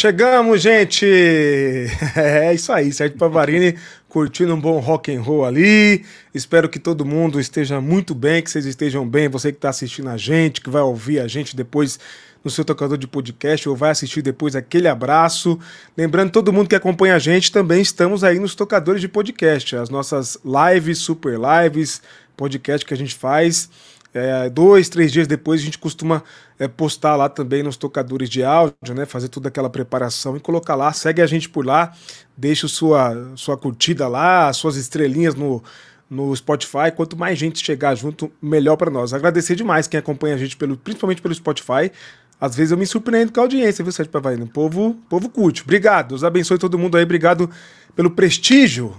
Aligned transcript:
Chegamos, 0.00 0.62
gente! 0.62 1.04
É 2.16 2.54
isso 2.54 2.72
aí, 2.72 2.90
Sérgio 2.90 3.18
Pavarini 3.18 3.76
curtindo 4.08 4.54
um 4.54 4.58
bom 4.58 4.78
rock 4.78 5.14
and 5.14 5.20
roll 5.20 5.44
ali. 5.44 6.06
Espero 6.34 6.70
que 6.70 6.78
todo 6.78 7.04
mundo 7.04 7.38
esteja 7.38 7.82
muito 7.82 8.14
bem, 8.14 8.42
que 8.42 8.50
vocês 8.50 8.64
estejam 8.64 9.06
bem. 9.06 9.28
Você 9.28 9.52
que 9.52 9.58
está 9.58 9.68
assistindo 9.68 10.08
a 10.08 10.16
gente, 10.16 10.62
que 10.62 10.70
vai 10.70 10.80
ouvir 10.80 11.20
a 11.20 11.28
gente 11.28 11.54
depois 11.54 12.00
no 12.42 12.50
seu 12.50 12.64
tocador 12.64 12.96
de 12.96 13.06
podcast 13.06 13.68
ou 13.68 13.76
vai 13.76 13.90
assistir 13.90 14.22
depois 14.22 14.56
aquele 14.56 14.88
abraço. 14.88 15.58
Lembrando, 15.94 16.32
todo 16.32 16.50
mundo 16.50 16.70
que 16.70 16.74
acompanha 16.74 17.14
a 17.14 17.18
gente 17.18 17.52
também 17.52 17.82
estamos 17.82 18.24
aí 18.24 18.38
nos 18.38 18.54
tocadores 18.54 19.02
de 19.02 19.08
podcast, 19.08 19.76
as 19.76 19.90
nossas 19.90 20.38
lives, 20.42 20.96
super 20.96 21.38
lives, 21.38 22.00
podcast 22.38 22.86
que 22.86 22.94
a 22.94 22.96
gente 22.96 23.14
faz. 23.14 23.68
É, 24.12 24.50
dois, 24.50 24.88
três 24.88 25.12
dias 25.12 25.28
depois 25.28 25.60
a 25.60 25.64
gente 25.64 25.78
costuma 25.78 26.22
é, 26.58 26.66
postar 26.66 27.14
lá 27.14 27.28
também 27.28 27.62
nos 27.62 27.76
tocadores 27.76 28.28
de 28.28 28.42
áudio, 28.42 28.94
né? 28.94 29.06
Fazer 29.06 29.28
toda 29.28 29.48
aquela 29.48 29.70
preparação 29.70 30.36
e 30.36 30.40
colocar 30.40 30.74
lá. 30.74 30.92
Segue 30.92 31.22
a 31.22 31.26
gente 31.26 31.48
por 31.48 31.64
lá, 31.64 31.92
deixa 32.36 32.66
sua, 32.66 33.32
sua 33.36 33.56
curtida 33.56 34.08
lá, 34.08 34.52
suas 34.52 34.76
estrelinhas 34.76 35.34
no, 35.34 35.62
no 36.08 36.34
Spotify. 36.34 36.90
Quanto 36.94 37.16
mais 37.16 37.38
gente 37.38 37.64
chegar 37.64 37.94
junto, 37.94 38.30
melhor 38.42 38.76
para 38.76 38.90
nós. 38.90 39.14
Agradecer 39.14 39.54
demais 39.54 39.86
quem 39.86 39.98
acompanha 39.98 40.34
a 40.34 40.38
gente, 40.38 40.56
pelo, 40.56 40.76
principalmente 40.76 41.22
pelo 41.22 41.34
Spotify. 41.34 41.92
Às 42.40 42.56
vezes 42.56 42.72
eu 42.72 42.78
me 42.78 42.86
surpreendo 42.86 43.32
com 43.32 43.40
a 43.40 43.44
audiência, 43.44 43.84
viu, 43.84 43.92
Sérgio 43.92 44.10
Pavaino? 44.10 44.46
O 44.46 44.48
povo, 44.48 44.96
povo 45.08 45.28
curte. 45.28 45.62
Obrigado. 45.62 46.08
Deus 46.08 46.24
abençoe 46.24 46.58
todo 46.58 46.78
mundo 46.78 46.96
aí. 46.96 47.04
Obrigado 47.04 47.48
pelo 47.94 48.10
prestígio 48.10 48.96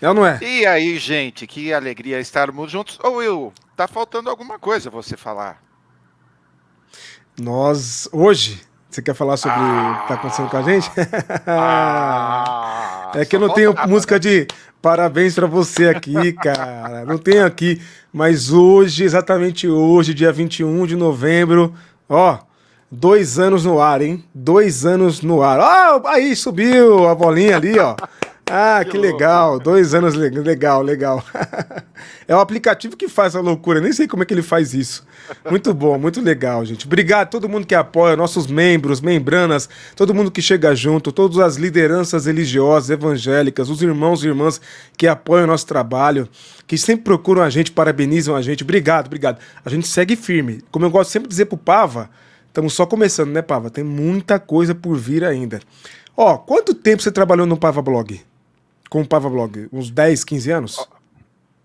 é 0.00 0.08
ou 0.08 0.14
não 0.14 0.26
é? 0.26 0.38
E 0.42 0.66
aí, 0.66 0.98
gente, 0.98 1.46
que 1.46 1.72
alegria 1.72 2.20
estarmos 2.20 2.70
juntos. 2.70 2.98
Ô, 3.02 3.16
Will, 3.16 3.52
tá 3.76 3.88
faltando 3.88 4.28
alguma 4.28 4.58
coisa 4.58 4.90
você 4.90 5.16
falar. 5.16 5.62
Nós, 7.38 8.08
hoje, 8.12 8.60
você 8.88 9.02
quer 9.02 9.14
falar 9.14 9.36
sobre 9.36 9.58
ah, 9.58 9.92
o 9.92 10.02
que 10.02 10.08
tá 10.08 10.14
acontecendo 10.14 10.48
com 10.48 10.56
a 10.56 10.62
gente? 10.62 10.90
Ah, 11.46 13.12
é 13.16 13.24
que 13.24 13.36
eu 13.36 13.40
não 13.40 13.50
tenho 13.50 13.74
música 13.86 14.18
de 14.18 14.46
parabéns 14.80 15.34
para 15.34 15.46
você 15.46 15.88
aqui, 15.88 16.32
cara. 16.32 17.04
Não 17.04 17.18
tenho 17.18 17.44
aqui. 17.44 17.82
Mas 18.12 18.50
hoje, 18.50 19.04
exatamente 19.04 19.68
hoje, 19.68 20.14
dia 20.14 20.32
21 20.32 20.86
de 20.86 20.96
novembro, 20.96 21.74
ó, 22.08 22.38
dois 22.90 23.38
anos 23.38 23.64
no 23.64 23.80
ar, 23.80 24.00
hein? 24.00 24.24
Dois 24.34 24.86
anos 24.86 25.20
no 25.20 25.42
ar. 25.42 25.60
Ó, 25.60 26.08
aí 26.08 26.34
subiu 26.34 27.06
a 27.06 27.14
bolinha 27.14 27.56
ali, 27.56 27.78
ó. 27.78 27.96
Ah, 28.48 28.84
que, 28.84 28.92
que 28.92 28.98
legal. 28.98 29.58
Dois 29.58 29.92
anos, 29.92 30.14
legal, 30.14 30.80
legal. 30.80 31.24
é 32.28 32.34
o 32.34 32.38
aplicativo 32.38 32.96
que 32.96 33.08
faz 33.08 33.34
a 33.34 33.40
loucura. 33.40 33.80
Nem 33.80 33.92
sei 33.92 34.06
como 34.06 34.22
é 34.22 34.26
que 34.26 34.32
ele 34.32 34.42
faz 34.42 34.72
isso. 34.72 35.04
Muito 35.50 35.74
bom, 35.74 35.98
muito 35.98 36.20
legal, 36.20 36.64
gente. 36.64 36.86
Obrigado 36.86 37.22
a 37.22 37.26
todo 37.26 37.48
mundo 37.48 37.66
que 37.66 37.74
apoia, 37.74 38.14
nossos 38.14 38.46
membros, 38.46 39.00
membranas, 39.00 39.68
todo 39.96 40.14
mundo 40.14 40.30
que 40.30 40.40
chega 40.40 40.76
junto, 40.76 41.10
todas 41.10 41.40
as 41.40 41.56
lideranças 41.56 42.26
religiosas, 42.26 42.90
evangélicas, 42.90 43.68
os 43.68 43.82
irmãos 43.82 44.22
e 44.22 44.28
irmãs 44.28 44.60
que 44.96 45.08
apoiam 45.08 45.42
o 45.42 45.48
nosso 45.48 45.66
trabalho, 45.66 46.28
que 46.68 46.78
sempre 46.78 47.02
procuram 47.02 47.42
a 47.42 47.50
gente, 47.50 47.72
parabenizam 47.72 48.36
a 48.36 48.42
gente. 48.42 48.62
Obrigado, 48.62 49.06
obrigado. 49.06 49.40
A 49.64 49.68
gente 49.68 49.88
segue 49.88 50.14
firme. 50.14 50.62
Como 50.70 50.84
eu 50.84 50.90
gosto 50.90 51.10
sempre 51.10 51.26
de 51.26 51.32
dizer 51.32 51.46
pro 51.46 51.58
Pava, 51.58 52.08
estamos 52.46 52.74
só 52.74 52.86
começando, 52.86 53.30
né, 53.30 53.42
Pava? 53.42 53.70
Tem 53.70 53.82
muita 53.82 54.38
coisa 54.38 54.72
por 54.72 54.96
vir 54.96 55.24
ainda. 55.24 55.60
Ó, 56.16 56.38
quanto 56.38 56.72
tempo 56.74 57.02
você 57.02 57.10
trabalhou 57.10 57.44
no 57.44 57.56
Pava 57.56 57.82
Blog? 57.82 58.20
Com 58.88 59.02
o 59.02 59.06
Pava 59.06 59.28
Blog? 59.28 59.68
Uns 59.72 59.90
10, 59.90 60.24
15 60.24 60.50
anos? 60.50 60.88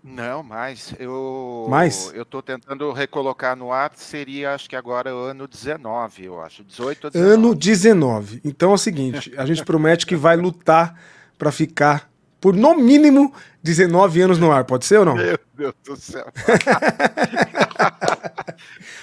Não, 0.02 0.42
mais. 0.42 0.92
Eu, 0.98 1.66
mais? 1.70 2.12
Eu 2.12 2.24
tô 2.24 2.42
tentando 2.42 2.90
recolocar 2.92 3.56
no 3.56 3.72
ar, 3.72 3.92
seria 3.94 4.52
acho 4.52 4.68
que 4.68 4.74
agora 4.74 5.14
o 5.14 5.18
ano 5.18 5.46
19, 5.46 6.24
eu 6.24 6.40
acho. 6.40 6.64
18 6.64 7.04
ou 7.04 7.10
19. 7.10 7.34
Ano 7.34 7.54
19. 7.54 8.40
Então 8.44 8.72
é 8.72 8.74
o 8.74 8.78
seguinte, 8.78 9.32
a 9.36 9.46
gente 9.46 9.64
promete 9.64 10.04
que 10.04 10.16
vai 10.16 10.36
lutar 10.36 11.00
para 11.38 11.52
ficar 11.52 12.10
por 12.40 12.56
no 12.56 12.76
mínimo 12.76 13.32
19 13.62 14.22
anos 14.22 14.38
no 14.38 14.50
ar, 14.50 14.64
pode 14.64 14.84
ser 14.84 14.98
ou 14.98 15.04
não? 15.04 15.14
Meu 15.14 15.38
Deus 15.54 15.74
do 15.84 15.96
céu. 15.96 16.26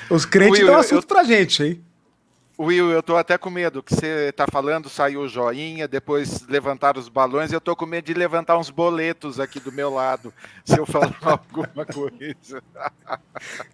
Os 0.09 0.25
crentes 0.25 0.65
dão 0.65 0.75
assunto 0.75 1.03
eu... 1.03 1.07
pra 1.07 1.23
gente, 1.23 1.63
hein? 1.63 1.81
Will, 2.61 2.91
eu 2.91 3.01
tô 3.01 3.15
até 3.15 3.37
com 3.37 3.49
medo 3.49 3.81
que 3.81 3.95
você 3.95 4.33
tá 4.33 4.45
falando, 4.51 4.89
saiu 4.89 5.21
o 5.21 5.29
joinha, 5.29 5.87
depois 5.87 6.45
levantaram 6.45 6.99
os 6.99 7.07
balões, 7.07 7.53
eu 7.53 7.61
tô 7.61 7.73
com 7.73 7.85
medo 7.85 8.03
de 8.03 8.13
levantar 8.13 8.57
uns 8.57 8.69
boletos 8.69 9.39
aqui 9.39 9.61
do 9.61 9.71
meu 9.71 9.89
lado, 9.89 10.33
se 10.65 10.77
eu 10.77 10.85
falar 10.85 11.15
alguma 11.23 11.85
coisa. 11.85 12.61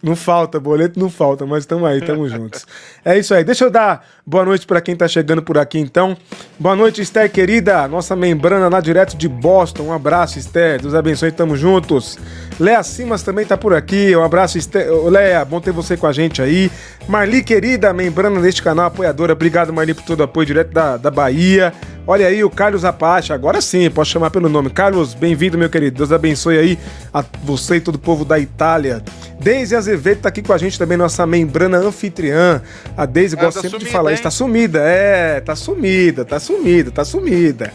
Não 0.00 0.14
falta, 0.14 0.60
boleto 0.60 1.00
não 1.00 1.10
falta, 1.10 1.44
mas 1.44 1.64
estamos 1.64 1.84
aí, 1.88 1.98
estamos 1.98 2.30
juntos. 2.32 2.64
É 3.04 3.18
isso 3.18 3.34
aí. 3.34 3.42
Deixa 3.42 3.64
eu 3.64 3.70
dar 3.70 4.06
boa 4.24 4.44
noite 4.44 4.64
para 4.64 4.80
quem 4.80 4.94
tá 4.94 5.08
chegando 5.08 5.42
por 5.42 5.58
aqui 5.58 5.80
então. 5.80 6.16
Boa 6.56 6.76
noite, 6.76 7.02
Esther 7.02 7.28
querida, 7.28 7.88
nossa 7.88 8.14
membrana 8.14 8.68
lá 8.68 8.80
direto 8.80 9.16
de 9.16 9.28
Boston. 9.28 9.82
Um 9.82 9.92
abraço, 9.92 10.38
Esther. 10.38 10.80
Deus 10.80 10.94
abençoe, 10.94 11.32
tamo 11.32 11.56
juntos. 11.56 12.16
Léa 12.60 12.84
Simas 12.84 13.24
também 13.24 13.44
tá 13.44 13.56
por 13.56 13.74
aqui. 13.74 14.14
Um 14.14 14.22
abraço, 14.22 14.56
Esther. 14.56 14.88
Léa, 15.08 15.44
bom 15.44 15.60
ter 15.60 15.72
você 15.72 15.96
com 15.96 16.06
a 16.06 16.12
gente 16.12 16.40
aí. 16.40 16.70
Marli 17.08 17.42
querida, 17.42 17.92
membrana 17.92 18.40
deste 18.40 18.62
canal 18.62 18.75
canal 18.76 18.86
apoiadora. 18.86 19.32
Obrigado, 19.32 19.72
Marli, 19.72 19.94
por 19.94 20.04
todo 20.04 20.20
o 20.20 20.22
apoio 20.22 20.46
direto 20.46 20.70
da, 20.70 20.96
da 20.98 21.10
Bahia. 21.10 21.72
Olha 22.06 22.26
aí 22.26 22.44
o 22.44 22.50
Carlos 22.50 22.84
Apache, 22.84 23.32
agora 23.32 23.60
sim, 23.60 23.90
posso 23.90 24.10
chamar 24.10 24.30
pelo 24.30 24.48
nome. 24.48 24.70
Carlos, 24.70 25.14
bem-vindo, 25.14 25.58
meu 25.58 25.68
querido. 25.68 25.96
Deus 25.96 26.12
abençoe 26.12 26.58
aí 26.58 26.78
a 27.12 27.24
você 27.42 27.76
e 27.76 27.80
todo 27.80 27.96
o 27.96 27.98
povo 27.98 28.24
da 28.24 28.38
Itália. 28.38 29.02
Deise 29.40 29.74
Azevedo 29.74 30.20
tá 30.20 30.28
aqui 30.28 30.42
com 30.42 30.52
a 30.52 30.58
gente 30.58 30.78
também, 30.78 30.96
nossa 30.96 31.26
membrana 31.26 31.78
anfitriã. 31.78 32.60
A 32.96 33.06
Deise 33.06 33.34
gosta 33.34 33.54
tá 33.54 33.62
sempre 33.62 33.70
sumida, 33.70 33.86
de 33.86 33.92
falar 33.92 34.12
isso. 34.12 34.22
Tá 34.22 34.30
sumida, 34.30 34.80
é, 34.82 35.40
tá 35.40 35.56
sumida, 35.56 36.24
tá 36.24 36.38
sumida, 36.38 36.90
tá 36.90 37.04
sumida. 37.04 37.72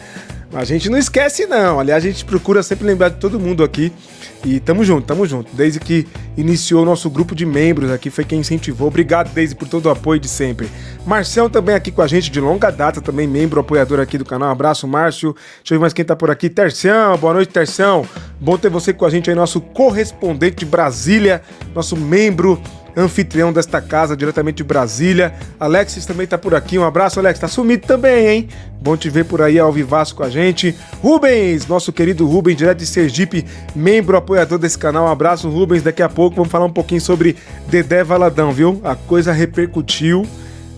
A 0.54 0.64
gente 0.64 0.90
não 0.90 0.98
esquece, 0.98 1.46
não. 1.46 1.80
Aliás, 1.80 2.04
a 2.04 2.06
gente 2.06 2.26
procura 2.26 2.62
sempre 2.62 2.86
lembrar 2.86 3.08
de 3.08 3.16
todo 3.16 3.40
mundo 3.40 3.64
aqui. 3.64 3.90
E 4.44 4.60
tamo 4.60 4.84
junto, 4.84 5.06
tamo 5.06 5.26
junto. 5.26 5.54
Desde 5.54 5.80
que 5.80 6.06
iniciou 6.36 6.82
o 6.82 6.84
nosso 6.84 7.08
grupo 7.08 7.34
de 7.34 7.46
membros 7.46 7.90
aqui, 7.90 8.10
foi 8.10 8.24
quem 8.24 8.40
incentivou. 8.40 8.88
Obrigado, 8.88 9.32
Deise, 9.32 9.54
por 9.54 9.66
todo 9.66 9.86
o 9.86 9.90
apoio 9.90 10.20
de 10.20 10.28
sempre. 10.28 10.68
Marcel 11.06 11.48
também 11.48 11.74
aqui 11.74 11.90
com 11.90 12.02
a 12.02 12.06
gente 12.06 12.30
de 12.30 12.38
longa 12.38 12.70
data, 12.70 13.00
também 13.00 13.26
membro 13.26 13.60
apoiador 13.60 13.98
aqui 13.98 14.18
do 14.18 14.24
canal. 14.26 14.50
Abraço, 14.50 14.86
Márcio. 14.86 15.34
Deixa 15.58 15.74
eu 15.74 15.78
ver 15.78 15.80
mais 15.80 15.92
quem 15.94 16.04
tá 16.04 16.14
por 16.14 16.30
aqui. 16.30 16.50
Tercião, 16.50 17.16
boa 17.16 17.32
noite, 17.32 17.50
Tercião. 17.50 18.06
Bom 18.38 18.58
ter 18.58 18.68
você 18.68 18.92
com 18.92 19.06
a 19.06 19.10
gente 19.10 19.30
aí, 19.30 19.36
nosso 19.36 19.60
correspondente 19.60 20.56
de 20.56 20.66
Brasília, 20.66 21.40
nosso 21.74 21.96
membro 21.96 22.60
anfitrião 22.96 23.52
desta 23.52 23.80
casa, 23.80 24.16
diretamente 24.16 24.56
de 24.56 24.64
Brasília. 24.64 25.34
Alexis 25.58 26.06
também 26.06 26.26
tá 26.26 26.36
por 26.36 26.54
aqui. 26.54 26.78
Um 26.78 26.84
abraço, 26.84 27.18
Alex. 27.18 27.38
Tá 27.38 27.48
sumido 27.48 27.86
também, 27.86 28.28
hein? 28.28 28.48
Bom 28.80 28.96
te 28.96 29.08
ver 29.08 29.24
por 29.24 29.40
aí 29.40 29.58
ao 29.58 29.72
vivaço 29.72 30.14
com 30.14 30.22
a 30.22 30.30
gente. 30.30 30.74
Rubens, 31.00 31.66
nosso 31.66 31.92
querido 31.92 32.26
Rubens, 32.26 32.56
direto 32.56 32.78
de 32.78 32.86
Sergipe, 32.86 33.44
membro 33.74 34.16
apoiador 34.16 34.58
desse 34.58 34.78
canal. 34.78 35.06
Um 35.06 35.10
abraço, 35.10 35.48
Rubens. 35.48 35.82
Daqui 35.82 36.02
a 36.02 36.08
pouco 36.08 36.36
vamos 36.36 36.50
falar 36.50 36.66
um 36.66 36.72
pouquinho 36.72 37.00
sobre 37.00 37.36
Dedé 37.68 38.02
Valadão, 38.04 38.52
viu? 38.52 38.80
A 38.84 38.94
coisa 38.94 39.32
repercutiu. 39.32 40.26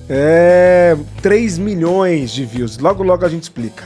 É. 0.08 0.96
3 1.22 1.58
milhões 1.58 2.30
de 2.30 2.44
views. 2.44 2.78
Logo, 2.78 3.02
logo 3.02 3.24
a 3.24 3.28
gente 3.28 3.44
explica. 3.44 3.84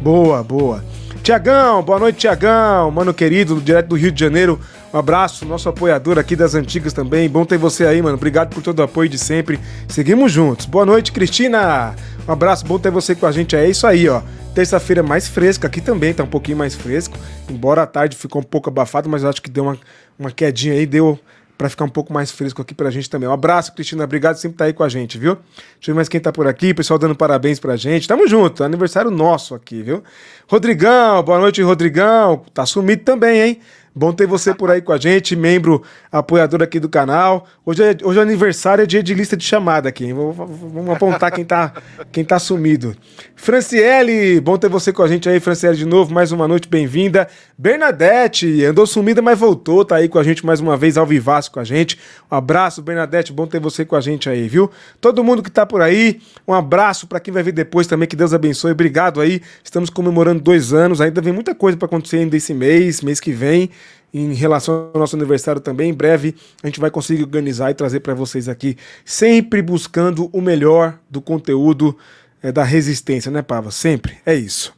Boa, 0.00 0.42
boa. 0.42 0.84
Tiagão, 1.26 1.82
boa 1.82 1.98
noite, 1.98 2.18
Tiagão, 2.18 2.88
mano 2.92 3.12
querido, 3.12 3.60
direto 3.60 3.88
do 3.88 3.96
Rio 3.96 4.12
de 4.12 4.20
Janeiro. 4.20 4.60
Um 4.94 4.96
abraço, 4.96 5.44
nosso 5.44 5.68
apoiador 5.68 6.20
aqui 6.20 6.36
das 6.36 6.54
antigas 6.54 6.92
também. 6.92 7.28
Bom 7.28 7.44
ter 7.44 7.58
você 7.58 7.84
aí, 7.84 8.00
mano. 8.00 8.14
Obrigado 8.14 8.54
por 8.54 8.62
todo 8.62 8.78
o 8.78 8.84
apoio 8.84 9.08
de 9.08 9.18
sempre. 9.18 9.58
Seguimos 9.88 10.30
juntos. 10.30 10.66
Boa 10.66 10.86
noite, 10.86 11.10
Cristina. 11.10 11.96
Um 12.28 12.30
abraço, 12.30 12.64
bom 12.64 12.78
ter 12.78 12.92
você 12.92 13.12
com 13.12 13.26
a 13.26 13.32
gente. 13.32 13.56
É 13.56 13.68
isso 13.68 13.88
aí, 13.88 14.08
ó. 14.08 14.22
Terça-feira 14.54 15.02
mais 15.02 15.26
fresca, 15.26 15.66
aqui 15.66 15.80
também 15.80 16.14
tá 16.14 16.22
um 16.22 16.28
pouquinho 16.28 16.58
mais 16.58 16.76
fresco. 16.76 17.18
Embora 17.50 17.82
a 17.82 17.86
tarde 17.88 18.16
ficou 18.16 18.40
um 18.40 18.44
pouco 18.44 18.70
abafado, 18.70 19.08
mas 19.08 19.24
eu 19.24 19.28
acho 19.28 19.42
que 19.42 19.50
deu 19.50 19.64
uma, 19.64 19.76
uma 20.16 20.30
quedinha 20.30 20.74
aí, 20.74 20.86
deu 20.86 21.18
para 21.56 21.68
ficar 21.68 21.84
um 21.84 21.88
pouco 21.88 22.12
mais 22.12 22.30
fresco 22.30 22.60
aqui 22.60 22.74
pra 22.74 22.90
gente 22.90 23.08
também. 23.08 23.28
Um 23.28 23.32
abraço, 23.32 23.74
Cristina. 23.74 24.04
Obrigado 24.04 24.36
sempre 24.36 24.58
tá 24.58 24.64
aí 24.66 24.72
com 24.72 24.82
a 24.82 24.88
gente, 24.88 25.18
viu? 25.18 25.34
Deixa 25.34 25.90
eu 25.90 25.94
ver 25.94 25.94
mais 25.94 26.08
quem 26.08 26.20
tá 26.20 26.32
por 26.32 26.46
aqui. 26.46 26.74
Pessoal 26.74 26.98
dando 26.98 27.14
parabéns 27.14 27.58
pra 27.58 27.76
gente. 27.76 28.06
Tamo 28.06 28.28
junto. 28.28 28.62
Aniversário 28.62 29.10
nosso 29.10 29.54
aqui, 29.54 29.82
viu? 29.82 30.02
Rodrigão, 30.48 31.22
boa 31.22 31.38
noite, 31.38 31.62
Rodrigão. 31.62 32.44
Tá 32.52 32.66
sumido 32.66 33.02
também, 33.02 33.40
hein? 33.40 33.60
Bom 33.98 34.12
ter 34.12 34.26
você 34.26 34.52
por 34.52 34.70
aí 34.70 34.82
com 34.82 34.92
a 34.92 34.98
gente, 34.98 35.34
membro 35.34 35.82
apoiador 36.12 36.62
aqui 36.62 36.78
do 36.78 36.86
canal. 36.86 37.46
Hoje 37.64 37.82
é, 37.82 37.96
hoje 38.04 38.18
é 38.18 38.22
aniversário, 38.22 38.82
é 38.82 38.86
dia 38.86 39.02
de 39.02 39.14
lista 39.14 39.38
de 39.38 39.42
chamada 39.42 39.88
aqui. 39.88 40.12
Vamos 40.12 40.90
apontar 40.90 41.32
quem 41.32 41.46
tá, 41.46 41.72
quem 42.12 42.22
tá 42.22 42.38
sumido. 42.38 42.94
Franciele, 43.34 44.38
bom 44.38 44.58
ter 44.58 44.68
você 44.68 44.92
com 44.92 45.02
a 45.02 45.08
gente 45.08 45.30
aí, 45.30 45.40
Franciele, 45.40 45.78
de 45.78 45.86
novo. 45.86 46.12
Mais 46.12 46.30
uma 46.30 46.46
noite, 46.46 46.68
bem-vinda. 46.68 47.26
Bernadette, 47.56 48.66
andou 48.66 48.86
sumida, 48.86 49.22
mas 49.22 49.38
voltou, 49.38 49.82
tá 49.82 49.96
aí 49.96 50.10
com 50.10 50.18
a 50.18 50.22
gente 50.22 50.44
mais 50.44 50.60
uma 50.60 50.76
vez, 50.76 50.98
ao 50.98 51.06
vivaço 51.06 51.50
com 51.50 51.58
a 51.58 51.64
gente. 51.64 51.98
Um 52.30 52.36
abraço, 52.36 52.82
Bernadette, 52.82 53.32
bom 53.32 53.46
ter 53.46 53.60
você 53.60 53.82
com 53.82 53.96
a 53.96 54.00
gente 54.02 54.28
aí, 54.28 54.46
viu? 54.46 54.70
Todo 55.00 55.24
mundo 55.24 55.42
que 55.42 55.50
tá 55.50 55.64
por 55.64 55.80
aí, 55.80 56.20
um 56.46 56.52
abraço 56.52 57.06
para 57.06 57.18
quem 57.18 57.32
vai 57.32 57.42
vir 57.42 57.52
depois 57.52 57.86
também, 57.86 58.06
que 58.06 58.14
Deus 58.14 58.34
abençoe. 58.34 58.72
Obrigado 58.72 59.22
aí. 59.22 59.40
Estamos 59.64 59.88
comemorando 59.88 60.42
dois 60.42 60.74
anos, 60.74 61.00
ainda 61.00 61.22
vem 61.22 61.32
muita 61.32 61.54
coisa 61.54 61.78
para 61.78 61.86
acontecer 61.86 62.18
ainda 62.18 62.36
esse 62.36 62.52
mês, 62.52 63.00
mês 63.00 63.20
que 63.20 63.32
vem. 63.32 63.70
Em 64.18 64.34
relação 64.34 64.90
ao 64.94 65.00
nosso 65.00 65.16
aniversário 65.16 65.60
também. 65.60 65.90
Em 65.90 65.94
breve 65.94 66.34
a 66.62 66.66
gente 66.66 66.80
vai 66.80 66.90
conseguir 66.90 67.22
organizar 67.22 67.70
e 67.70 67.74
trazer 67.74 68.00
para 68.00 68.14
vocês 68.14 68.48
aqui, 68.48 68.76
sempre 69.04 69.60
buscando 69.62 70.30
o 70.32 70.40
melhor 70.40 70.98
do 71.10 71.20
conteúdo 71.20 71.96
é, 72.42 72.50
da 72.50 72.64
resistência, 72.64 73.30
né, 73.30 73.42
Pava? 73.42 73.70
Sempre. 73.70 74.18
É 74.24 74.34
isso. 74.34 74.74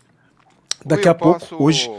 Daqui 0.84 1.08
a 1.08 1.14
pouco, 1.14 1.40
posso... 1.40 1.62
hoje. 1.62 1.90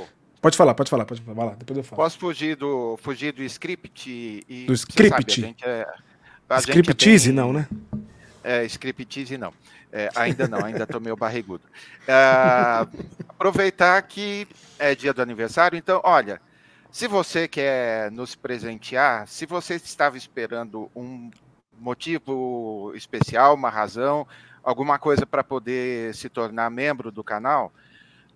Pode 0.42 0.56
falar, 0.56 0.74
pode 0.74 0.90
falar, 0.90 1.06
pode 1.06 1.22
falar. 1.22 1.56
Depois 1.56 1.78
eu 1.78 1.84
falo. 1.84 2.02
Posso 2.02 2.18
fugir 2.18 2.56
do, 2.56 2.98
fugir 3.02 3.34
do 3.34 3.44
script? 3.44 4.10
E, 4.48 4.66
do 4.66 4.74
script? 4.74 5.42
Sabe, 5.42 5.56
é, 5.64 5.86
Scriptize, 6.60 7.30
é 7.30 7.34
bem... 7.34 7.36
não, 7.36 7.54
né? 7.54 7.68
É, 8.44 8.64
scriptize 8.66 9.38
não. 9.38 9.54
É, 9.92 10.10
ainda 10.16 10.48
não, 10.48 10.64
ainda 10.64 10.84
estou 10.84 11.02
meio 11.02 11.16
barrigudo. 11.16 11.64
É, 12.08 12.88
aproveitar 13.28 14.02
que 14.04 14.48
é 14.78 14.96
dia 14.96 15.14
do 15.14 15.22
aniversário, 15.22 15.78
então, 15.78 16.00
olha, 16.04 16.42
se 16.92 17.08
você 17.08 17.48
quer 17.48 18.12
nos 18.12 18.36
presentear, 18.36 19.28
se 19.28 19.46
você 19.46 19.76
estava 19.76 20.18
esperando 20.18 20.90
um 20.96 21.30
motivo 21.78 22.92
especial, 22.96 23.54
uma 23.54 23.70
razão, 23.70 24.28
alguma 24.64 24.98
coisa 24.98 25.26
para 25.26 25.44
poder 25.44 26.14
se 26.16 26.30
tornar 26.30 26.70
membro 26.70 27.12
do 27.12 27.24
canal, 27.24 27.72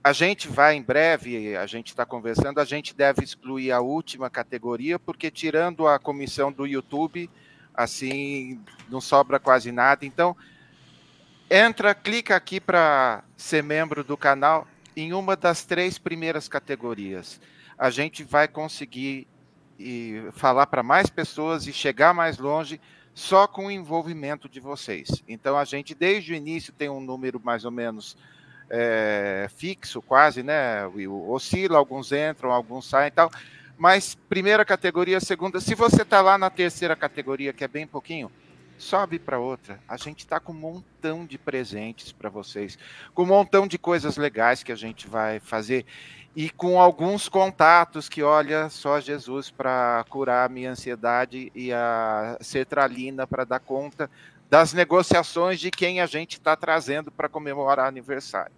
a 0.04 0.14
gente 0.14 0.48
vai 0.48 0.76
em 0.76 0.82
breve, 0.82 1.56
a 1.56 1.66
gente 1.66 1.88
está 1.88 2.06
conversando, 2.06 2.60
a 2.60 2.66
gente 2.66 2.94
deve 2.96 3.24
excluir 3.24 3.72
a 3.72 3.80
última 3.80 4.30
categoria, 4.30 5.00
porque 5.00 5.32
tirando 5.32 5.88
a 5.88 5.98
comissão 5.98 6.52
do 6.52 6.68
YouTube, 6.68 7.30
assim, 7.74 8.60
não 8.90 9.02
sobra 9.02 9.40
quase 9.40 9.72
nada. 9.72 10.06
Então, 10.06 10.36
entra, 11.50 11.96
clica 11.96 12.36
aqui 12.36 12.60
para 12.60 13.24
ser 13.36 13.64
membro 13.64 14.04
do 14.04 14.18
canal 14.18 14.68
em 14.96 15.14
uma 15.14 15.36
das 15.36 15.64
três 15.64 15.98
primeiras 15.98 16.48
categorias. 16.48 17.40
A 17.78 17.90
gente 17.90 18.24
vai 18.24 18.48
conseguir 18.48 19.28
e 19.80 20.24
falar 20.34 20.68
para 20.68 20.84
mais 20.84 21.10
pessoas 21.10 21.68
e 21.68 21.74
chegar 21.74 22.14
mais 22.14 22.38
longe 22.38 22.80
só 23.14 23.48
com 23.48 23.68
o 23.68 23.72
envolvimento 23.72 24.50
de 24.50 24.60
vocês. 24.60 25.24
Então, 25.28 25.58
a 25.58 25.66
gente, 25.66 25.94
desde 25.94 26.34
o 26.34 26.36
início, 26.36 26.74
tem 26.74 26.90
um 26.90 27.02
número 27.02 27.40
mais 27.44 27.66
ou 27.66 27.72
menos 27.72 28.18
é, 28.70 29.48
fixo, 29.56 30.02
quase, 30.02 30.42
né? 30.42 30.88
Oscila, 31.28 31.78
alguns 31.78 32.12
entram, 32.12 32.52
alguns 32.52 32.88
saem 32.88 33.08
e 33.08 33.12
tal. 33.12 33.32
Mas 33.78 34.16
primeira 34.30 34.64
categoria, 34.64 35.20
segunda. 35.20 35.60
Se 35.60 35.76
você 35.76 36.04
está 36.04 36.22
lá 36.22 36.38
na 36.38 36.50
terceira 36.50 36.96
categoria, 36.96 37.54
que 37.54 37.64
é 37.64 37.68
bem 37.68 37.86
pouquinho, 37.86 38.32
sobe 38.78 39.20
para 39.20 39.40
outra. 39.40 39.80
A 39.88 39.98
gente 39.98 40.20
está 40.20 40.40
com 40.40 40.52
um 40.52 40.56
montão 40.56 41.26
de 41.26 41.38
presentes 41.38 42.12
para 42.12 42.30
vocês, 42.30 42.78
com 43.14 43.24
um 43.24 43.28
montão 43.28 43.68
de 43.68 43.78
coisas 43.78 44.18
legais 44.18 44.64
que 44.64 44.72
a 44.72 44.76
gente 44.76 45.08
vai 45.08 45.40
fazer 45.40 45.86
e 46.36 46.50
com 46.50 46.80
alguns 46.80 47.30
contatos 47.30 48.10
que, 48.10 48.24
olha, 48.24 48.68
só 48.70 49.00
Jesus 49.00 49.52
para 49.52 50.04
curar 50.10 50.46
a 50.46 50.50
minha 50.50 50.72
ansiedade 50.72 51.52
e 51.54 51.72
a 51.72 52.38
sertralina 52.42 53.28
para 53.28 53.44
dar 53.44 53.60
conta 53.60 54.10
das 54.50 54.74
negociações 54.74 55.60
de 55.60 55.72
quem 55.72 56.00
a 56.00 56.06
gente 56.06 56.34
está 56.34 56.56
trazendo 56.56 57.12
para 57.12 57.30
comemorar 57.30 57.88
aniversário. 57.88 58.54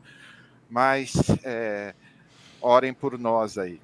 Mas 0.70 1.14
é, 1.44 1.94
orem 2.62 2.94
por 2.94 3.18
nós 3.20 3.58
aí. 3.58 3.80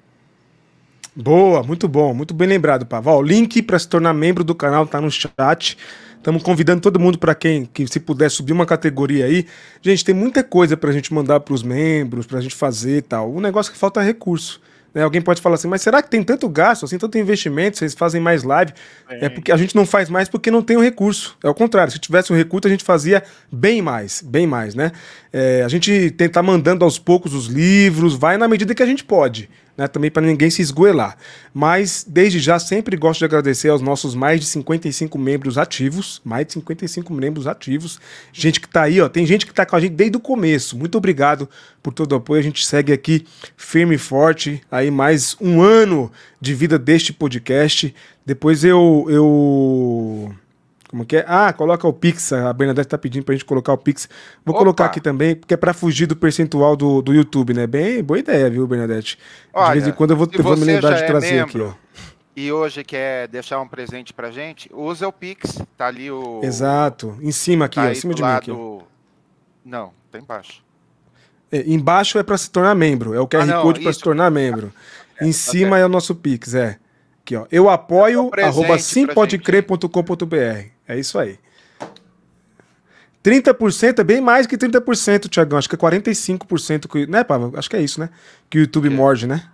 Boa, 1.14 1.62
muito 1.62 1.86
bom, 1.86 2.14
muito 2.14 2.32
bem 2.32 2.48
lembrado, 2.48 2.86
Paval. 2.86 3.18
O 3.18 3.22
link 3.22 3.62
para 3.62 3.78
se 3.78 3.86
tornar 3.86 4.14
membro 4.14 4.42
do 4.42 4.54
canal 4.54 4.84
está 4.84 4.98
no 4.98 5.10
chat. 5.10 5.76
Estamos 6.22 6.40
convidando 6.44 6.80
todo 6.80 7.00
mundo 7.00 7.18
para 7.18 7.34
quem 7.34 7.64
que 7.64 7.84
se 7.88 7.98
puder 7.98 8.30
subir 8.30 8.52
uma 8.52 8.64
categoria 8.64 9.24
aí. 9.24 9.44
Gente, 9.82 10.04
tem 10.04 10.14
muita 10.14 10.44
coisa 10.44 10.76
para 10.76 10.88
a 10.88 10.92
gente 10.92 11.12
mandar 11.12 11.40
para 11.40 11.52
os 11.52 11.64
membros, 11.64 12.26
para 12.26 12.38
a 12.38 12.40
gente 12.40 12.54
fazer 12.54 12.98
e 12.98 13.02
tal. 13.02 13.32
O 13.32 13.40
negócio 13.40 13.72
que 13.72 13.76
falta 13.76 14.00
é 14.00 14.04
recurso. 14.04 14.60
Né? 14.94 15.02
Alguém 15.02 15.20
pode 15.20 15.42
falar 15.42 15.56
assim, 15.56 15.66
mas 15.66 15.82
será 15.82 16.00
que 16.00 16.08
tem 16.08 16.22
tanto 16.22 16.48
gasto, 16.48 16.84
assim, 16.84 16.96
tanto 16.96 17.18
investimento, 17.18 17.76
vocês 17.76 17.92
fazem 17.92 18.20
mais 18.20 18.44
live? 18.44 18.72
É. 19.10 19.24
é 19.24 19.28
porque 19.28 19.50
a 19.50 19.56
gente 19.56 19.74
não 19.74 19.84
faz 19.84 20.08
mais 20.08 20.28
porque 20.28 20.48
não 20.48 20.62
tem 20.62 20.76
o 20.76 20.80
recurso. 20.80 21.36
É 21.42 21.48
o 21.48 21.54
contrário, 21.54 21.92
se 21.92 21.98
tivesse 21.98 22.30
o 22.32 22.36
recurso, 22.36 22.68
a 22.68 22.70
gente 22.70 22.84
fazia 22.84 23.24
bem 23.50 23.82
mais, 23.82 24.22
bem 24.22 24.46
mais, 24.46 24.76
né? 24.76 24.92
É, 25.32 25.64
a 25.64 25.68
gente 25.68 26.12
tentar 26.12 26.44
mandando 26.44 26.84
aos 26.84 27.00
poucos 27.00 27.34
os 27.34 27.46
livros, 27.46 28.14
vai 28.14 28.38
na 28.38 28.46
medida 28.46 28.76
que 28.76 28.82
a 28.82 28.86
gente 28.86 29.02
pode 29.02 29.50
né, 29.76 29.88
também 29.88 30.10
para 30.10 30.26
ninguém 30.26 30.50
se 30.50 30.62
esgoelar. 30.62 31.16
Mas 31.52 32.04
desde 32.06 32.38
já 32.38 32.58
sempre 32.58 32.96
gosto 32.96 33.20
de 33.20 33.24
agradecer 33.24 33.68
aos 33.68 33.80
nossos 33.80 34.14
mais 34.14 34.40
de 34.40 34.46
55 34.46 35.18
membros 35.18 35.58
ativos, 35.58 36.20
mais 36.24 36.46
de 36.46 36.54
55 36.54 37.12
membros 37.12 37.46
ativos, 37.46 37.98
gente 38.32 38.60
que 38.60 38.66
está 38.66 38.82
aí, 38.82 39.00
ó, 39.00 39.08
tem 39.08 39.26
gente 39.26 39.46
que 39.46 39.52
está 39.52 39.64
com 39.64 39.76
a 39.76 39.80
gente 39.80 39.94
desde 39.94 40.16
o 40.16 40.20
começo. 40.20 40.76
Muito 40.76 40.96
obrigado 40.98 41.48
por 41.82 41.92
todo 41.92 42.12
o 42.12 42.16
apoio. 42.16 42.40
A 42.40 42.44
gente 42.44 42.64
segue 42.64 42.92
aqui 42.92 43.26
firme 43.56 43.94
e 43.96 43.98
forte, 43.98 44.62
aí 44.70 44.90
mais 44.90 45.36
um 45.40 45.60
ano 45.60 46.10
de 46.40 46.54
vida 46.54 46.78
deste 46.78 47.12
podcast. 47.12 47.94
Depois 48.24 48.64
eu 48.64 49.06
eu 49.08 50.34
como 50.92 51.06
que 51.06 51.16
é? 51.16 51.24
Ah, 51.26 51.54
coloca 51.54 51.88
o 51.88 51.92
Pix. 51.92 52.34
A 52.34 52.52
Bernadette 52.52 52.86
tá 52.86 52.98
pedindo 52.98 53.24
pra 53.24 53.34
gente 53.34 53.46
colocar 53.46 53.72
o 53.72 53.78
Pix. 53.78 54.06
Vou 54.44 54.54
Opa. 54.54 54.58
colocar 54.62 54.84
aqui 54.84 55.00
também, 55.00 55.34
porque 55.34 55.54
é 55.54 55.56
pra 55.56 55.72
fugir 55.72 56.04
do 56.04 56.14
percentual 56.14 56.76
do, 56.76 57.00
do 57.00 57.14
YouTube, 57.14 57.54
né? 57.54 57.66
Bem, 57.66 58.04
boa 58.04 58.18
ideia, 58.18 58.50
viu, 58.50 58.66
Bernadette? 58.66 59.18
Olha, 59.54 59.68
de 59.68 59.72
vez 59.72 59.86
em 59.88 59.92
quando 59.96 60.10
eu 60.10 60.18
vou, 60.18 60.28
eu 60.30 60.42
vou 60.42 60.54
me 60.54 60.64
lembrar 60.64 60.96
de 60.96 61.04
é 61.04 61.06
trazer 61.06 61.28
é 61.28 61.30
membro, 61.46 61.68
aqui, 61.70 61.78
ó. 61.78 61.98
E 62.36 62.52
hoje 62.52 62.84
quer 62.84 63.26
deixar 63.28 63.58
um 63.58 63.66
presente 63.66 64.12
pra 64.12 64.30
gente, 64.30 64.70
usa 64.70 65.08
o 65.08 65.12
Pix. 65.12 65.62
Tá 65.78 65.86
ali 65.86 66.10
o. 66.10 66.40
Exato. 66.42 67.16
Em 67.22 67.32
cima 67.32 67.64
aqui, 67.64 67.76
tá 67.76 67.86
ó, 67.86 67.88
em 67.90 67.94
cima 67.94 68.12
de 68.12 68.20
lado... 68.20 68.54
mim 68.54 68.76
aqui. 68.76 68.84
Não, 69.64 69.92
tá 70.10 70.18
embaixo. 70.18 70.62
É, 71.50 71.62
embaixo 71.66 72.18
é 72.18 72.22
para 72.22 72.36
se 72.36 72.50
tornar 72.50 72.74
membro. 72.74 73.14
É 73.14 73.20
o 73.20 73.26
QR 73.26 73.50
ah, 73.50 73.62
Code 73.62 73.80
para 73.80 73.92
se 73.94 74.00
tornar 74.00 74.30
membro. 74.30 74.70
É, 75.18 75.26
em 75.26 75.32
cima 75.32 75.68
okay. 75.68 75.80
é 75.80 75.86
o 75.86 75.88
nosso 75.88 76.14
Pix, 76.14 76.52
é. 76.52 76.76
Aqui, 77.22 77.36
ó. 77.36 77.46
Eu 77.50 77.70
apoio, 77.70 78.24
um 78.24 78.30
arroba 78.44 78.78
simpodecrer.com.br. 78.78 80.72
É 80.92 80.98
isso 80.98 81.18
aí. 81.18 81.38
30% 83.24 84.00
é 84.00 84.04
bem 84.04 84.20
mais 84.20 84.46
que 84.46 84.56
30%, 84.56 85.28
Tiagão. 85.28 85.58
Acho 85.58 85.68
que 85.68 85.76
é 85.76 85.78
45%. 85.78 86.88
Que, 86.88 87.06
né, 87.06 87.22
Pablo? 87.22 87.52
Acho 87.56 87.70
que 87.70 87.76
é 87.76 87.80
isso, 87.80 88.00
né? 88.00 88.10
Que 88.50 88.58
o 88.58 88.60
YouTube 88.60 88.88
é. 88.88 88.90
morde, 88.90 89.26
né? 89.26 89.48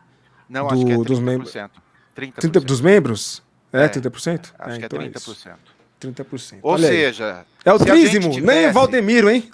Não, 0.48 0.66
Do, 0.66 0.74
acho 0.74 0.86
que 0.86 0.92
é 0.92 0.96
30%. 0.96 1.04
Dos 1.04 1.20
membros. 1.20 1.52
30%. 1.52 1.70
30%. 2.16 2.64
dos 2.64 2.80
membros? 2.80 3.42
É, 3.72 3.84
é 3.84 3.88
30%? 3.88 4.52
Acho 4.58 4.76
é, 4.76 4.78
que 4.78 4.84
é 4.84 4.88
30%. 4.88 5.56
Então 5.98 6.10
é 6.10 6.14
30%. 6.14 6.58
Ou 6.62 6.72
Olha 6.72 6.88
seja... 6.88 7.44
É 7.64 7.72
o 7.72 7.78
trízimo, 7.78 8.30
tivesse... 8.30 8.40
nem 8.40 8.68
o 8.68 8.72
Valdemiro, 8.72 9.28
hein? 9.28 9.50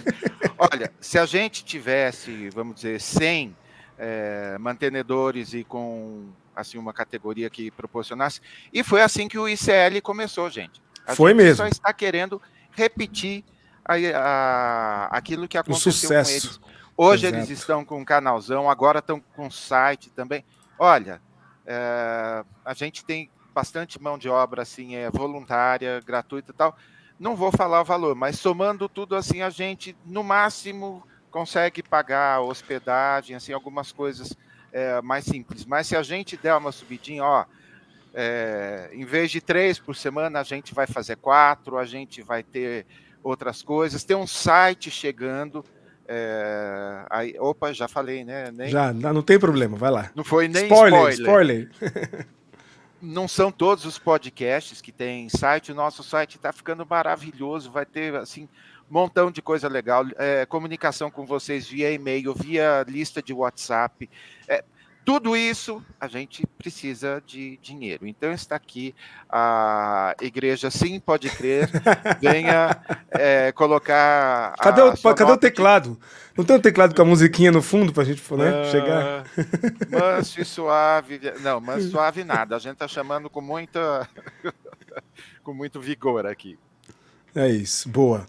Olha, 0.58 0.92
se 1.00 1.18
a 1.18 1.24
gente 1.24 1.64
tivesse, 1.64 2.50
vamos 2.50 2.76
dizer, 2.76 3.00
100 3.00 3.56
é, 3.98 4.56
mantenedores 4.58 5.54
e 5.54 5.64
com 5.64 6.26
assim 6.54 6.76
uma 6.78 6.92
categoria 6.92 7.48
que 7.48 7.70
proporcionasse, 7.70 8.40
e 8.72 8.82
foi 8.82 9.02
assim 9.02 9.28
que 9.28 9.38
o 9.38 9.48
ICL 9.48 10.00
começou, 10.02 10.50
gente. 10.50 10.80
A 11.06 11.14
Foi 11.14 11.30
gente 11.30 11.38
mesmo. 11.38 11.56
só 11.56 11.68
está 11.68 11.92
querendo 11.92 12.40
repetir 12.72 13.44
a, 13.84 13.94
a, 13.94 15.06
aquilo 15.16 15.46
que 15.46 15.56
aconteceu 15.56 16.08
com 16.08 16.14
eles. 16.14 16.60
Hoje 16.96 17.26
Exato. 17.26 17.42
eles 17.42 17.50
estão 17.50 17.84
com 17.84 18.00
um 18.00 18.04
canalzão, 18.04 18.70
agora 18.70 18.98
estão 18.98 19.20
com 19.34 19.50
site 19.50 20.10
também. 20.10 20.44
Olha, 20.78 21.20
é, 21.66 22.44
a 22.64 22.74
gente 22.74 23.04
tem 23.04 23.30
bastante 23.54 24.00
mão 24.00 24.18
de 24.18 24.28
obra 24.28 24.62
assim, 24.62 24.96
é 24.96 25.10
voluntária, 25.10 26.00
gratuita 26.04 26.52
e 26.52 26.54
tal. 26.54 26.76
Não 27.18 27.36
vou 27.36 27.52
falar 27.52 27.80
o 27.80 27.84
valor, 27.84 28.14
mas 28.14 28.38
somando 28.38 28.88
tudo 28.88 29.14
assim, 29.14 29.42
a 29.42 29.50
gente 29.50 29.96
no 30.04 30.22
máximo 30.22 31.06
consegue 31.30 31.82
pagar 31.82 32.40
hospedagem, 32.40 33.36
assim, 33.36 33.52
algumas 33.52 33.92
coisas 33.92 34.34
é, 34.72 35.00
mais 35.02 35.24
simples. 35.24 35.64
Mas 35.64 35.86
se 35.86 35.96
a 35.96 36.02
gente 36.02 36.36
der 36.36 36.54
uma 36.54 36.72
subidinha, 36.72 37.24
ó, 37.24 37.44
é, 38.18 38.88
em 38.94 39.04
vez 39.04 39.30
de 39.30 39.42
três 39.42 39.78
por 39.78 39.94
semana, 39.94 40.40
a 40.40 40.42
gente 40.42 40.72
vai 40.72 40.86
fazer 40.86 41.16
quatro, 41.16 41.76
a 41.76 41.84
gente 41.84 42.22
vai 42.22 42.42
ter 42.42 42.86
outras 43.22 43.62
coisas. 43.62 44.04
Tem 44.04 44.16
um 44.16 44.26
site 44.26 44.90
chegando. 44.90 45.62
É, 46.08 47.04
aí, 47.10 47.36
opa, 47.38 47.74
já 47.74 47.86
falei, 47.86 48.24
né? 48.24 48.50
Nem, 48.50 48.70
já, 48.70 48.90
não 48.90 49.22
tem 49.22 49.38
problema, 49.38 49.76
vai 49.76 49.90
lá. 49.90 50.10
Não 50.14 50.24
foi 50.24 50.48
nem 50.48 50.62
spoiler. 50.62 51.10
spoiler. 51.10 51.68
spoiler. 51.70 52.26
não 53.02 53.28
são 53.28 53.52
todos 53.52 53.84
os 53.84 53.98
podcasts 53.98 54.80
que 54.80 54.92
tem 54.92 55.28
site. 55.28 55.70
O 55.70 55.74
nosso 55.74 56.02
site 56.02 56.36
está 56.36 56.54
ficando 56.54 56.86
maravilhoso. 56.88 57.70
Vai 57.70 57.84
ter 57.84 58.14
assim 58.14 58.44
um 58.90 58.94
montão 58.94 59.30
de 59.30 59.42
coisa 59.42 59.68
legal. 59.68 60.06
É, 60.16 60.46
comunicação 60.46 61.10
com 61.10 61.26
vocês 61.26 61.68
via 61.68 61.92
e-mail, 61.92 62.32
via 62.32 62.82
lista 62.88 63.22
de 63.22 63.34
WhatsApp. 63.34 64.08
É, 64.48 64.64
tudo 65.06 65.36
isso 65.36 65.80
a 66.00 66.08
gente 66.08 66.44
precisa 66.58 67.22
de 67.24 67.56
dinheiro. 67.62 68.08
Então 68.08 68.32
está 68.32 68.56
aqui 68.56 68.92
a 69.30 70.16
igreja 70.20 70.68
sim 70.68 70.98
pode 70.98 71.30
crer. 71.30 71.70
Venha 72.20 72.76
é, 73.12 73.52
colocar. 73.52 74.54
Cadê, 74.56 74.82
o, 74.82 75.14
cadê 75.14 75.30
o 75.30 75.36
teclado? 75.36 75.90
De... 75.90 75.98
Não 76.36 76.44
tem 76.44 76.56
um 76.56 76.60
teclado 76.60 76.92
com 76.92 77.02
a 77.02 77.04
musiquinha 77.04 77.52
no 77.52 77.62
fundo 77.62 77.92
para 77.92 78.02
a 78.02 78.06
gente 78.06 78.20
né, 78.34 78.62
uh, 78.62 78.64
chegar? 78.66 79.24
Manso 79.88 80.40
e 80.40 80.44
suave. 80.44 81.20
Não, 81.40 81.60
manso 81.60 81.88
suave 81.88 82.24
nada. 82.24 82.56
A 82.56 82.58
gente 82.58 82.72
está 82.72 82.88
chamando 82.88 83.30
com 83.30 83.40
muita 83.40 84.08
com 85.44 85.54
muito 85.54 85.80
vigor 85.80 86.26
aqui. 86.26 86.58
É 87.36 87.48
isso, 87.50 87.86
boa. 87.90 88.26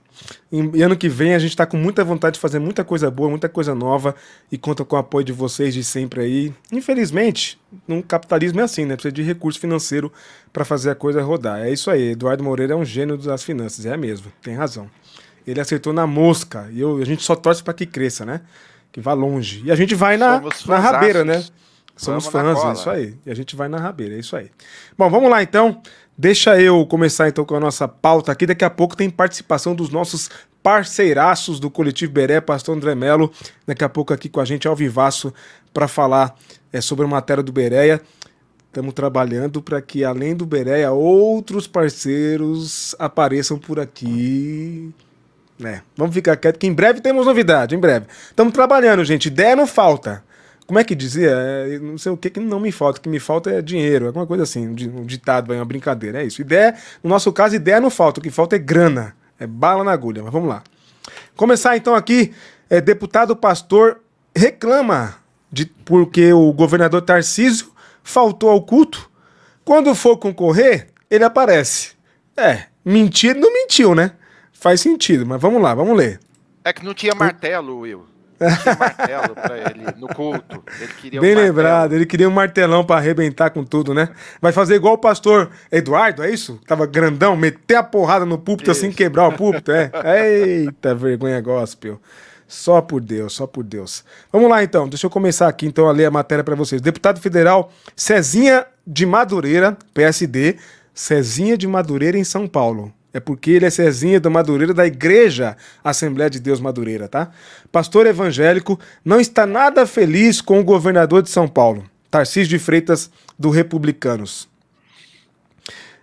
E 0.51 0.81
ano 0.81 0.97
que 0.97 1.07
vem 1.07 1.33
a 1.33 1.39
gente 1.39 1.51
está 1.51 1.65
com 1.65 1.77
muita 1.77 2.03
vontade 2.03 2.33
de 2.33 2.39
fazer 2.41 2.59
muita 2.59 2.83
coisa 2.83 3.09
boa, 3.09 3.29
muita 3.29 3.47
coisa 3.47 3.73
nova 3.73 4.13
e 4.51 4.57
conta 4.57 4.83
com 4.83 4.97
o 4.97 4.99
apoio 4.99 5.23
de 5.23 5.31
vocês 5.31 5.73
de 5.73 5.81
sempre 5.81 6.21
aí. 6.21 6.53
Infelizmente, 6.73 7.57
no 7.87 8.03
capitalismo 8.03 8.59
é 8.59 8.63
assim, 8.63 8.85
né? 8.85 8.95
Precisa 8.95 9.13
de 9.13 9.23
recurso 9.23 9.61
financeiro 9.61 10.11
para 10.51 10.65
fazer 10.65 10.89
a 10.89 10.95
coisa 10.95 11.21
rodar. 11.21 11.61
É 11.61 11.71
isso 11.71 11.89
aí. 11.89 12.11
Eduardo 12.11 12.43
Moreira 12.43 12.73
é 12.73 12.75
um 12.75 12.83
gênio 12.83 13.17
das 13.17 13.43
finanças, 13.43 13.85
é 13.85 13.95
mesmo, 13.95 14.31
tem 14.41 14.55
razão. 14.55 14.89
Ele 15.45 15.61
acertou 15.61 15.93
na 15.93 16.05
mosca 16.05 16.67
e 16.71 16.81
eu, 16.81 16.97
a 16.97 17.05
gente 17.05 17.23
só 17.23 17.33
torce 17.33 17.63
para 17.63 17.73
que 17.73 17.85
cresça, 17.85 18.25
né? 18.25 18.41
Que 18.91 18.99
vá 18.99 19.13
longe. 19.13 19.61
E 19.63 19.71
a 19.71 19.75
gente 19.75 19.95
vai 19.95 20.17
na, 20.17 20.41
na 20.65 20.79
rabeira, 20.79 21.23
né? 21.23 21.45
Somos 21.95 22.27
vamos 22.27 22.59
fãs, 22.59 22.63
é 22.63 22.79
isso 22.79 22.89
aí. 22.89 23.17
E 23.25 23.31
a 23.31 23.35
gente 23.35 23.55
vai 23.55 23.67
na 23.67 23.79
rabeira, 23.79 24.15
é 24.15 24.19
isso 24.19 24.35
aí. 24.35 24.51
Bom, 24.97 25.09
vamos 25.09 25.29
lá 25.29 25.41
então. 25.41 25.81
Deixa 26.19 26.59
eu 26.59 26.83
começar 26.87 27.29
então 27.29 27.45
com 27.45 27.55
a 27.55 27.59
nossa 27.59 27.87
pauta 27.87 28.31
aqui. 28.31 28.47
Daqui 28.47 28.65
a 28.65 28.71
pouco 28.71 28.97
tem 28.97 29.07
participação 29.07 29.75
dos 29.75 29.91
nossos 29.91 30.31
parceiraços 30.63 31.59
do 31.59 31.69
Coletivo 31.69 32.11
Beré, 32.11 32.41
Pastor 32.41 32.75
André 32.75 32.95
Melo, 32.95 33.31
daqui 33.67 33.83
a 33.83 33.89
pouco 33.89 34.11
aqui 34.11 34.27
com 34.27 34.39
a 34.39 34.45
gente 34.45 34.67
ao 34.67 34.75
vivaço 34.75 35.31
para 35.71 35.87
falar 35.87 36.35
é, 36.73 36.81
sobre 36.81 37.05
a 37.05 37.07
matéria 37.07 37.43
do 37.43 37.51
Bereia. 37.51 38.01
Estamos 38.65 38.95
trabalhando 38.95 39.61
para 39.61 39.79
que, 39.79 40.03
além 40.03 40.35
do 40.35 40.43
Bereia, 40.43 40.91
outros 40.91 41.67
parceiros 41.67 42.95
apareçam 42.97 43.59
por 43.59 43.79
aqui. 43.79 44.91
Né? 45.59 45.83
Vamos 45.95 46.15
ficar 46.15 46.35
quieto 46.35 46.57
que 46.57 46.65
em 46.65 46.73
breve 46.73 46.99
temos 46.99 47.27
novidade, 47.27 47.75
em 47.75 47.79
breve. 47.79 48.07
Estamos 48.27 48.53
trabalhando, 48.53 49.05
gente. 49.05 49.27
Ideia 49.27 49.55
não 49.55 49.67
falta. 49.67 50.23
Como 50.67 50.77
é 50.77 50.83
que 50.83 50.93
dizia? 50.93 51.31
É, 51.31 51.79
não 51.79 51.97
sei 51.97 52.11
o 52.11 52.17
que 52.17 52.29
que 52.29 52.41
não 52.41 52.59
me 52.59 52.73
falta. 52.73 52.99
O 52.99 53.01
que 53.01 53.07
me 53.07 53.21
falta 53.21 53.49
é 53.49 53.61
dinheiro, 53.61 54.07
alguma 54.07 54.27
coisa 54.27 54.43
assim. 54.43 54.67
Um 54.67 55.05
ditado, 55.05 55.53
uma 55.53 55.63
brincadeira. 55.63 56.21
É 56.21 56.25
isso. 56.25 56.41
Ideia, 56.41 56.75
no 57.01 57.09
nosso 57.09 57.31
caso, 57.31 57.55
ideia 57.55 57.79
não 57.79 57.89
falta. 57.89 58.19
O 58.19 58.23
que 58.23 58.29
falta 58.29 58.57
é 58.57 58.59
grana. 58.59 59.15
É 59.39 59.47
bala 59.47 59.81
na 59.81 59.93
agulha. 59.93 60.21
Mas 60.21 60.33
vamos 60.33 60.49
lá. 60.49 60.61
Começar 61.37 61.77
então 61.77 61.95
aqui. 61.95 62.33
É, 62.69 62.81
deputado 62.81 63.33
pastor 63.33 64.01
reclama 64.35 65.15
de, 65.49 65.65
porque 65.65 66.33
o 66.33 66.51
governador 66.51 67.01
Tarcísio 67.01 67.71
faltou 68.03 68.49
ao 68.49 68.61
culto. 68.61 69.09
Quando 69.63 69.95
for 69.95 70.17
concorrer, 70.17 70.89
ele 71.09 71.23
aparece. 71.23 71.91
É, 72.35 72.65
mentir 72.83 73.35
não 73.37 73.53
mentiu, 73.53 73.95
né? 73.95 74.11
Faz 74.51 74.81
sentido, 74.81 75.25
mas 75.25 75.41
vamos 75.41 75.61
lá, 75.61 75.73
vamos 75.73 75.95
ler. 75.95 76.19
É 76.65 76.73
que 76.73 76.83
não 76.83 76.93
tinha 76.93 77.15
martelo, 77.15 77.79
Will 77.79 78.16
martelo 78.39 79.35
pra 79.35 79.57
ele 79.57 79.85
no 79.97 80.07
culto. 80.07 80.63
Ele 80.79 80.93
queria 80.93 81.21
Bem 81.21 81.35
um 81.35 81.39
lembrado, 81.39 81.93
ele 81.93 82.05
queria 82.05 82.27
um 82.27 82.31
martelão 82.31 82.83
para 82.83 82.97
arrebentar 82.97 83.49
com 83.49 83.63
tudo, 83.63 83.93
né? 83.93 84.09
Vai 84.41 84.51
fazer 84.51 84.75
igual 84.75 84.93
o 84.93 84.97
pastor 84.97 85.49
Eduardo, 85.71 86.23
é 86.23 86.29
isso? 86.29 86.59
Tava 86.67 86.85
grandão, 86.85 87.35
meter 87.35 87.75
a 87.75 87.83
porrada 87.83 88.25
no 88.25 88.37
púlpito 88.37 88.71
assim, 88.71 88.87
isso. 88.87 88.89
assim, 88.89 88.95
quebrar 88.95 89.27
o 89.27 89.33
púlpito, 89.33 89.71
é? 89.71 89.91
Eita, 90.21 90.93
vergonha 90.93 91.41
gospel. 91.41 91.99
Só 92.47 92.81
por 92.81 93.01
Deus, 93.01 93.33
só 93.33 93.45
por 93.45 93.63
Deus. 93.63 94.05
Vamos 94.31 94.49
lá 94.49 94.63
então, 94.63 94.87
deixa 94.87 95.05
eu 95.05 95.09
começar 95.09 95.47
aqui 95.49 95.65
então 95.65 95.87
a 95.87 95.91
ler 95.91 96.05
a 96.05 96.11
matéria 96.11 96.43
para 96.43 96.55
vocês. 96.55 96.81
Deputado 96.81 97.19
federal 97.19 97.71
Cezinha 97.95 98.65
de 98.85 99.05
Madureira, 99.05 99.77
PSD, 99.93 100.55
Cezinha 100.93 101.57
de 101.57 101.67
Madureira 101.67 102.17
em 102.17 102.23
São 102.23 102.47
Paulo. 102.47 102.93
É 103.17 103.19
porque 103.19 103.49
ele 103.49 103.65
é 103.65 103.69
Cezinha 103.71 104.19
da 104.19 104.29
Madureira 104.29 104.75
da 104.75 104.85
Igreja 104.85 105.57
Assembleia 105.83 106.29
de 106.29 106.39
Deus 106.39 106.61
Madureira, 106.61 107.07
tá? 107.07 107.31
Pastor 107.71 108.05
evangélico 108.05 108.79
não 109.03 109.19
está 109.19 109.43
nada 109.43 109.87
feliz 109.87 110.39
com 110.39 110.59
o 110.59 110.63
governador 110.63 111.23
de 111.23 111.31
São 111.31 111.47
Paulo, 111.47 111.83
Tarcísio 112.11 112.47
de 112.47 112.59
Freitas, 112.59 113.09
do 113.37 113.49
Republicanos. 113.49 114.47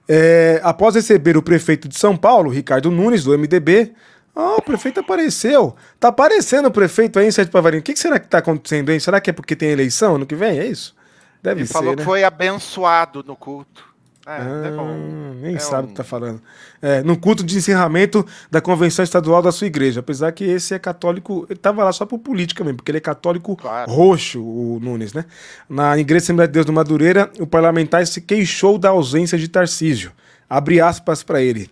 É, 0.09 0.61
após 0.65 0.97
receber 0.97 1.37
o 1.37 1.43
prefeito 1.43 1.87
de 1.89 1.97
São 1.97 2.17
Paulo, 2.17 2.51
Ricardo 2.51 2.91
Nunes, 2.91 3.23
do 3.23 3.39
MDB, 3.39 3.93
oh, 4.35 4.57
o 4.57 4.63
prefeito 4.63 4.99
apareceu. 4.99 5.77
Tá 6.01 6.09
aparecendo 6.09 6.67
o 6.67 6.73
prefeito 6.73 7.21
aí 7.21 7.29
em 7.29 7.31
Sete 7.31 7.49
Pavarinho. 7.49 7.81
O 7.81 7.85
que, 7.85 7.93
que 7.93 8.01
será 8.01 8.19
que 8.19 8.27
tá 8.27 8.39
acontecendo 8.39 8.91
aí? 8.91 8.99
Será 8.99 9.21
que 9.21 9.31
é 9.31 9.33
porque 9.33 9.55
tem 9.55 9.71
eleição 9.71 10.17
ano 10.17 10.27
que 10.27 10.35
vem? 10.35 10.59
É 10.59 10.67
isso? 10.67 10.97
Deve 11.41 11.61
Ele 11.61 11.69
ser, 11.69 11.75
falou 11.75 11.93
né? 11.93 11.99
que 11.99 12.03
foi 12.03 12.25
abençoado 12.25 13.23
no 13.23 13.37
culto. 13.37 13.94
É, 14.27 14.31
ah, 14.31 14.63
é 14.65 15.41
nem 15.43 15.57
é 15.57 15.59
sabe 15.59 15.83
um... 15.83 15.85
o 15.87 15.89
que 15.89 15.95
tá 15.95 16.05
falando. 16.05 16.41
É, 16.81 17.03
no 17.03 17.17
culto 17.17 17.45
de 17.45 17.57
encerramento 17.57 18.27
da 18.51 18.61
convenção 18.61 19.03
estadual 19.03 19.43
da 19.43 19.53
sua 19.53 19.67
igreja. 19.67 20.01
Apesar 20.01 20.33
que 20.33 20.45
esse 20.45 20.73
é 20.73 20.79
católico. 20.79 21.47
Ele 21.49 21.59
tava 21.59 21.85
lá 21.85 21.93
só 21.93 22.07
por 22.07 22.19
política 22.19 22.65
mesmo, 22.65 22.79
porque 22.79 22.91
ele 22.91 22.99
é 22.99 23.03
católico 23.03 23.55
claro. 23.57 23.91
roxo, 23.91 24.43
o 24.43 24.81
Nunes, 24.81 25.13
né? 25.13 25.27
Na 25.69 25.99
Igreja 25.99 26.25
Assembleia 26.25 26.49
de 26.49 26.55
Deus 26.55 26.65
do 26.65 26.73
Madureira, 26.73 27.31
o 27.39 27.47
parlamentar 27.47 28.07
se 28.07 28.21
queixou 28.21 28.79
da 28.79 28.91
ausência 28.91 29.37
de 29.37 29.47
Tarcísio. 29.47 30.11
Abre 30.49 30.81
aspas 30.81 31.23
para 31.23 31.43
ele. 31.43 31.71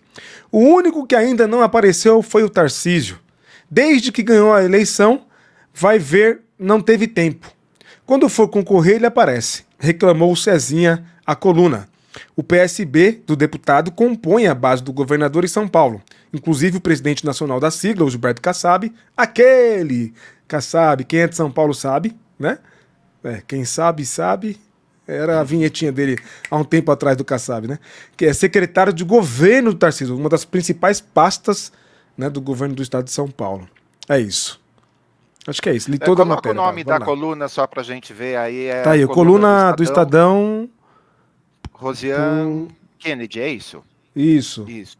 O 0.51 0.59
único 0.59 1.07
que 1.07 1.15
ainda 1.15 1.47
não 1.47 1.61
apareceu 1.61 2.21
foi 2.21 2.43
o 2.43 2.49
Tarcísio. 2.49 3.17
Desde 3.69 4.11
que 4.11 4.21
ganhou 4.21 4.53
a 4.53 4.63
eleição, 4.63 5.23
vai 5.73 5.97
ver, 5.97 6.41
não 6.59 6.79
teve 6.79 7.07
tempo. 7.07 7.51
Quando 8.05 8.29
for 8.29 8.47
concorrer, 8.47 8.95
ele 8.95 9.05
aparece. 9.05 9.63
Reclamou 9.79 10.35
Cezinha 10.35 11.03
a 11.25 11.35
coluna. 11.35 11.87
O 12.35 12.43
PSB 12.43 13.23
do 13.25 13.35
deputado 13.35 13.91
compõe 13.91 14.47
a 14.47 14.55
base 14.55 14.83
do 14.83 14.93
governador 14.93 15.43
em 15.43 15.47
São 15.47 15.67
Paulo. 15.67 16.01
Inclusive 16.33 16.77
o 16.77 16.81
presidente 16.81 17.25
nacional 17.25 17.59
da 17.59 17.69
sigla, 17.69 18.05
o 18.05 18.09
Gilberto 18.09 18.41
Kassab, 18.41 18.91
aquele 19.15 20.13
Kassab, 20.47 21.03
quem 21.03 21.21
é 21.21 21.27
de 21.27 21.35
São 21.35 21.51
Paulo 21.51 21.73
sabe, 21.73 22.15
né? 22.37 22.59
É, 23.23 23.41
quem 23.47 23.63
sabe, 23.65 24.05
sabe. 24.05 24.59
Era 25.07 25.41
a 25.41 25.43
vinhetinha 25.43 25.91
dele 25.91 26.17
há 26.49 26.55
um 26.55 26.63
tempo 26.63 26.91
atrás 26.91 27.17
do 27.17 27.25
Kassab, 27.25 27.67
né? 27.67 27.77
Que 28.15 28.25
é 28.25 28.33
secretário 28.33 28.93
de 28.93 29.03
governo 29.03 29.71
do 29.71 29.77
Tarcísio, 29.77 30.15
uma 30.17 30.29
das 30.29 30.45
principais 30.45 31.01
pastas 31.01 31.71
né, 32.17 32.29
do 32.29 32.39
governo 32.39 32.73
do 32.75 32.81
estado 32.81 33.05
de 33.05 33.11
São 33.11 33.29
Paulo. 33.29 33.67
É 34.07 34.19
isso. 34.19 34.61
Acho 35.45 35.61
que 35.61 35.69
é 35.69 35.75
isso. 35.75 35.91
Li 35.91 35.97
é, 35.99 36.05
toda 36.05 36.21
é, 36.21 36.23
a 36.23 36.25
matéria. 36.25 36.59
o 36.59 36.65
nome 36.65 36.83
da 36.83 36.97
lá. 36.97 37.05
coluna 37.05 37.47
só 37.49 37.67
pra 37.67 37.83
gente 37.83 38.13
ver 38.13 38.37
aí. 38.37 38.65
É 38.65 38.81
tá 38.81 38.91
aí, 38.91 39.05
coluna, 39.05 39.13
coluna 39.15 39.71
do, 39.73 39.83
Estadão. 39.83 40.35
do 40.35 40.63
Estadão 40.63 40.69
Rosiane 41.83 42.69
Kennedy, 42.97 43.41
é 43.41 43.49
isso? 43.49 43.83
Isso. 44.15 44.65
Isso. 44.69 44.97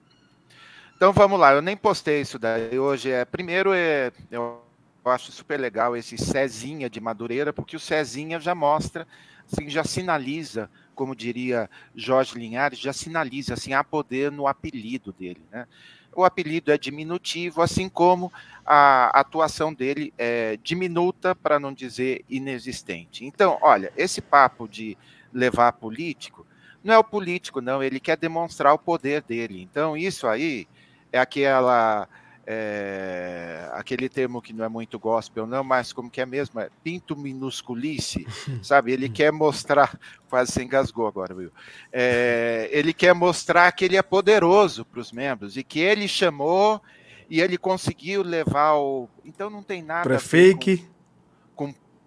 Então 0.96 1.13
vamos 1.13 1.40
lá, 1.40 1.54
eu 1.54 1.62
nem 1.62 1.78
postei 1.78 2.22
isso 2.22 2.38
daí 2.38 2.78
hoje. 2.78 3.10
É, 3.10 3.24
primeiro, 3.24 3.74
é, 3.74 4.12
eu 4.30 4.62
acho 5.06 5.32
super 5.32 5.60
legal 5.60 5.96
esse 5.96 6.18
Cezinha 6.18 6.90
de 6.90 7.00
Madureira, 7.00 7.54
porque 7.54 7.75
o 7.75 7.80
Cezinha 7.80 8.40
já 8.40 8.54
mostra, 8.54 9.08
assim, 9.52 9.70
já 9.70 9.84
sinaliza, 9.84 10.70
como 10.94 11.16
diria 11.16 11.70
Jorge 11.96 12.38
Linhares, 12.38 12.80
já 12.80 12.94
sinaliza 12.94 13.54
assim, 13.54 13.74
há 13.74 13.84
poder 13.84 14.32
no 14.32 14.48
apelido 14.48 15.13
dele. 15.13 15.42
Né? 15.52 15.66
O 16.13 16.24
apelido 16.24 16.72
é 16.72 16.78
diminutivo, 16.78 17.62
assim 17.62 17.90
como 17.90 18.32
a 18.66 19.20
atuação 19.20 19.74
dele 19.74 20.13
é 20.18 20.58
diminuta, 20.62 21.34
para 21.34 21.60
não 21.60 21.74
dizer 21.74 22.24
inexistente. 22.30 23.25
Então, 23.25 23.58
olha, 23.62 23.92
esse 23.98 24.22
papo 24.22 24.68
de 24.68 24.98
levar 25.34 25.74
político 25.74 26.46
não 26.84 26.94
é 26.94 26.98
o 26.98 27.04
político, 27.04 27.62
não, 27.62 27.82
ele 27.82 28.00
quer 28.00 28.18
demonstrar 28.18 28.74
o 28.74 28.80
poder 28.80 29.22
dele. 29.22 29.62
Então, 29.62 29.96
isso 29.96 30.28
aí 30.28 30.68
é 31.12 31.20
aquela. 31.20 32.08
É, 32.46 33.70
aquele 33.72 34.10
termo 34.10 34.42
que 34.42 34.52
não 34.52 34.66
é 34.66 34.68
muito 34.68 35.00
gospel, 35.00 35.48
não, 35.48 35.63
mas 35.63 35.94
como 35.94 36.10
que 36.10 36.20
é 36.20 36.25
mesmo? 36.25 36.60
É 36.60 36.70
pinto 36.84 37.16
minusculice, 37.16 38.28
sabe? 38.62 38.92
Ele 38.92 39.08
quer 39.08 39.32
mostrar, 39.32 39.98
quase 40.30 40.52
se 40.52 40.62
engasgou 40.62 41.08
agora, 41.08 41.34
viu? 41.34 41.50
É, 41.90 42.68
ele 42.70 42.92
quer 42.94 43.16
mostrar 43.16 43.72
que 43.72 43.86
ele 43.86 43.96
é 43.96 44.02
poderoso 44.02 44.84
para 44.84 45.00
os 45.00 45.13
membros 45.13 45.56
e 45.56 45.63
que 45.63 45.80
ele 45.80 46.06
chamou 46.06 46.82
e 47.30 47.40
ele 47.40 47.58
conseguiu 47.58 48.22
levar 48.22 48.74
o. 48.74 49.08
Então 49.24 49.50
não 49.50 49.63
tem 49.63 49.82
nada. 49.82 50.04
Para 50.04 50.20
fake 50.20 50.86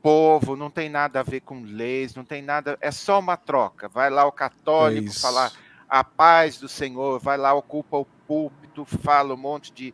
povo, 0.07 0.55
não 0.55 0.71
tem 0.71 0.89
nada 0.89 1.19
a 1.19 1.23
ver 1.25 1.41
com 1.41 1.65
leis, 1.65 2.15
não 2.15 2.25
tem 2.25 2.41
nada, 2.41 2.79
é 2.81 2.93
só 2.93 3.19
uma 3.19 3.37
troca. 3.37 3.89
Vai 3.89 4.09
lá 4.09 4.25
o 4.25 4.31
católico 4.31 5.09
é 5.09 5.13
falar 5.13 5.53
a 5.89 6.05
paz 6.05 6.59
do 6.59 6.69
Senhor, 6.69 7.19
vai 7.19 7.37
lá, 7.37 7.53
ocupa 7.53 7.97
o 7.97 8.05
púlpito, 8.05 8.85
fala 8.85 9.35
um 9.35 9.37
monte 9.37 9.73
de 9.73 9.93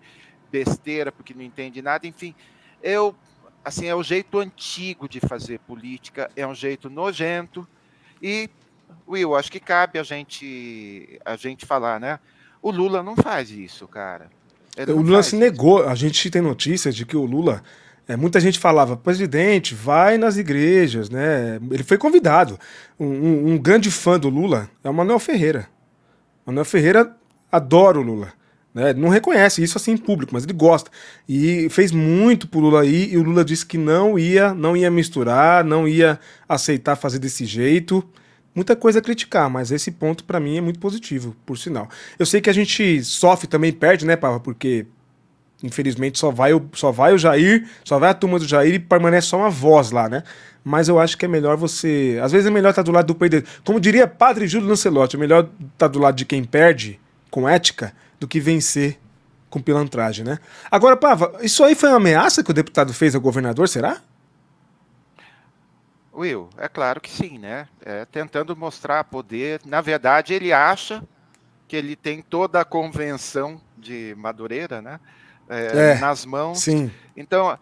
besteira 0.50 1.10
porque 1.10 1.32
não 1.32 1.40
entende 1.40 1.80
nada, 1.80 2.06
enfim. 2.06 2.34
Eu, 2.82 3.14
assim, 3.64 3.86
é 3.86 3.94
o 3.94 4.02
jeito 4.02 4.38
antigo 4.38 5.08
de 5.08 5.18
fazer 5.18 5.60
política, 5.60 6.30
é 6.36 6.46
um 6.46 6.54
jeito 6.54 6.90
nojento 6.90 7.66
e, 8.22 8.50
Will, 9.08 9.34
acho 9.34 9.50
que 9.50 9.60
cabe 9.60 9.98
a 9.98 10.02
gente, 10.02 11.18
a 11.24 11.36
gente 11.36 11.64
falar, 11.64 11.98
né? 11.98 12.20
O 12.60 12.70
Lula 12.70 13.02
não 13.02 13.16
faz 13.16 13.50
isso, 13.50 13.88
cara. 13.88 14.30
o 14.88 15.00
Lula 15.00 15.22
se 15.22 15.36
negou. 15.36 15.88
A 15.88 15.94
gente 15.94 16.30
tem 16.30 16.42
notícia 16.42 16.92
de 16.92 17.06
que 17.06 17.16
o 17.16 17.24
Lula 17.24 17.62
é, 18.12 18.16
muita 18.16 18.38
gente 18.40 18.58
falava, 18.58 18.96
presidente, 18.96 19.74
vai 19.74 20.18
nas 20.18 20.36
igrejas, 20.36 21.08
né? 21.08 21.58
Ele 21.70 21.82
foi 21.82 21.96
convidado. 21.96 22.58
Um, 23.00 23.06
um, 23.06 23.52
um 23.52 23.58
grande 23.58 23.90
fã 23.90 24.18
do 24.18 24.28
Lula 24.28 24.68
é 24.84 24.90
o 24.90 24.94
Manuel 24.94 25.18
Ferreira. 25.18 25.66
Manuel 26.44 26.64
Ferreira 26.64 27.16
adora 27.50 27.98
o 27.98 28.02
Lula. 28.02 28.32
Né? 28.74 28.92
Não 28.92 29.08
reconhece 29.08 29.62
isso 29.62 29.78
assim 29.78 29.92
em 29.92 29.96
público, 29.96 30.34
mas 30.34 30.44
ele 30.44 30.52
gosta. 30.52 30.90
E 31.26 31.68
fez 31.70 31.90
muito 31.90 32.46
pro 32.46 32.60
Lula 32.60 32.82
aí, 32.82 33.12
e 33.12 33.16
o 33.16 33.22
Lula 33.22 33.44
disse 33.44 33.64
que 33.64 33.78
não 33.78 34.18
ia, 34.18 34.52
não 34.52 34.76
ia 34.76 34.90
misturar, 34.90 35.64
não 35.64 35.88
ia 35.88 36.20
aceitar 36.48 36.96
fazer 36.96 37.18
desse 37.18 37.46
jeito. 37.46 38.04
muita 38.54 38.76
coisa 38.76 38.98
a 38.98 39.02
criticar, 39.02 39.48
mas 39.48 39.72
esse 39.72 39.90
ponto 39.90 40.24
para 40.24 40.38
mim 40.38 40.58
é 40.58 40.60
muito 40.60 40.78
positivo, 40.78 41.34
por 41.46 41.56
sinal. 41.56 41.88
Eu 42.18 42.26
sei 42.26 42.42
que 42.42 42.50
a 42.50 42.52
gente 42.52 43.02
sofre 43.04 43.46
também, 43.46 43.72
perde, 43.72 44.04
né, 44.04 44.16
Pava? 44.16 44.38
Porque 44.38 44.86
infelizmente 45.62 46.18
só 46.18 46.30
vai, 46.30 46.52
o, 46.52 46.68
só 46.74 46.90
vai 46.90 47.12
o 47.12 47.18
Jair, 47.18 47.68
só 47.84 47.98
vai 47.98 48.10
a 48.10 48.14
turma 48.14 48.38
do 48.38 48.46
Jair 48.46 48.74
e 48.74 48.78
permanece 48.78 49.28
só 49.28 49.38
uma 49.38 49.50
voz 49.50 49.90
lá, 49.90 50.08
né? 50.08 50.22
Mas 50.64 50.88
eu 50.88 50.98
acho 50.98 51.18
que 51.18 51.24
é 51.24 51.28
melhor 51.28 51.56
você. 51.56 52.20
Às 52.22 52.32
vezes 52.32 52.46
é 52.46 52.50
melhor 52.50 52.70
estar 52.70 52.82
do 52.82 52.92
lado 52.92 53.06
do 53.06 53.14
perdedor. 53.14 53.48
Como 53.64 53.80
diria 53.80 54.06
Padre 54.06 54.46
Júlio 54.46 54.68
Lancelotti, 54.68 55.16
é 55.16 55.18
melhor 55.18 55.48
estar 55.72 55.88
do 55.88 55.98
lado 55.98 56.14
de 56.14 56.24
quem 56.24 56.44
perde 56.44 57.00
com 57.30 57.48
ética 57.48 57.92
do 58.20 58.28
que 58.28 58.38
vencer 58.38 58.98
com 59.50 59.60
pilantragem, 59.60 60.24
né? 60.24 60.38
Agora, 60.70 60.96
Pava, 60.96 61.38
isso 61.42 61.62
aí 61.62 61.74
foi 61.74 61.90
uma 61.90 61.96
ameaça 61.96 62.42
que 62.42 62.50
o 62.50 62.54
deputado 62.54 62.94
fez 62.94 63.14
ao 63.14 63.20
governador, 63.20 63.68
será? 63.68 64.00
Will, 66.14 66.48
é 66.56 66.68
claro 66.68 67.00
que 67.00 67.10
sim, 67.10 67.38
né? 67.38 67.68
É, 67.84 68.04
tentando 68.04 68.56
mostrar 68.56 69.04
poder. 69.04 69.60
Na 69.64 69.80
verdade, 69.80 70.32
ele 70.32 70.52
acha 70.52 71.02
que 71.66 71.76
ele 71.76 71.96
tem 71.96 72.22
toda 72.22 72.60
a 72.60 72.64
convenção 72.64 73.60
de 73.76 74.14
Madureira, 74.16 74.80
né? 74.80 75.00
É, 75.52 75.92
é, 75.92 75.98
nas 75.98 76.24
mãos. 76.24 76.60
Sim. 76.60 76.90
Então, 77.16 77.58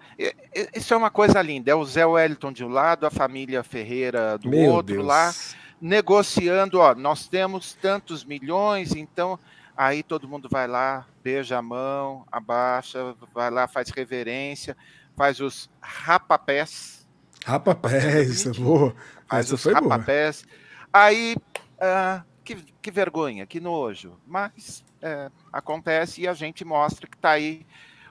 isso 0.74 0.94
é 0.94 0.96
uma 0.96 1.10
coisa 1.10 1.42
linda. 1.42 1.70
É 1.70 1.74
o 1.74 1.84
Zé 1.84 2.06
Wellington 2.06 2.52
de 2.52 2.64
um 2.64 2.68
lado, 2.68 3.04
a 3.06 3.10
família 3.10 3.64
Ferreira 3.64 4.38
do 4.38 4.48
Meu 4.48 4.70
outro 4.70 4.94
Deus. 4.94 5.06
lá, 5.06 5.34
negociando, 5.80 6.78
ó, 6.78 6.94
nós 6.94 7.26
temos 7.26 7.74
tantos 7.74 8.24
milhões, 8.24 8.94
então 8.94 9.38
aí 9.76 10.02
todo 10.02 10.28
mundo 10.28 10.48
vai 10.48 10.68
lá, 10.68 11.06
beija 11.22 11.58
a 11.58 11.62
mão, 11.62 12.24
abaixa, 12.30 13.14
vai 13.34 13.50
lá, 13.50 13.66
faz 13.66 13.90
reverência, 13.90 14.76
faz 15.16 15.40
os 15.40 15.68
rapapés 15.80 17.00
Rapapés, 17.44 18.44
boa. 18.58 18.94
Faz 19.28 19.46
Essa 19.46 19.54
os 19.54 19.62
foi 19.62 19.72
rapapés. 19.72 20.42
Boa. 20.42 20.56
Aí, 20.92 21.36
uh, 21.80 22.24
que, 22.54 22.64
que, 22.82 22.90
vergonha, 22.90 23.46
que 23.46 23.60
nojo. 23.60 24.14
Mas 24.26 24.84
é, 25.00 25.30
acontece 25.52 26.22
e 26.22 26.28
a 26.28 26.34
gente 26.34 26.64
mostra 26.64 27.06
que 27.06 27.16
está 27.16 27.30
aí 27.30 27.64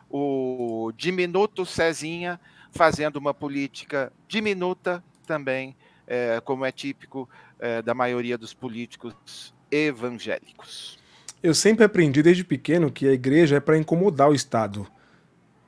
o 0.09 0.91
diminuto 0.95 1.65
Cezinha 1.65 2.39
fazendo 2.71 3.17
uma 3.17 3.33
política 3.33 4.11
diminuta 4.27 5.03
também, 5.25 5.75
é, 6.07 6.41
como 6.41 6.65
é 6.65 6.71
típico 6.71 7.29
é, 7.59 7.81
da 7.81 7.93
maioria 7.93 8.37
dos 8.37 8.53
políticos 8.53 9.53
evangélicos. 9.69 10.97
Eu 11.41 11.53
sempre 11.53 11.85
aprendi 11.85 12.21
desde 12.21 12.43
pequeno 12.43 12.91
que 12.91 13.07
a 13.07 13.13
igreja 13.13 13.57
é 13.57 13.59
para 13.59 13.77
incomodar 13.77 14.29
o 14.29 14.35
Estado 14.35 14.87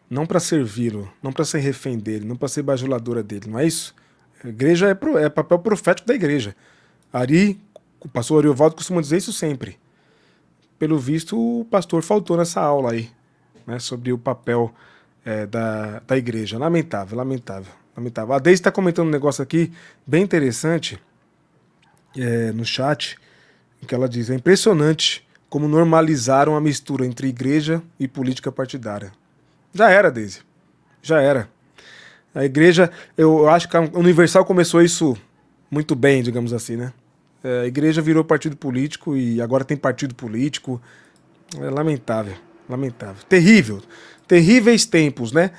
não 0.09 0.25
para 0.25 0.41
servi-lo, 0.41 1.09
não 1.23 1.31
para 1.31 1.45
ser 1.45 1.59
refém 1.59 1.97
dele, 1.97 2.25
não 2.25 2.35
para 2.35 2.49
ser 2.49 2.63
bajuladora 2.63 3.23
dele, 3.23 3.49
não 3.49 3.57
é 3.57 3.65
isso? 3.65 3.95
A 4.43 4.49
igreja 4.49 4.89
é, 4.89 4.93
pro, 4.93 5.17
é 5.17 5.29
papel 5.29 5.57
profético 5.59 6.05
da 6.05 6.13
igreja. 6.13 6.53
Ari, 7.13 7.61
o 8.01 8.10
pastor 8.10 8.39
Ariovaldo 8.39 8.75
costuma 8.75 9.00
dizer 9.00 9.17
isso 9.17 9.31
sempre. 9.31 9.77
Pelo 10.77 10.98
visto, 10.98 11.38
o 11.38 11.65
pastor 11.65 12.01
faltou 12.01 12.36
nessa 12.36 12.60
aula 12.60 12.91
aí, 12.91 13.10
né, 13.67 13.77
sobre 13.79 14.12
o 14.12 14.17
papel 14.17 14.74
é, 15.24 15.46
da, 15.46 16.00
da 16.00 16.17
igreja. 16.17 16.58
Lamentável, 16.58 17.17
lamentável, 17.17 17.72
lamentável. 17.96 18.34
A 18.34 18.39
Deise 18.39 18.60
está 18.60 18.72
comentando 18.72 19.08
um 19.08 19.12
negócio 19.12 19.43
aqui 19.43 19.72
bem 20.05 20.24
interessante 20.24 21.00
é, 22.18 22.51
no 22.51 22.66
chat, 22.66 23.18
que 23.87 23.94
ela 23.94 24.09
diz: 24.09 24.29
é 24.29 24.35
impressionante 24.35 25.25
como 25.50 25.68
normalizaram 25.68 26.55
a 26.55 26.61
mistura 26.61 27.05
entre 27.05 27.27
igreja 27.27 27.81
e 28.00 28.07
política 28.07 28.51
partidária. 28.51 29.11
Já 29.74 29.90
era, 29.90 30.09
Daisy. 30.11 30.42
Já 31.01 31.22
era. 31.22 31.50
A 32.33 32.46
igreja, 32.46 32.90
eu 33.18 33.50
acho 33.50 33.68
que 33.68 33.75
a 33.75 33.81
Universal 33.81 34.46
começou 34.46 34.81
isso 34.81 35.16
muito 35.70 35.96
bem, 35.96 36.24
digamos 36.24 36.53
assim, 36.53 36.77
né? 36.77 36.94
É, 37.43 37.61
a 37.61 37.65
igreja 37.65 38.01
virou 38.01 38.23
partido 38.23 38.55
político 38.55 39.15
e 39.15 39.41
agora 39.41 39.63
tem 39.63 39.77
partido 39.77 40.15
político. 40.15 40.81
É 41.59 41.69
lamentável, 41.69 42.35
lamentável. 42.69 43.23
Terrível. 43.27 43.81
Terríveis 44.27 44.85
tempos, 44.85 45.31
né? 45.31 45.51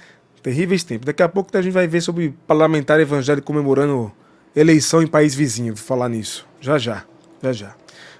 Terríveis 0.42 0.84
tempos. 0.84 1.06
Daqui 1.06 1.22
a 1.22 1.28
pouco 1.28 1.56
a 1.56 1.62
gente 1.62 1.72
vai 1.72 1.86
ver 1.86 2.00
sobre 2.00 2.34
parlamentar 2.46 2.98
evangélico 3.00 3.46
comemorando 3.46 4.12
eleição 4.54 5.02
em 5.02 5.06
país 5.06 5.34
vizinho. 5.34 5.74
Vou 5.74 5.84
falar 5.84 6.08
nisso. 6.08 6.46
Já 6.60 6.78
já. 6.78 7.04
Já 7.42 7.52
já. 7.52 7.74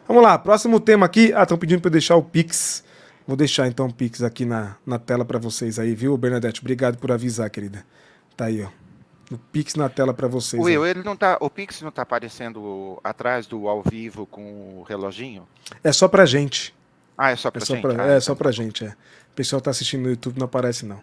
Vamos 0.07 0.23
lá, 0.23 0.39
próximo 0.39 0.81
tema 0.81 1.07
aqui. 1.07 1.33
Ah, 1.33 1.43
estão 1.43 1.57
pedindo 1.57 1.81
para 1.81 1.89
eu 1.89 1.93
deixar 1.93 2.17
o 2.17 2.23
Pix 2.23 2.85
Vou 3.27 3.37
deixar 3.37 3.69
então 3.69 3.87
o 3.87 3.93
Pix 3.93 4.23
aqui 4.23 4.45
na, 4.45 4.77
na 4.85 4.99
tela 4.99 5.25
para 5.25 5.39
vocês 5.39 5.79
aí, 5.79 5.95
viu, 5.95 6.17
Bernadette? 6.17 6.61
Obrigado 6.61 6.99
por 6.99 7.13
avisar, 7.13 7.49
querida. 7.51 7.85
Tá 8.37 8.47
aí, 8.47 8.63
ó. 8.63 8.82
O 9.35 9.39
Pix 9.39 9.75
na 9.75 9.89
tela 9.89 10.13
para 10.13 10.29
vocês. 10.29 10.63
Will, 10.63 10.87
ele 10.87 11.03
não 11.03 11.17
tá, 11.17 11.37
o 11.41 11.49
Pix 11.49 11.81
não 11.83 11.91
tá 11.91 12.03
aparecendo 12.03 13.01
atrás 13.03 13.47
do 13.47 13.69
ao 13.69 13.83
vivo 13.83 14.27
com 14.27 14.79
o 14.79 14.83
reloginho? 14.83 15.47
É 15.83 15.93
só 15.93 16.09
pra 16.09 16.27
gente. 16.27 16.75
Ah, 17.17 17.31
é 17.31 17.37
só 17.37 17.51
pra 17.51 17.63
é 17.63 17.67
gente? 17.67 17.83
Só 17.83 17.89
pra, 17.89 18.03
ah, 18.03 18.07
é 18.07 18.11
então 18.11 18.21
só 18.21 18.35
pra 18.35 18.49
tá 18.49 18.53
gente, 18.53 18.85
é. 18.85 18.89
O 18.89 19.35
pessoal 19.35 19.61
tá 19.61 19.71
assistindo 19.71 20.03
no 20.03 20.11
YouTube, 20.11 20.39
não 20.39 20.47
aparece 20.47 20.85
não. 20.85 21.01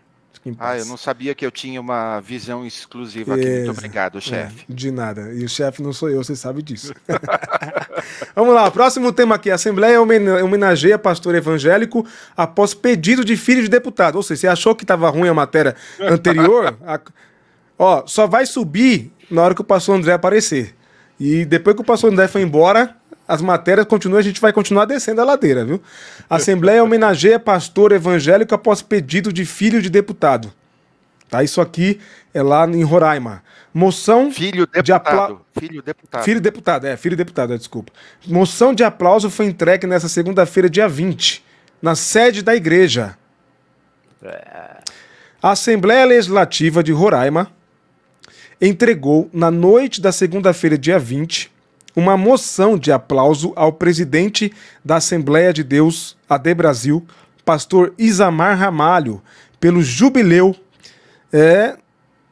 Ah, 0.57 0.77
eu 0.77 0.85
não 0.85 0.95
sabia 0.95 1.35
que 1.35 1.45
eu 1.45 1.51
tinha 1.51 1.81
uma 1.81 2.21
visão 2.21 2.65
exclusiva 2.65 3.35
aqui. 3.35 3.45
Muito 3.45 3.71
obrigado, 3.71 4.19
é, 4.19 4.21
chefe. 4.21 4.65
É, 4.69 4.73
de 4.73 4.89
nada. 4.89 5.33
E 5.33 5.43
o 5.43 5.49
chefe 5.49 5.81
não 5.81 5.91
sou 5.91 6.09
eu, 6.09 6.23
você 6.23 6.35
sabe 6.35 6.61
disso. 6.61 6.93
Vamos 8.33 8.53
lá, 8.53 8.71
próximo 8.71 9.11
tema 9.11 9.35
aqui. 9.35 9.51
A 9.51 9.55
Assembleia 9.55 10.01
homenageia 10.01 10.97
pastor 10.97 11.35
evangélico 11.35 12.07
após 12.37 12.73
pedido 12.73 13.25
de 13.25 13.35
filho 13.35 13.61
de 13.61 13.67
deputado. 13.67 14.15
Ou 14.15 14.23
seja, 14.23 14.41
você 14.41 14.47
achou 14.47 14.75
que 14.75 14.83
estava 14.83 15.09
ruim 15.09 15.27
a 15.27 15.33
matéria 15.33 15.75
anterior? 15.99 16.77
Ó, 17.79 18.05
só 18.05 18.27
vai 18.27 18.45
subir 18.45 19.09
na 19.31 19.41
hora 19.41 19.55
que 19.55 19.61
o 19.61 19.63
pastor 19.63 19.95
André 19.95 20.11
aparecer. 20.11 20.75
E 21.17 21.45
depois 21.45 21.77
que 21.77 21.81
o 21.81 21.85
pastor 21.85 22.11
André 22.11 22.27
foi 22.27 22.41
embora, 22.41 22.93
as 23.25 23.41
matérias 23.41 23.87
continuam, 23.87 24.19
a 24.19 24.23
gente 24.23 24.41
vai 24.41 24.51
continuar 24.51 24.83
descendo 24.83 25.21
a 25.21 25.23
ladeira, 25.23 25.63
viu? 25.63 25.81
A 26.29 26.35
Assembleia 26.35 26.83
homenageia 26.83 27.39
pastor 27.39 27.93
evangélico 27.93 28.53
após 28.53 28.81
pedido 28.81 29.31
de 29.31 29.45
filho 29.45 29.81
de 29.81 29.89
deputado. 29.89 30.51
Tá? 31.29 31.41
Isso 31.41 31.61
aqui 31.61 31.99
é 32.33 32.43
lá 32.43 32.67
em 32.67 32.83
Roraima. 32.83 33.43
Moção 33.73 34.31
filho 34.31 34.65
deputado. 34.65 34.83
de 34.83 34.91
aplauso. 34.91 35.41
Filho 35.57 35.81
deputado. 35.81 36.23
Filho 36.23 36.41
deputado, 36.41 36.85
é, 36.85 36.97
filho 36.97 37.15
deputado, 37.15 37.53
é, 37.53 37.57
desculpa. 37.57 37.93
Moção 38.27 38.73
de 38.73 38.83
aplauso 38.83 39.29
foi 39.29 39.45
entregue 39.45 39.87
nessa 39.87 40.09
segunda-feira, 40.09 40.69
dia 40.69 40.89
20, 40.89 41.45
na 41.81 41.95
sede 41.95 42.41
da 42.41 42.55
igreja. 42.55 43.15
A 45.41 45.51
Assembleia 45.51 46.03
Legislativa 46.03 46.83
de 46.83 46.91
Roraima 46.91 47.58
entregou, 48.61 49.29
na 49.31 49.49
noite 49.49 50.01
da 50.01 50.11
segunda-feira, 50.11 50.77
dia 50.77 50.99
20, 50.99 51.51
uma 51.95 52.15
moção 52.17 52.77
de 52.77 52.91
aplauso 52.91 53.53
ao 53.55 53.73
presidente 53.73 54.51
da 54.83 54.97
Assembleia 54.97 55.51
de 55.51 55.63
Deus, 55.63 56.17
AD 56.29 56.53
Brasil, 56.53 57.05
pastor 57.43 57.93
Isamar 57.97 58.57
Ramalho, 58.57 59.21
pelo 59.59 59.81
jubileu 59.81 60.55
é, 61.31 61.77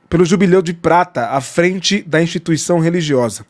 pelo 0.09 0.25
jubileu 0.25 0.61
de 0.61 0.73
prata 0.73 1.29
à 1.29 1.41
frente 1.41 2.01
da 2.01 2.21
instituição 2.21 2.79
religiosa. 2.79 3.45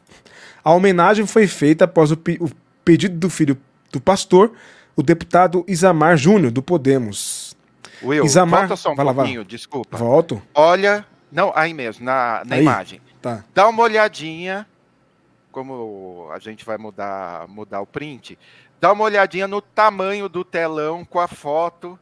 A 0.63 0.73
homenagem 0.73 1.25
foi 1.25 1.47
feita 1.47 1.85
após 1.85 2.11
o, 2.11 2.15
o 2.15 2.49
pedido 2.83 3.17
do 3.17 3.29
filho 3.29 3.57
do 3.91 4.01
pastor, 4.01 4.51
o 4.95 5.03
deputado 5.03 5.63
Isamar 5.67 6.17
Júnior, 6.17 6.51
do 6.51 6.61
Podemos. 6.61 7.55
Will, 8.03 8.25
Isamar, 8.25 8.61
volta 8.61 8.75
só 8.75 8.91
um 8.91 8.95
pouquinho, 8.95 9.41
lá, 9.41 9.45
desculpa. 9.47 9.97
Volto. 9.97 10.41
Olha, 10.53 11.05
não, 11.37 11.53
aí 11.55 11.71
mesmo, 11.71 12.03
na, 12.03 12.41
na 12.43 12.55
aí, 12.55 12.63
imagem. 12.63 12.99
Tá. 13.21 13.43
Dá 13.53 13.69
uma 13.69 13.83
olhadinha 13.83 14.65
como 15.51 16.29
a 16.31 16.39
gente 16.39 16.65
vai 16.65 16.79
mudar, 16.79 17.47
mudar 17.47 17.79
o 17.79 17.85
print, 17.85 18.37
dá 18.81 18.91
uma 18.91 19.03
olhadinha 19.03 19.47
no 19.47 19.61
tamanho 19.61 20.27
do 20.27 20.43
telão 20.43 21.05
com 21.05 21.19
a 21.19 21.27
foto 21.27 21.97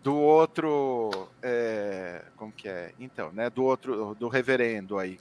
do 0.00 0.14
outro, 0.14 1.28
é, 1.42 2.22
como 2.36 2.52
que 2.52 2.68
é? 2.68 2.92
Então, 3.00 3.32
né? 3.32 3.50
Do 3.50 3.64
outro, 3.64 4.16
do 4.18 4.28
reverendo 4.28 4.96
aí. 4.96 5.18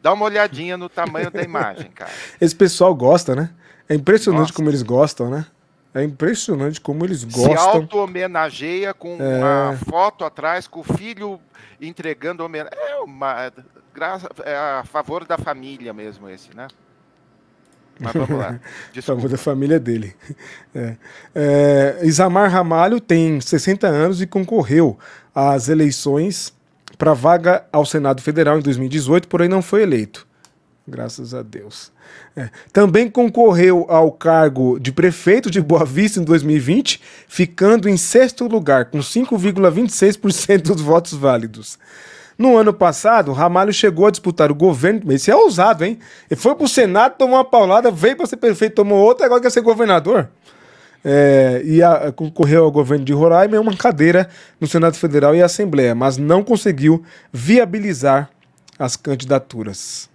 Dá 0.00 0.12
uma 0.12 0.24
olhadinha 0.24 0.76
no 0.76 0.88
tamanho 0.88 1.28
da 1.28 1.42
imagem, 1.44 1.90
cara. 1.90 2.12
Esse 2.40 2.54
pessoal 2.54 2.94
gosta, 2.94 3.34
né? 3.34 3.50
É 3.88 3.96
impressionante 3.96 4.42
Nossa. 4.42 4.54
como 4.54 4.70
eles 4.70 4.82
gostam, 4.82 5.28
né? 5.28 5.44
É 5.94 6.02
impressionante 6.02 6.80
como 6.80 7.04
eles 7.04 7.22
gostam. 7.22 7.50
Se 7.50 7.58
auto-homenageia 7.58 8.94
com 8.94 9.18
é... 9.20 9.38
uma 9.38 9.76
foto 9.88 10.24
atrás, 10.24 10.66
com 10.66 10.80
o 10.80 10.84
filho 10.84 11.38
entregando 11.80 12.44
homenagem. 12.44 12.78
É 12.78 12.96
uma. 12.96 13.52
Graça, 13.94 14.28
é 14.44 14.56
a 14.56 14.84
favor 14.84 15.26
da 15.26 15.36
família 15.36 15.92
mesmo, 15.92 16.28
esse, 16.30 16.54
né? 16.56 16.66
Mas 18.00 18.12
vamos 18.14 18.30
lá. 18.30 18.58
Desculpa. 18.92 19.28
da 19.28 19.36
família 19.36 19.78
dele. 19.78 20.14
É. 20.74 20.96
É, 21.34 22.00
Isamar 22.02 22.50
Ramalho 22.50 22.98
tem 22.98 23.38
60 23.38 23.86
anos 23.86 24.22
e 24.22 24.26
concorreu 24.26 24.98
às 25.34 25.68
eleições 25.68 26.54
para 26.96 27.12
vaga 27.12 27.66
ao 27.70 27.84
Senado 27.84 28.22
Federal 28.22 28.58
em 28.58 28.62
2018, 28.62 29.28
porém 29.28 29.50
não 29.50 29.60
foi 29.60 29.82
eleito. 29.82 30.26
Graças 30.86 31.32
a 31.32 31.42
Deus. 31.42 31.92
É. 32.36 32.50
Também 32.72 33.08
concorreu 33.08 33.86
ao 33.88 34.10
cargo 34.10 34.80
de 34.80 34.90
prefeito 34.90 35.48
de 35.48 35.60
Boa 35.60 35.84
Vista 35.84 36.18
em 36.18 36.24
2020, 36.24 37.00
ficando 37.28 37.88
em 37.88 37.96
sexto 37.96 38.48
lugar, 38.48 38.86
com 38.86 38.98
5,26% 38.98 40.62
dos 40.62 40.80
votos 40.80 41.12
válidos. 41.12 41.78
No 42.36 42.56
ano 42.56 42.72
passado, 42.72 43.32
Ramalho 43.32 43.72
chegou 43.72 44.06
a 44.06 44.10
disputar 44.10 44.50
o 44.50 44.54
governo. 44.54 45.12
Esse 45.12 45.30
é 45.30 45.36
ousado, 45.36 45.84
hein? 45.84 45.98
Ele 46.28 46.40
foi 46.40 46.54
pro 46.56 46.66
Senado, 46.66 47.16
tomou 47.16 47.36
uma 47.36 47.44
paulada, 47.44 47.90
veio 47.90 48.16
para 48.16 48.26
ser 48.26 48.36
prefeito, 48.36 48.74
tomou 48.74 48.98
outra, 48.98 49.26
agora 49.26 49.40
quer 49.40 49.50
ser 49.50 49.60
governador. 49.60 50.28
É, 51.04 51.62
e 51.64 51.82
a, 51.82 52.10
concorreu 52.10 52.64
ao 52.64 52.70
governo 52.72 53.04
de 53.04 53.12
Roraima 53.12 53.60
uma 53.60 53.76
cadeira 53.76 54.28
no 54.60 54.66
Senado 54.66 54.96
Federal 54.96 55.34
e 55.34 55.42
Assembleia, 55.42 55.94
mas 55.94 56.16
não 56.16 56.42
conseguiu 56.42 57.04
viabilizar 57.32 58.30
as 58.78 58.96
candidaturas. 58.96 60.11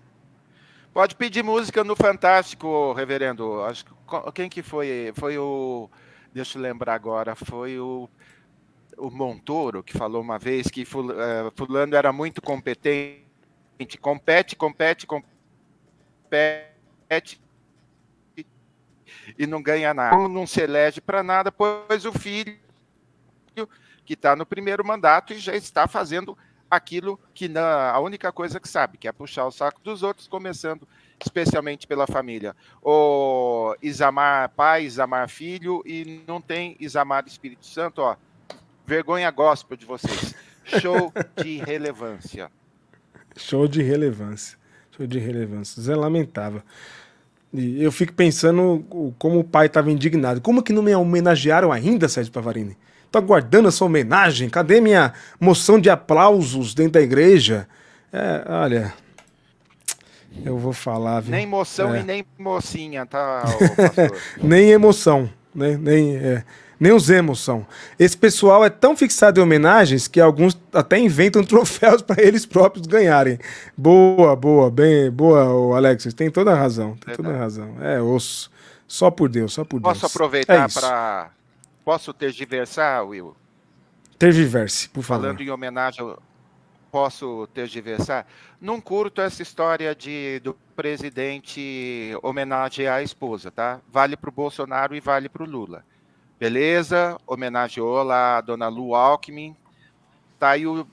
Pode 0.97 1.13
pedir 1.13 1.43
música 1.43 1.83
no 1.83 1.95
Fantástico, 1.95 2.91
reverendo. 2.93 3.61
Acho 3.61 3.85
que, 3.85 3.91
quem 4.33 4.49
que 4.49 4.63
foi? 4.63 5.13
Foi 5.15 5.37
o. 5.37 5.91
Deixa 6.33 6.57
eu 6.57 6.61
lembrar 6.63 6.95
agora. 6.95 7.35
Foi 7.35 7.77
o, 7.77 8.09
o 8.97 9.11
Montoro 9.11 9.83
que 9.83 9.95
falou 9.95 10.23
uma 10.23 10.39
vez 10.39 10.69
que 10.71 10.81
eh, 10.81 11.51
Fulano 11.55 11.95
era 11.95 12.11
muito 12.11 12.41
competente. 12.41 13.21
Compete, 14.01 14.55
compete, 14.55 15.05
compete 15.05 15.29
e 19.37 19.45
não 19.45 19.61
ganha 19.61 19.93
nada. 19.93 20.27
Não 20.27 20.47
se 20.47 20.61
elege 20.61 20.99
para 20.99 21.21
nada, 21.21 21.51
pois 21.51 22.05
o 22.05 22.11
filho 22.11 22.57
que 24.03 24.13
está 24.15 24.35
no 24.35 24.47
primeiro 24.47 24.83
mandato 24.83 25.31
e 25.31 25.37
já 25.37 25.55
está 25.55 25.87
fazendo 25.87 26.35
aquilo 26.69 27.19
que 27.33 27.47
na, 27.47 27.91
a 27.91 27.99
única 27.99 28.31
coisa 28.31 28.59
que 28.59 28.67
sabe, 28.67 28.97
que 28.97 29.07
é 29.07 29.11
puxar 29.11 29.45
o 29.45 29.51
saco 29.51 29.81
dos 29.83 30.03
outros, 30.03 30.27
começando 30.27 30.87
especialmente 31.19 31.87
pela 31.87 32.05
família. 32.05 32.55
O 32.81 33.75
Isamar 33.81 34.49
pai, 34.49 34.85
Isamar 34.85 35.27
filho, 35.29 35.81
e 35.85 36.21
não 36.27 36.39
tem 36.39 36.75
Isamar 36.79 37.23
Espírito 37.27 37.65
Santo, 37.65 37.99
ó. 38.01 38.15
Vergonha 38.85 39.29
gospel 39.31 39.75
de 39.75 39.85
vocês. 39.85 40.33
Show 40.63 41.11
de 41.41 41.57
relevância. 41.57 42.51
Show 43.35 43.67
de 43.67 43.81
relevância. 43.81 44.57
Show 44.91 45.07
de 45.07 45.19
relevância. 45.19 45.81
Zé 45.81 45.95
lamentável. 45.95 46.61
E 47.53 47.81
eu 47.81 47.91
fico 47.91 48.13
pensando 48.13 48.85
como 49.17 49.39
o 49.39 49.43
pai 49.43 49.67
estava 49.67 49.91
indignado. 49.91 50.41
Como 50.41 50.61
que 50.61 50.73
não 50.73 50.83
me 50.83 50.93
homenagearam 50.93 51.71
ainda, 51.71 52.07
Sérgio 52.07 52.31
Pavarini? 52.31 52.77
Tô 53.11 53.19
aguardando 53.19 53.67
essa 53.67 53.83
homenagem. 53.83 54.49
Cadê 54.49 54.81
minha 54.81 55.13
moção 55.39 55.79
de 55.79 55.89
aplausos 55.89 56.73
dentro 56.73 56.93
da 56.93 57.01
igreja? 57.01 57.67
É, 58.11 58.43
olha. 58.47 58.93
Eu 60.45 60.57
vou 60.57 60.73
falar. 60.73 61.21
Viu? 61.21 61.31
Nem 61.31 61.47
moção 61.47 61.95
é. 61.95 62.01
e 62.01 62.03
nem 62.03 62.25
mocinha, 62.37 63.05
tá, 63.05 63.43
nem 64.41 64.69
emoção. 64.69 65.29
Nem, 65.53 65.75
nem, 65.75 66.15
é, 66.15 66.43
nem 66.79 66.91
os 66.91 67.09
emoção. 67.09 67.65
Esse 67.97 68.15
pessoal 68.15 68.63
é 68.63 68.69
tão 68.69 68.95
fixado 68.95 69.39
em 69.39 69.43
homenagens 69.43 70.07
que 70.07 70.21
alguns 70.21 70.59
até 70.71 70.99
inventam 70.99 71.41
troféus 71.43 72.01
para 72.01 72.21
eles 72.21 72.45
próprios 72.45 72.85
ganharem. 72.85 73.39
Boa, 73.75 74.35
boa, 74.35 74.69
bem, 74.69 75.09
boa, 75.09 75.75
Alex. 75.75 76.13
Tem 76.13 76.29
toda 76.29 76.51
a 76.51 76.55
razão. 76.55 76.95
Tem 77.03 77.15
toda 77.15 77.29
a 77.29 77.37
razão. 77.37 77.75
É 77.81 77.99
osso. 77.99 78.51
Só 78.87 79.11
por 79.11 79.27
Deus, 79.27 79.53
só 79.53 79.65
por 79.65 79.81
Deus. 79.81 79.99
Posso 79.99 80.05
aproveitar 80.05 80.69
é 80.69 80.73
para 80.73 81.29
Posso 81.87 82.13
tergiversar, 82.13 83.05
Will? 83.05 83.33
Tergiverse, 84.19 84.89
por 84.89 85.01
favor. 85.01 85.21
Falando 85.21 85.39
em 85.41 85.49
homenagem, 85.49 86.17
posso 86.91 87.47
tergiversar? 87.53 88.27
Não 88.59 88.81
curto 88.81 89.21
essa 89.21 89.41
história 89.41 89.95
de, 89.95 90.41
do 90.41 90.53
presidente 90.75 92.11
homenagear 92.21 92.97
a 92.97 93.01
esposa, 93.01 93.49
tá? 93.49 93.79
Vale 93.89 94.17
para 94.17 94.29
o 94.29 94.33
Bolsonaro 94.33 94.97
e 94.97 94.99
vale 94.99 95.29
para 95.29 95.43
o 95.43 95.45
Lula. 95.45 95.85
Beleza, 96.37 97.17
homenageou 97.25 98.03
lá 98.03 98.39
a 98.39 98.41
dona 98.41 98.67
Lu 98.67 98.93
Alckmin. 98.93 99.55
Tá 100.37 100.49
aí 100.49 100.67
o 100.67 100.85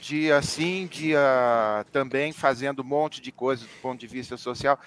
dia 0.00 0.42
sim, 0.42 0.88
dia 0.90 1.86
também 1.92 2.32
fazendo 2.32 2.82
um 2.82 2.84
monte 2.84 3.20
de 3.20 3.30
coisas 3.30 3.68
do 3.68 3.80
ponto 3.80 4.00
de 4.00 4.08
vista 4.08 4.36
social. 4.36 4.80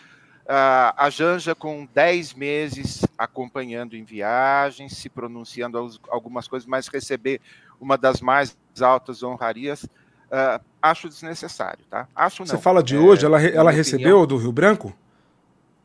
Uh, 0.48 0.96
a 0.96 1.10
Janja 1.10 1.54
com 1.54 1.86
10 1.94 2.34
meses 2.34 3.06
acompanhando 3.18 3.98
em 3.98 4.04
viagens, 4.06 4.96
se 4.96 5.10
pronunciando 5.10 6.00
algumas 6.08 6.48
coisas, 6.48 6.66
mas 6.66 6.88
receber 6.88 7.42
uma 7.82 7.98
das 7.98 8.22
mais 8.22 8.56
altas 8.80 9.22
honrarias, 9.24 9.84
uh, 9.84 10.64
acho 10.82 11.10
desnecessário, 11.10 11.84
tá? 11.90 12.08
Acho 12.16 12.44
não. 12.44 12.48
Você 12.48 12.58
fala 12.58 12.82
de 12.82 12.96
é, 12.96 13.00
hoje, 13.00 13.26
ela, 13.26 13.42
ela 13.42 13.72
recebeu 13.72 14.26
do 14.26 14.38
Rio 14.38 14.54
Branco? 14.54 14.96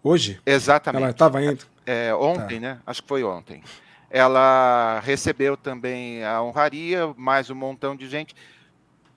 Hoje? 0.00 0.40
Exatamente. 0.46 1.02
Ela 1.02 1.10
estava 1.10 1.42
indo? 1.42 1.66
É, 1.84 2.14
ontem, 2.14 2.60
tá. 2.60 2.74
né? 2.74 2.78
Acho 2.86 3.02
que 3.02 3.08
foi 3.08 3.24
ontem. 3.24 3.64
Ela 4.08 5.00
recebeu 5.00 5.56
também 5.56 6.22
a 6.24 6.40
honraria, 6.40 7.12
mais 7.16 7.50
um 7.50 7.56
montão 7.56 7.96
de 7.96 8.08
gente. 8.08 8.36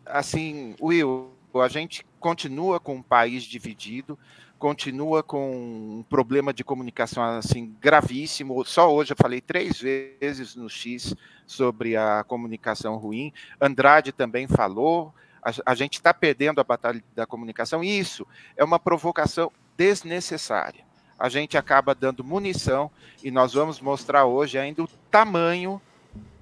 Assim, 0.03 0.75
Will, 0.81 1.29
a 1.53 1.67
gente 1.67 2.03
continua 2.19 2.79
com 2.79 2.95
um 2.95 3.01
país 3.01 3.43
dividido, 3.43 4.17
continua 4.57 5.21
com 5.21 5.99
um 5.99 6.03
problema 6.03 6.53
de 6.53 6.63
comunicação 6.63 7.23
assim 7.23 7.75
gravíssimo. 7.79 8.63
Só 8.65 8.93
hoje 8.93 9.13
eu 9.13 9.17
falei 9.17 9.41
três 9.41 9.79
vezes 9.79 10.55
no 10.55 10.69
X 10.69 11.15
sobre 11.45 11.95
a 11.95 12.23
comunicação 12.23 12.95
ruim. 12.95 13.33
Andrade 13.59 14.11
também 14.11 14.47
falou. 14.47 15.13
A, 15.43 15.51
a 15.71 15.75
gente 15.75 15.95
está 15.95 16.13
perdendo 16.13 16.59
a 16.59 16.63
batalha 16.63 17.03
da 17.15 17.25
comunicação. 17.25 17.83
E 17.83 17.99
isso 17.99 18.25
é 18.57 18.63
uma 18.63 18.79
provocação 18.79 19.51
desnecessária. 19.77 20.83
A 21.17 21.29
gente 21.29 21.57
acaba 21.57 21.95
dando 21.95 22.23
munição 22.23 22.91
e 23.23 23.31
nós 23.31 23.53
vamos 23.53 23.79
mostrar 23.79 24.25
hoje 24.25 24.57
ainda 24.57 24.83
o 24.83 24.87
tamanho 25.09 25.81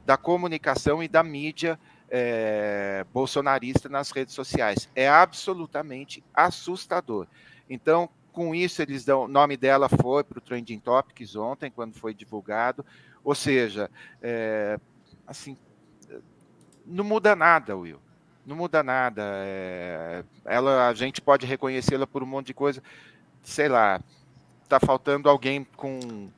da 0.05 0.17
comunicação 0.17 1.03
e 1.03 1.07
da 1.07 1.23
mídia 1.23 1.79
é, 2.09 3.05
bolsonarista 3.13 3.89
nas 3.89 4.11
redes 4.11 4.33
sociais. 4.33 4.89
É 4.95 5.07
absolutamente 5.09 6.23
assustador. 6.33 7.27
Então, 7.69 8.09
com 8.31 8.53
isso, 8.53 8.81
eles 8.81 9.05
dão. 9.05 9.23
O 9.23 9.27
nome 9.27 9.55
dela 9.55 9.87
foi 9.87 10.23
para 10.23 10.37
o 10.37 10.41
Trending 10.41 10.79
Topics 10.79 11.35
ontem, 11.35 11.71
quando 11.71 11.93
foi 11.93 12.13
divulgado. 12.13 12.85
Ou 13.23 13.35
seja, 13.35 13.89
é, 14.21 14.79
assim, 15.25 15.57
não 16.85 17.03
muda 17.03 17.35
nada, 17.35 17.75
Will. 17.75 17.99
Não 18.45 18.55
muda 18.55 18.83
nada. 18.83 19.21
É, 19.25 20.23
ela, 20.45 20.89
a 20.89 20.93
gente 20.93 21.21
pode 21.21 21.45
reconhecê-la 21.45 22.05
por 22.05 22.23
um 22.23 22.25
monte 22.25 22.47
de 22.47 22.53
coisa. 22.53 22.83
Sei 23.41 23.69
lá, 23.69 24.01
está 24.63 24.79
faltando 24.79 25.29
alguém 25.29 25.63
com 25.75 26.29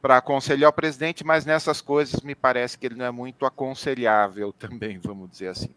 para 0.00 0.16
aconselhar 0.16 0.68
o 0.68 0.72
presidente, 0.72 1.24
mas 1.24 1.46
nessas 1.46 1.80
coisas 1.80 2.20
me 2.22 2.34
parece 2.34 2.76
que 2.76 2.86
ele 2.86 2.96
não 2.96 3.04
é 3.04 3.10
muito 3.12 3.46
aconselhável 3.46 4.52
também, 4.52 4.98
vamos 4.98 5.30
dizer 5.30 5.46
assim. 5.46 5.72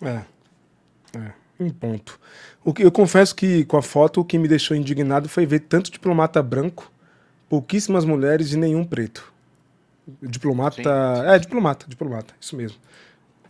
É. 0.00 0.24
É. 1.18 1.32
Um 1.58 1.70
ponto. 1.70 2.18
O 2.64 2.72
que 2.72 2.82
eu 2.82 2.92
confesso 2.92 3.34
que 3.34 3.64
com 3.64 3.76
a 3.76 3.82
foto 3.82 4.20
o 4.20 4.24
que 4.24 4.38
me 4.38 4.48
deixou 4.48 4.76
indignado 4.76 5.28
foi 5.28 5.46
ver 5.46 5.60
tanto 5.60 5.90
diplomata 5.90 6.42
branco, 6.42 6.90
pouquíssimas 7.48 8.04
mulheres 8.04 8.52
e 8.52 8.56
nenhum 8.56 8.84
preto. 8.84 9.32
Diplomata, 10.20 10.76
sim, 10.76 10.82
sim. 10.82 11.28
é 11.28 11.38
diplomata, 11.38 11.86
diplomata, 11.88 12.34
isso 12.40 12.56
mesmo. 12.56 12.78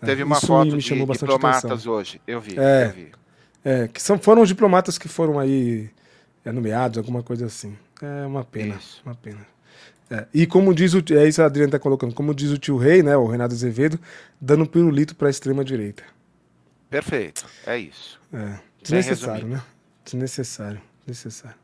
Teve 0.04 0.22
é, 0.22 0.24
uma 0.24 0.40
foto 0.40 0.68
me, 0.68 0.76
me 0.76 0.82
chamou 0.82 1.06
de 1.06 1.12
diplomatas 1.12 1.64
atenção. 1.64 1.92
hoje, 1.92 2.20
eu 2.26 2.40
vi, 2.40 2.58
é, 2.58 2.86
eu 2.86 2.92
vi. 2.92 3.12
É, 3.64 3.88
que 3.88 4.02
são, 4.02 4.18
foram 4.18 4.42
os 4.42 4.48
diplomatas 4.48 4.98
que 4.98 5.08
foram 5.08 5.38
aí 5.38 5.88
é, 6.44 6.52
nomeados, 6.52 6.98
alguma 6.98 7.22
coisa 7.22 7.46
assim. 7.46 7.76
É 8.02 8.26
uma 8.26 8.44
pena, 8.44 8.74
isso. 8.74 9.00
uma 9.04 9.14
pena. 9.14 9.46
É, 10.10 10.26
e 10.34 10.46
como 10.46 10.74
diz 10.74 10.92
o 10.92 11.02
é 11.14 11.26
isso 11.26 11.40
a 11.40 11.46
Adriana 11.46 11.68
está 11.68 11.78
colocando, 11.78 12.14
como 12.14 12.34
diz 12.34 12.50
o 12.50 12.58
tio 12.58 12.76
Rei, 12.76 13.02
né, 13.02 13.16
o 13.16 13.26
Renato 13.26 13.54
Azevedo, 13.54 13.98
dando 14.40 14.66
pirulito 14.66 15.14
para 15.14 15.28
a 15.28 15.30
extrema 15.30 15.64
direita. 15.64 16.02
Perfeito, 16.92 17.46
é 17.66 17.78
isso. 17.78 18.20
É, 18.34 18.58
desnecessário, 18.82 19.48
né? 19.48 19.62
Desnecessário, 20.04 20.80
desnecessário. 21.06 21.56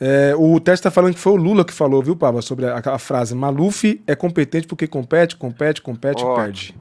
É, 0.00 0.34
o 0.34 0.58
teste 0.58 0.80
está 0.80 0.90
falando 0.90 1.12
que 1.12 1.20
foi 1.20 1.32
o 1.32 1.36
Lula 1.36 1.66
que 1.66 1.72
falou, 1.72 2.02
viu, 2.02 2.16
Pablo, 2.16 2.40
sobre 2.40 2.66
a, 2.66 2.78
a, 2.82 2.98
frase 2.98 3.34
Maluf 3.34 4.02
é 4.06 4.16
competente 4.16 4.66
porque 4.66 4.86
compete, 4.86 5.36
compete, 5.36 5.82
compete 5.82 6.24
e 6.24 6.34
perde. 6.34 6.74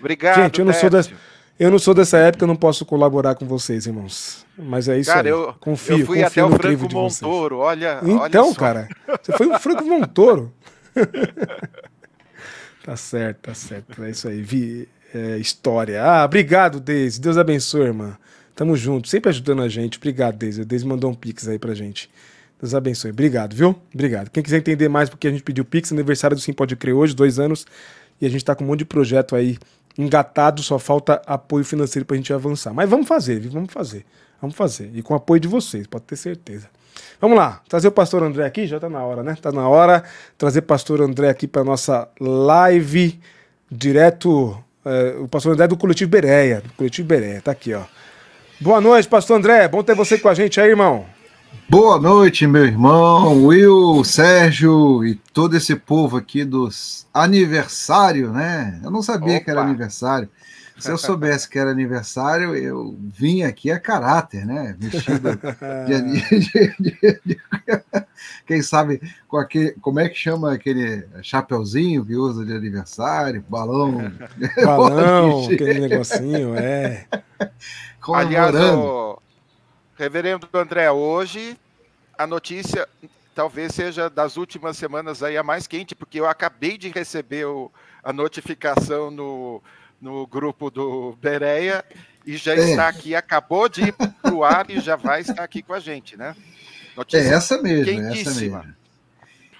Obrigado, 0.00 0.42
Gente, 0.42 0.58
eu 0.58 0.64
não, 0.64 0.72
sou 0.72 0.90
dessa, 0.90 1.12
eu 1.60 1.70
não 1.70 1.78
sou 1.78 1.94
dessa 1.94 2.18
época, 2.18 2.42
eu 2.42 2.48
não 2.48 2.56
posso 2.56 2.84
colaborar 2.84 3.36
com 3.36 3.46
vocês, 3.46 3.86
irmãos. 3.86 4.44
Mas 4.58 4.88
é 4.88 4.98
isso 4.98 5.12
cara, 5.12 5.28
aí. 5.28 5.32
Eu, 5.32 5.54
confio, 5.60 5.98
eu 6.00 6.06
fui 6.06 6.22
confio 6.22 6.26
até 6.26 6.44
o 6.44 6.58
Franco 6.58 6.92
Montoro, 6.92 7.58
olha 7.58 8.00
Então, 8.02 8.46
olha 8.46 8.54
cara, 8.56 8.88
você 9.22 9.32
foi 9.32 9.46
o 9.46 9.58
Franco 9.60 9.84
Montoro. 9.84 10.52
tá 12.84 12.96
certo, 12.96 13.42
tá 13.42 13.54
certo. 13.54 14.02
É 14.02 14.10
isso 14.10 14.26
aí. 14.26 14.42
Vi, 14.42 14.88
é, 15.14 15.38
história. 15.38 16.02
Ah, 16.02 16.24
obrigado, 16.24 16.80
Deise. 16.80 17.20
Deus 17.20 17.36
abençoe, 17.36 17.82
irmã. 17.82 18.16
Tamo 18.54 18.76
junto, 18.76 19.08
sempre 19.08 19.30
ajudando 19.30 19.62
a 19.62 19.68
gente. 19.68 19.98
Obrigado, 19.98 20.36
Deise. 20.36 20.62
A 20.62 20.64
Deise 20.64 20.86
mandou 20.86 21.10
um 21.10 21.14
pix 21.14 21.46
aí 21.48 21.58
pra 21.58 21.74
gente. 21.74 22.10
Deus 22.60 22.74
abençoe. 22.74 23.10
Obrigado, 23.10 23.54
viu? 23.54 23.74
Obrigado. 23.94 24.30
Quem 24.30 24.42
quiser 24.42 24.58
entender 24.58 24.88
mais 24.88 25.08
porque 25.08 25.28
a 25.28 25.30
gente 25.30 25.42
pediu 25.42 25.64
pix, 25.64 25.92
aniversário 25.92 26.36
do 26.36 26.40
Sim 26.40 26.52
Pode 26.52 26.74
Crer 26.74 26.94
hoje, 26.94 27.14
dois 27.14 27.38
anos. 27.38 27.64
E 28.20 28.26
a 28.26 28.28
gente 28.28 28.44
tá 28.44 28.54
com 28.54 28.64
um 28.64 28.66
monte 28.66 28.80
de 28.80 28.84
projeto 28.84 29.36
aí 29.36 29.56
engatado, 29.96 30.62
só 30.62 30.78
falta 30.78 31.22
apoio 31.26 31.64
financeiro 31.64 32.04
pra 32.04 32.16
gente 32.16 32.32
avançar. 32.32 32.74
Mas 32.74 32.90
vamos 32.90 33.06
fazer, 33.06 33.40
viu? 33.40 33.50
Vamos 33.50 33.72
fazer. 33.72 34.04
Vamos 34.40 34.56
fazer. 34.56 34.90
E 34.94 35.02
com 35.02 35.14
apoio 35.14 35.40
de 35.40 35.48
vocês, 35.48 35.86
pode 35.86 36.04
ter 36.04 36.16
certeza. 36.16 36.68
Vamos 37.20 37.36
lá, 37.36 37.60
trazer 37.68 37.88
o 37.88 37.92
pastor 37.92 38.22
André 38.22 38.44
aqui, 38.44 38.66
já 38.66 38.78
tá 38.78 38.88
na 38.88 39.02
hora, 39.04 39.22
né? 39.22 39.36
Tá 39.40 39.50
na 39.50 39.68
hora. 39.68 40.04
Trazer 40.36 40.60
o 40.60 40.62
pastor 40.62 41.00
André 41.00 41.28
aqui 41.28 41.46
para 41.46 41.64
nossa 41.64 42.08
live 42.20 43.20
direto 43.70 44.56
É, 44.88 45.16
o 45.18 45.28
pastor 45.28 45.52
André 45.52 45.66
é 45.66 45.68
do 45.68 45.76
Coletivo 45.76 46.10
Bereia. 46.10 46.62
Do 46.62 46.72
Coletivo 46.72 47.06
Bereia, 47.06 47.42
tá 47.42 47.50
aqui, 47.52 47.74
ó. 47.74 47.82
Boa 48.58 48.80
noite, 48.80 49.06
pastor 49.06 49.36
André. 49.36 49.68
Bom 49.68 49.82
ter 49.82 49.94
você 49.94 50.18
com 50.18 50.28
a 50.28 50.34
gente 50.34 50.58
aí, 50.58 50.70
irmão. 50.70 51.04
Boa 51.68 52.00
noite, 52.00 52.46
meu 52.46 52.64
irmão, 52.64 53.44
Will, 53.44 54.02
Sérgio 54.02 55.04
e 55.04 55.14
todo 55.34 55.54
esse 55.54 55.76
povo 55.76 56.16
aqui 56.16 56.42
dos 56.42 57.06
aniversário, 57.12 58.32
né? 58.32 58.80
Eu 58.82 58.90
não 58.90 59.02
sabia 59.02 59.34
Opa. 59.36 59.44
que 59.44 59.50
era 59.50 59.60
aniversário. 59.60 60.28
Se 60.78 60.90
eu 60.90 60.98
soubesse 60.98 61.48
que 61.48 61.58
era 61.58 61.70
aniversário, 61.70 62.54
eu 62.54 62.96
vinha 63.00 63.48
aqui 63.48 63.70
a 63.70 63.80
caráter, 63.80 64.46
né? 64.46 64.76
Vestido 64.78 65.30
de, 65.86 66.02
de, 66.38 66.76
de, 66.78 67.20
de, 67.24 67.40
quem 68.46 68.62
sabe 68.62 69.00
com 69.26 69.36
aquele, 69.36 69.72
como 69.80 70.00
é 70.00 70.08
que 70.08 70.16
chama 70.16 70.52
aquele 70.52 71.06
chapeuzinho 71.22 72.04
que 72.04 72.14
usa 72.14 72.44
de 72.44 72.52
aniversário, 72.52 73.44
balão. 73.48 74.12
Balão, 74.64 75.46
aquele 75.46 75.80
negocinho, 75.80 76.54
é. 76.54 77.06
Aliás, 78.14 78.54
o 78.54 79.20
reverendo 79.96 80.48
André, 80.54 80.90
hoje 80.90 81.58
a 82.16 82.26
notícia 82.26 82.88
talvez 83.34 83.72
seja 83.72 84.10
das 84.10 84.36
últimas 84.36 84.76
semanas 84.76 85.22
aí 85.22 85.36
a 85.36 85.42
mais 85.42 85.66
quente, 85.66 85.94
porque 85.94 86.18
eu 86.18 86.28
acabei 86.28 86.76
de 86.76 86.88
receber 86.88 87.46
o, 87.46 87.70
a 88.02 88.12
notificação 88.12 89.10
no 89.10 89.62
no 90.00 90.26
grupo 90.26 90.70
do 90.70 91.16
Bereia 91.20 91.84
e 92.26 92.36
já 92.36 92.54
é. 92.54 92.70
está 92.70 92.88
aqui, 92.88 93.14
acabou 93.14 93.68
de 93.68 93.82
ir 93.82 93.92
para 93.92 94.34
o 94.34 94.44
ar 94.44 94.70
e 94.70 94.80
já 94.80 94.96
vai 94.96 95.22
estar 95.22 95.42
aqui 95.42 95.62
com 95.62 95.72
a 95.72 95.80
gente, 95.80 96.16
né? 96.16 96.36
Notícia 96.96 97.18
é 97.18 97.34
essa 97.34 97.62
mesmo, 97.62 97.90
é 97.90 98.20
essa 98.20 98.34
mesmo. 98.34 98.74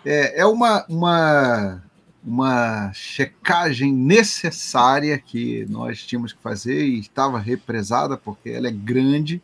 É, 0.05 0.41
é 0.41 0.47
uma, 0.47 0.85
uma, 0.89 1.83
uma 2.25 2.93
checagem 2.93 3.93
necessária 3.93 5.19
que 5.19 5.67
nós 5.69 6.05
tínhamos 6.05 6.33
que 6.33 6.43
fazer 6.43 6.85
e 6.85 7.01
estava 7.01 7.39
represada 7.39 8.17
porque 8.17 8.51
ela 8.51 8.69
é 8.69 8.73
grande 8.73 9.43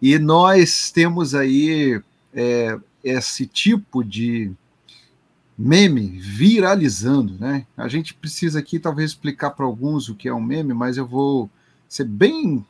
e 0.00 0.18
nós 0.18 0.90
temos 0.90 1.34
aí 1.34 2.02
é, 2.34 2.76
esse 3.04 3.46
tipo 3.46 4.02
de 4.02 4.50
meme 5.56 6.18
viralizando, 6.18 7.36
né? 7.38 7.66
A 7.76 7.88
gente 7.88 8.14
precisa 8.14 8.58
aqui 8.58 8.78
talvez 8.78 9.10
explicar 9.10 9.50
para 9.50 9.66
alguns 9.66 10.08
o 10.08 10.14
que 10.14 10.28
é 10.28 10.34
um 10.34 10.40
meme, 10.40 10.72
mas 10.72 10.96
eu 10.96 11.06
vou 11.06 11.50
ser 11.88 12.04
bem 12.04 12.64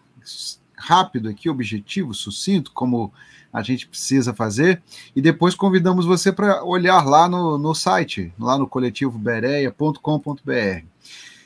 rápido 0.77 1.29
aqui, 1.29 1.49
objetivo, 1.49 2.13
sucinto, 2.13 2.73
como 2.73 3.13
a 3.53 3.63
gente 3.63 3.87
precisa 3.87 4.33
fazer, 4.33 4.83
e 5.15 5.21
depois 5.21 5.55
convidamos 5.55 6.07
você 6.07 6.33
para 6.33 6.65
olhar 6.65 7.05
lá 7.05 7.29
no, 7.29 7.59
no 7.59 7.75
site, 7.75 8.33
lá 8.39 8.57
no 8.57 8.67
coletivo 8.67 9.19
bereia.com.br. 9.19 10.85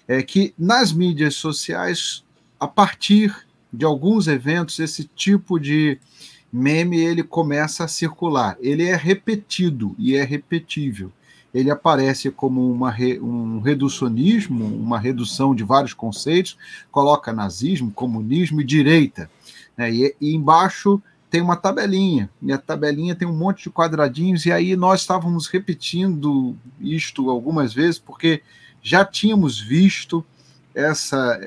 É 0.08 0.22
que 0.22 0.54
nas 0.56 0.92
mídias 0.92 1.34
sociais, 1.34 2.24
a 2.60 2.68
partir 2.68 3.36
de 3.72 3.84
alguns 3.84 4.28
eventos, 4.28 4.78
esse 4.78 5.04
tipo 5.04 5.58
de 5.58 5.98
meme 6.52 6.98
ele 6.98 7.24
começa 7.24 7.84
a 7.84 7.88
circular. 7.88 8.56
Ele 8.60 8.84
é 8.84 8.94
repetido 8.94 9.94
e 9.98 10.14
é 10.14 10.22
repetível 10.22 11.12
ele 11.56 11.70
aparece 11.70 12.30
como 12.30 12.70
uma 12.70 12.90
re, 12.90 13.18
um 13.18 13.60
reducionismo, 13.60 14.62
uma 14.66 14.98
redução 14.98 15.54
de 15.54 15.64
vários 15.64 15.94
conceitos, 15.94 16.58
coloca 16.90 17.32
nazismo, 17.32 17.90
comunismo 17.90 18.60
e 18.60 18.64
direita. 18.64 19.30
Né? 19.74 19.90
E, 19.90 20.16
e, 20.20 20.34
embaixo 20.34 21.00
tem 21.30 21.40
uma 21.40 21.56
tabelinha, 21.56 22.28
e 22.42 22.52
a 22.52 22.58
tabelinha 22.58 23.14
tem 23.14 23.26
um 23.26 23.34
monte 23.34 23.64
de 23.64 23.70
quadradinhos, 23.70 24.44
e 24.44 24.52
aí 24.52 24.76
nós 24.76 25.00
estávamos 25.00 25.46
repetindo 25.46 26.54
isto 26.78 27.30
algumas 27.30 27.72
vezes, 27.72 27.98
porque 27.98 28.42
já 28.82 29.02
tínhamos 29.02 29.58
visto 29.58 30.22
essa 30.74 31.40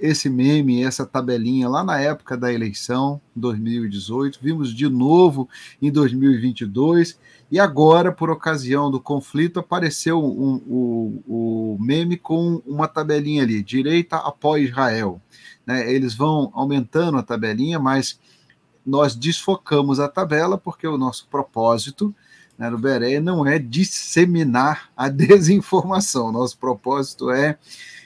esse 0.00 0.30
meme, 0.30 0.82
essa 0.82 1.04
tabelinha 1.04 1.68
lá 1.68 1.84
na 1.84 2.00
época 2.00 2.36
da 2.36 2.52
eleição, 2.52 3.20
2018, 3.36 4.38
vimos 4.42 4.74
de 4.74 4.88
novo 4.88 5.48
em 5.80 5.92
2022, 5.92 7.18
e 7.50 7.58
agora, 7.58 8.10
por 8.10 8.30
ocasião 8.30 8.90
do 8.90 9.00
conflito, 9.00 9.60
apareceu 9.60 10.24
um, 10.24 10.62
um, 10.68 11.22
o, 11.26 11.74
o 11.74 11.78
meme 11.80 12.16
com 12.16 12.62
uma 12.66 12.88
tabelinha 12.88 13.42
ali, 13.42 13.62
direita 13.62 14.16
após 14.16 14.68
Israel. 14.68 15.20
Né? 15.66 15.92
Eles 15.92 16.14
vão 16.14 16.50
aumentando 16.54 17.18
a 17.18 17.22
tabelinha, 17.22 17.78
mas 17.78 18.18
nós 18.86 19.14
desfocamos 19.14 20.00
a 20.00 20.08
tabela 20.08 20.56
porque 20.56 20.86
o 20.86 20.96
nosso 20.96 21.28
propósito 21.28 22.14
né, 22.56 22.68
no 22.68 22.78
Beré 22.78 23.20
não 23.20 23.46
é 23.46 23.58
disseminar 23.58 24.90
a 24.96 25.08
desinformação. 25.10 26.30
Nosso 26.30 26.58
propósito 26.58 27.30
é 27.30 27.58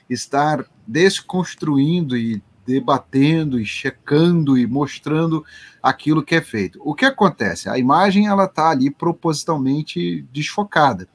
estar 0.08 0.64
desconstruindo 0.86 2.16
e 2.16 2.42
debatendo 2.66 3.60
e 3.60 3.64
checando 3.64 4.56
e 4.56 4.66
mostrando 4.66 5.44
aquilo 5.82 6.22
que 6.22 6.34
é 6.34 6.40
feito. 6.40 6.80
O 6.82 6.94
que 6.94 7.04
acontece? 7.04 7.68
A 7.68 7.78
imagem 7.78 8.26
ela 8.26 8.44
está 8.44 8.70
ali 8.70 8.90
propositalmente 8.90 10.22
desfocada, 10.32 11.06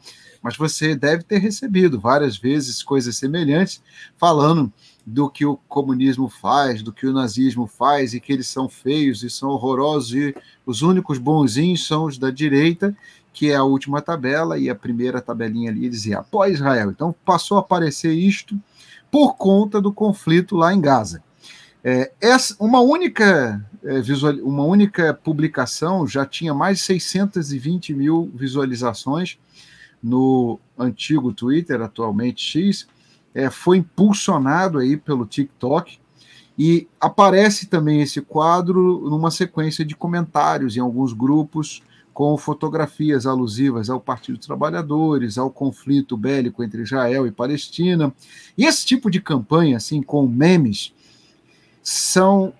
mas 0.42 0.56
você 0.56 0.96
deve 0.96 1.24
ter 1.24 1.40
recebido 1.40 2.00
várias 2.00 2.38
vezes 2.38 2.84
coisas 2.84 3.18
semelhantes 3.18 3.82
falando 4.18 4.72
do 5.06 5.30
que 5.30 5.46
o 5.46 5.58
comunismo 5.68 6.30
faz, 6.30 6.84
do 6.84 6.94
que 6.94 7.08
o 7.08 7.14
nazismo 7.14 7.66
faz 7.66 8.14
e 8.14 8.20
que 8.20 8.32
eles 8.32 8.48
são 8.48 8.70
feios 8.70 9.24
e 9.24 9.30
são 9.30 9.50
horrorosos 9.50 10.14
e 10.14 10.36
os 10.66 10.82
únicos 10.82 11.18
bonzinhos 11.18 11.88
são 11.88 12.06
os 12.06 12.18
da 12.18 12.30
direita, 12.30 12.96
que 13.34 13.50
é 13.50 13.56
a 13.56 13.64
última 13.64 14.02
tabela 14.02 14.58
e 14.60 14.70
a 14.70 14.76
primeira 14.76 15.20
tabelinha 15.20 15.72
ali 15.72 15.90
dizia 15.90 16.20
após 16.20 16.56
Israel. 16.56 16.92
Então 16.92 17.14
passou 17.26 17.58
a 17.58 17.62
aparecer 17.62 18.12
isto 18.12 18.60
por 19.12 19.36
conta 19.36 19.82
do 19.82 19.91
conflito 19.91 20.56
lá 20.56 20.74
em 20.74 20.82
Gaza. 20.82 21.24
É, 21.84 22.12
essa, 22.19 22.56
uma, 22.60 22.82
única, 22.82 23.65
é, 23.84 24.02
visual, 24.02 24.34
uma 24.43 24.63
única 24.63 25.13
publicação 25.13 26.06
já 26.06 26.26
tinha 26.26 26.54
mais 26.54 26.80
de 26.80 26.84
620 26.84 27.93
mil 27.93 28.32
visualizações 28.36 29.38
no 30.02 30.60
antigo 30.78 31.34
Twitter, 31.34 31.82
atualmente 31.82 32.41
X, 32.41 32.88
é, 33.34 33.50
foi 33.50 33.78
impulsionado 33.78 34.78
aí 34.80 34.98
pelo 34.98 35.26
TikTok 35.26 36.00
e 36.58 36.88
aparece 37.00 37.67
também 37.67 38.02
esse 38.02 38.22
quadro 38.22 39.10
numa 39.10 39.32
sequência 39.32 39.86
de 39.86 39.95
comentários 39.95 40.76
em 40.76 40.82
alguns 40.82 41.13
grupos 41.13 41.82
com 42.20 42.38
fotografias 42.38 43.26
alusivas 43.26 43.90
ao 43.90 43.98
Partido 43.98 44.40
dos 44.40 44.46
Trabalhadores, 44.46 45.38
ao 45.38 45.50
conflito 45.50 46.18
bélico 46.18 46.62
entre 46.62 46.82
Israel 46.82 47.26
e 47.26 47.32
Palestina. 47.32 48.14
E 48.58 48.66
esse 48.66 48.86
tipo 48.86 49.10
de 49.10 49.22
campanha, 49.22 49.78
assim, 49.78 50.02
com 50.02 50.28
memes, 50.28 50.94
são 51.82 52.52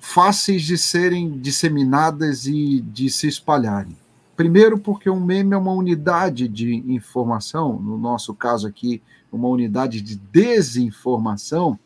fáceis 0.00 0.62
de 0.62 0.76
serem 0.76 1.38
disseminadas 1.38 2.46
e 2.46 2.80
de 2.80 3.08
se 3.08 3.28
espalharem. 3.28 3.96
Primeiro, 4.36 4.76
porque 4.76 5.08
um 5.08 5.24
meme 5.24 5.54
é 5.54 5.56
uma 5.56 5.72
unidade 5.72 6.48
de 6.48 6.74
informação, 6.92 7.78
no 7.80 7.96
nosso 7.96 8.34
caso 8.34 8.66
aqui, 8.66 9.00
uma 9.30 9.46
unidade 9.46 10.00
de 10.00 10.16
desinformação, 10.16 11.78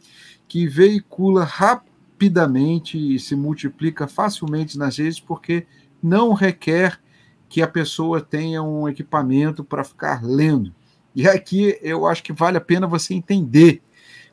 que 0.48 0.66
veicula 0.66 1.44
rapidamente 1.44 2.96
e 2.96 3.18
se 3.18 3.36
multiplica 3.36 4.08
facilmente 4.08 4.78
nas 4.78 4.96
redes, 4.96 5.20
porque 5.20 5.66
não 6.04 6.34
requer 6.34 7.00
que 7.48 7.62
a 7.62 7.66
pessoa 7.66 8.20
tenha 8.20 8.62
um 8.62 8.86
equipamento 8.86 9.64
para 9.64 9.82
ficar 9.82 10.22
lendo. 10.22 10.70
E 11.14 11.26
aqui 11.26 11.78
eu 11.80 12.06
acho 12.06 12.22
que 12.22 12.32
vale 12.32 12.58
a 12.58 12.60
pena 12.60 12.86
você 12.86 13.14
entender 13.14 13.80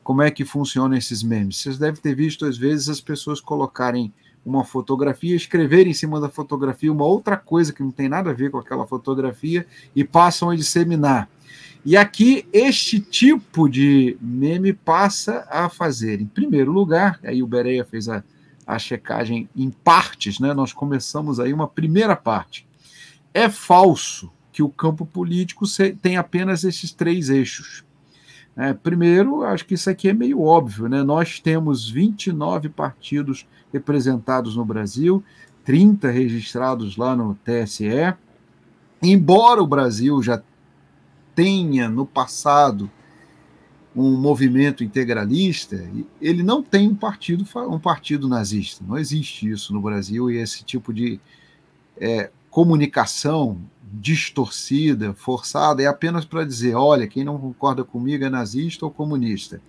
como 0.04 0.20
é 0.20 0.30
que 0.30 0.44
funcionam 0.44 0.96
esses 0.96 1.22
memes. 1.22 1.56
Vocês 1.56 1.78
devem 1.78 1.98
ter 1.98 2.14
visto, 2.14 2.44
às 2.44 2.58
vezes, 2.58 2.90
as 2.90 3.00
pessoas 3.00 3.40
colocarem 3.40 4.12
uma 4.44 4.64
fotografia, 4.64 5.34
escrever 5.34 5.86
em 5.86 5.94
cima 5.94 6.20
da 6.20 6.28
fotografia 6.28 6.92
uma 6.92 7.06
outra 7.06 7.36
coisa 7.36 7.72
que 7.72 7.82
não 7.82 7.92
tem 7.92 8.08
nada 8.08 8.30
a 8.30 8.34
ver 8.34 8.50
com 8.50 8.58
aquela 8.58 8.86
fotografia 8.86 9.64
e 9.94 10.04
passam 10.04 10.50
a 10.50 10.56
disseminar. 10.56 11.28
E 11.86 11.96
aqui, 11.96 12.46
este 12.52 13.00
tipo 13.00 13.68
de 13.68 14.16
meme 14.20 14.72
passa 14.72 15.46
a 15.48 15.68
fazer, 15.68 16.20
em 16.20 16.26
primeiro 16.26 16.70
lugar, 16.70 17.18
aí 17.24 17.42
o 17.42 17.46
Bereia 17.46 17.84
fez 17.84 18.08
a, 18.08 18.22
a 18.66 18.78
checagem 18.78 19.48
em 19.56 19.70
partes, 19.70 20.38
né? 20.38 20.54
Nós 20.54 20.72
começamos 20.72 21.40
aí 21.40 21.52
uma 21.52 21.68
primeira 21.68 22.16
parte. 22.16 22.66
É 23.34 23.48
falso 23.48 24.30
que 24.52 24.62
o 24.62 24.68
campo 24.68 25.06
político 25.06 25.64
tem 26.00 26.16
apenas 26.16 26.62
esses 26.64 26.92
três 26.92 27.30
eixos. 27.30 27.84
É, 28.54 28.74
primeiro, 28.74 29.42
acho 29.44 29.64
que 29.64 29.74
isso 29.74 29.88
aqui 29.88 30.08
é 30.08 30.12
meio 30.12 30.42
óbvio, 30.42 30.88
né? 30.88 31.02
Nós 31.02 31.40
temos 31.40 31.88
29 31.88 32.68
partidos 32.68 33.46
representados 33.72 34.56
no 34.56 34.64
Brasil, 34.64 35.24
30 35.64 36.10
registrados 36.10 36.96
lá 36.98 37.16
no 37.16 37.34
TSE. 37.34 38.14
Embora 39.02 39.62
o 39.62 39.66
Brasil 39.66 40.22
já 40.22 40.42
tenha 41.34 41.88
no 41.88 42.04
passado 42.04 42.90
um 43.94 44.16
movimento 44.16 44.82
integralista, 44.82 45.84
ele 46.20 46.42
não 46.42 46.62
tem 46.62 46.88
um 46.88 46.94
partido, 46.94 47.44
um 47.68 47.78
partido 47.78 48.26
nazista. 48.26 48.84
Não 48.86 48.96
existe 48.96 49.48
isso 49.50 49.72
no 49.72 49.80
Brasil 49.80 50.30
e 50.30 50.38
esse 50.38 50.64
tipo 50.64 50.92
de 50.92 51.20
é, 51.98 52.30
comunicação 52.50 53.60
distorcida, 53.92 55.12
forçada, 55.12 55.82
é 55.82 55.86
apenas 55.86 56.24
para 56.24 56.44
dizer: 56.44 56.74
olha, 56.74 57.06
quem 57.06 57.22
não 57.22 57.38
concorda 57.38 57.84
comigo 57.84 58.24
é 58.24 58.30
nazista 58.30 58.86
ou 58.86 58.90
comunista. 58.90 59.60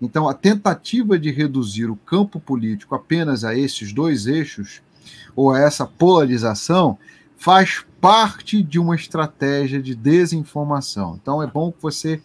Então, 0.00 0.28
a 0.28 0.34
tentativa 0.34 1.18
de 1.18 1.30
reduzir 1.30 1.86
o 1.86 1.96
campo 1.96 2.38
político 2.38 2.94
apenas 2.94 3.44
a 3.44 3.56
esses 3.56 3.92
dois 3.92 4.26
eixos, 4.26 4.82
ou 5.34 5.50
a 5.50 5.60
essa 5.60 5.86
polarização, 5.86 6.98
faz 7.36 7.84
parte 8.00 8.62
de 8.62 8.78
uma 8.78 8.94
estratégia 8.94 9.82
de 9.82 9.94
desinformação. 9.94 11.18
Então, 11.20 11.42
é 11.42 11.46
bom 11.46 11.72
que 11.72 11.82
você 11.82 12.20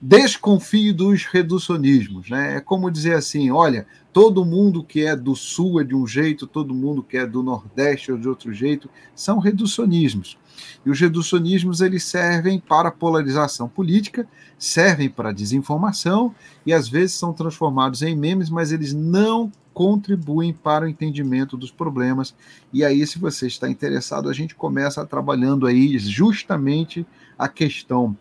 desconfie 0.00 0.92
dos 0.92 1.24
reducionismos. 1.24 2.28
Né? 2.28 2.56
É 2.56 2.60
como 2.60 2.90
dizer 2.90 3.14
assim: 3.14 3.50
olha, 3.50 3.86
todo 4.12 4.44
mundo 4.44 4.84
que 4.84 5.04
é 5.04 5.16
do 5.16 5.34
sul 5.34 5.80
é 5.80 5.84
de 5.84 5.94
um 5.94 6.06
jeito, 6.06 6.46
todo 6.46 6.74
mundo 6.74 7.02
que 7.02 7.16
é 7.16 7.26
do 7.26 7.42
nordeste 7.42 8.12
é 8.12 8.16
de 8.16 8.28
outro 8.28 8.52
jeito. 8.52 8.88
São 9.14 9.38
reducionismos. 9.38 10.38
E 10.84 10.90
os 10.90 10.98
reducionismos 10.98 11.80
eles 11.80 12.04
servem 12.04 12.58
para 12.58 12.90
polarização 12.90 13.68
política, 13.68 14.26
servem 14.58 15.08
para 15.08 15.32
desinformação 15.32 16.34
e 16.64 16.72
às 16.72 16.88
vezes 16.88 17.16
são 17.16 17.32
transformados 17.32 18.02
em 18.02 18.16
memes, 18.16 18.48
mas 18.48 18.72
eles 18.72 18.94
não 18.94 19.52
contribuem 19.74 20.54
para 20.54 20.86
o 20.86 20.88
entendimento 20.88 21.54
dos 21.54 21.70
problemas. 21.70 22.34
E 22.72 22.82
aí, 22.82 23.06
se 23.06 23.18
você 23.18 23.46
está 23.46 23.68
interessado, 23.68 24.30
a 24.30 24.32
gente 24.32 24.54
começa 24.54 25.04
trabalhando 25.04 25.66
aí 25.66 25.98
justamente 25.98 27.06
a 27.38 27.46
questão 27.46 28.16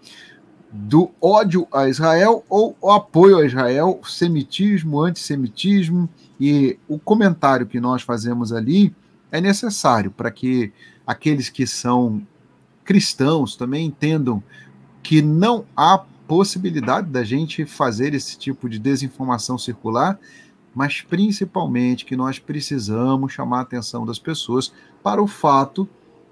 do 0.75 1.09
ódio 1.21 1.65
a 1.71 1.87
Israel 1.87 2.43
ou 2.49 2.75
o 2.81 2.91
apoio 2.91 3.37
a 3.37 3.45
Israel, 3.45 4.01
semitismo, 4.03 5.01
antissemitismo, 5.01 6.09
e 6.39 6.77
o 6.87 6.99
comentário 6.99 7.65
que 7.65 7.79
nós 7.79 8.01
fazemos 8.01 8.51
ali 8.51 8.93
é 9.31 9.39
necessário 9.39 10.11
para 10.11 10.29
que 10.29 10.73
aqueles 11.07 11.49
que 11.49 11.65
são 11.65 12.21
cristãos 12.83 13.55
também 13.55 13.85
entendam 13.85 14.43
que 15.01 15.21
não 15.21 15.65
há 15.75 16.03
possibilidade 16.27 17.09
da 17.09 17.23
gente 17.23 17.65
fazer 17.65 18.13
esse 18.13 18.37
tipo 18.37 18.67
de 18.67 18.77
desinformação 18.77 19.57
circular, 19.57 20.19
mas 20.73 21.01
principalmente 21.01 22.03
que 22.03 22.17
nós 22.17 22.37
precisamos 22.37 23.31
chamar 23.31 23.59
a 23.59 23.61
atenção 23.61 24.05
das 24.05 24.19
pessoas 24.19 24.73
para 25.01 25.21
o 25.21 25.27
fato 25.27 25.87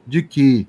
de 0.05 0.21
que 0.21 0.67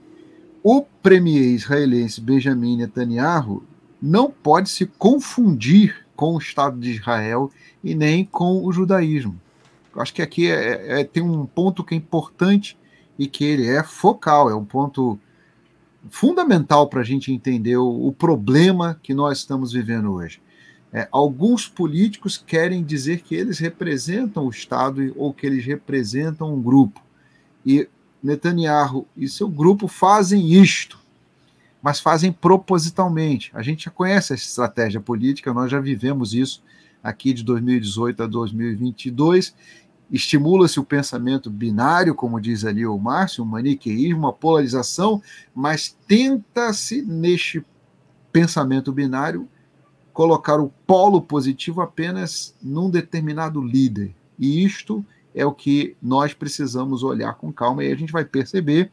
o 0.66 0.82
premier 1.02 1.52
israelense 1.52 2.22
Benjamin 2.22 2.78
Netanyahu 2.78 3.62
não 4.00 4.30
pode 4.30 4.70
se 4.70 4.86
confundir 4.86 6.06
com 6.16 6.34
o 6.34 6.38
Estado 6.38 6.80
de 6.80 6.90
Israel 6.90 7.50
e 7.82 7.94
nem 7.94 8.24
com 8.24 8.64
o 8.64 8.72
judaísmo. 8.72 9.38
Eu 9.94 10.00
acho 10.00 10.14
que 10.14 10.22
aqui 10.22 10.50
é, 10.50 10.54
é, 10.54 11.00
é, 11.00 11.04
tem 11.04 11.22
um 11.22 11.44
ponto 11.44 11.84
que 11.84 11.94
é 11.94 11.98
importante 11.98 12.78
e 13.18 13.26
que 13.28 13.44
ele 13.44 13.68
é 13.68 13.82
focal, 13.82 14.48
é 14.48 14.54
um 14.54 14.64
ponto 14.64 15.18
fundamental 16.08 16.88
para 16.88 17.02
a 17.02 17.04
gente 17.04 17.30
entender 17.30 17.76
o, 17.76 18.06
o, 18.06 18.12
problema 18.12 18.98
que 19.02 19.12
nós 19.12 19.38
estamos 19.38 19.72
vivendo 19.72 20.12
hoje. 20.12 20.40
É, 20.90 21.06
alguns 21.12 21.68
políticos 21.68 22.38
querem 22.38 22.82
dizer 22.82 23.20
que 23.20 23.34
eles 23.34 23.58
representam 23.58 24.46
o 24.46 24.50
Estado 24.50 25.12
ou 25.16 25.32
que 25.32 25.46
eles 25.46 25.64
representam 25.64 26.54
um 26.54 26.62
grupo. 26.62 27.02
E 27.66 27.88
Netanyahu 28.24 29.06
e 29.14 29.28
seu 29.28 29.46
grupo 29.46 29.86
fazem 29.86 30.50
isto, 30.50 30.98
mas 31.82 32.00
fazem 32.00 32.32
propositalmente. 32.32 33.50
A 33.52 33.60
gente 33.60 33.84
já 33.84 33.90
conhece 33.90 34.32
essa 34.32 34.42
estratégia 34.42 34.98
política, 34.98 35.52
nós 35.52 35.70
já 35.70 35.78
vivemos 35.78 36.32
isso 36.32 36.62
aqui 37.02 37.34
de 37.34 37.44
2018 37.44 38.22
a 38.22 38.26
2022. 38.26 39.54
Estimula-se 40.10 40.80
o 40.80 40.84
pensamento 40.84 41.50
binário, 41.50 42.14
como 42.14 42.40
diz 42.40 42.64
ali 42.64 42.86
o 42.86 42.98
Márcio, 42.98 43.44
o 43.44 43.46
maniqueísmo, 43.46 44.26
a 44.26 44.32
polarização, 44.32 45.22
mas 45.54 45.94
tenta-se 46.08 47.02
neste 47.02 47.62
pensamento 48.32 48.90
binário 48.90 49.46
colocar 50.14 50.60
o 50.60 50.72
polo 50.86 51.20
positivo 51.20 51.82
apenas 51.82 52.54
num 52.62 52.88
determinado 52.88 53.60
líder. 53.60 54.14
E 54.38 54.64
isto 54.64 55.04
é 55.34 55.44
o 55.44 55.52
que 55.52 55.96
nós 56.00 56.32
precisamos 56.32 57.02
olhar 57.02 57.34
com 57.34 57.52
calma 57.52 57.82
e 57.84 57.92
a 57.92 57.96
gente 57.96 58.12
vai 58.12 58.24
perceber 58.24 58.90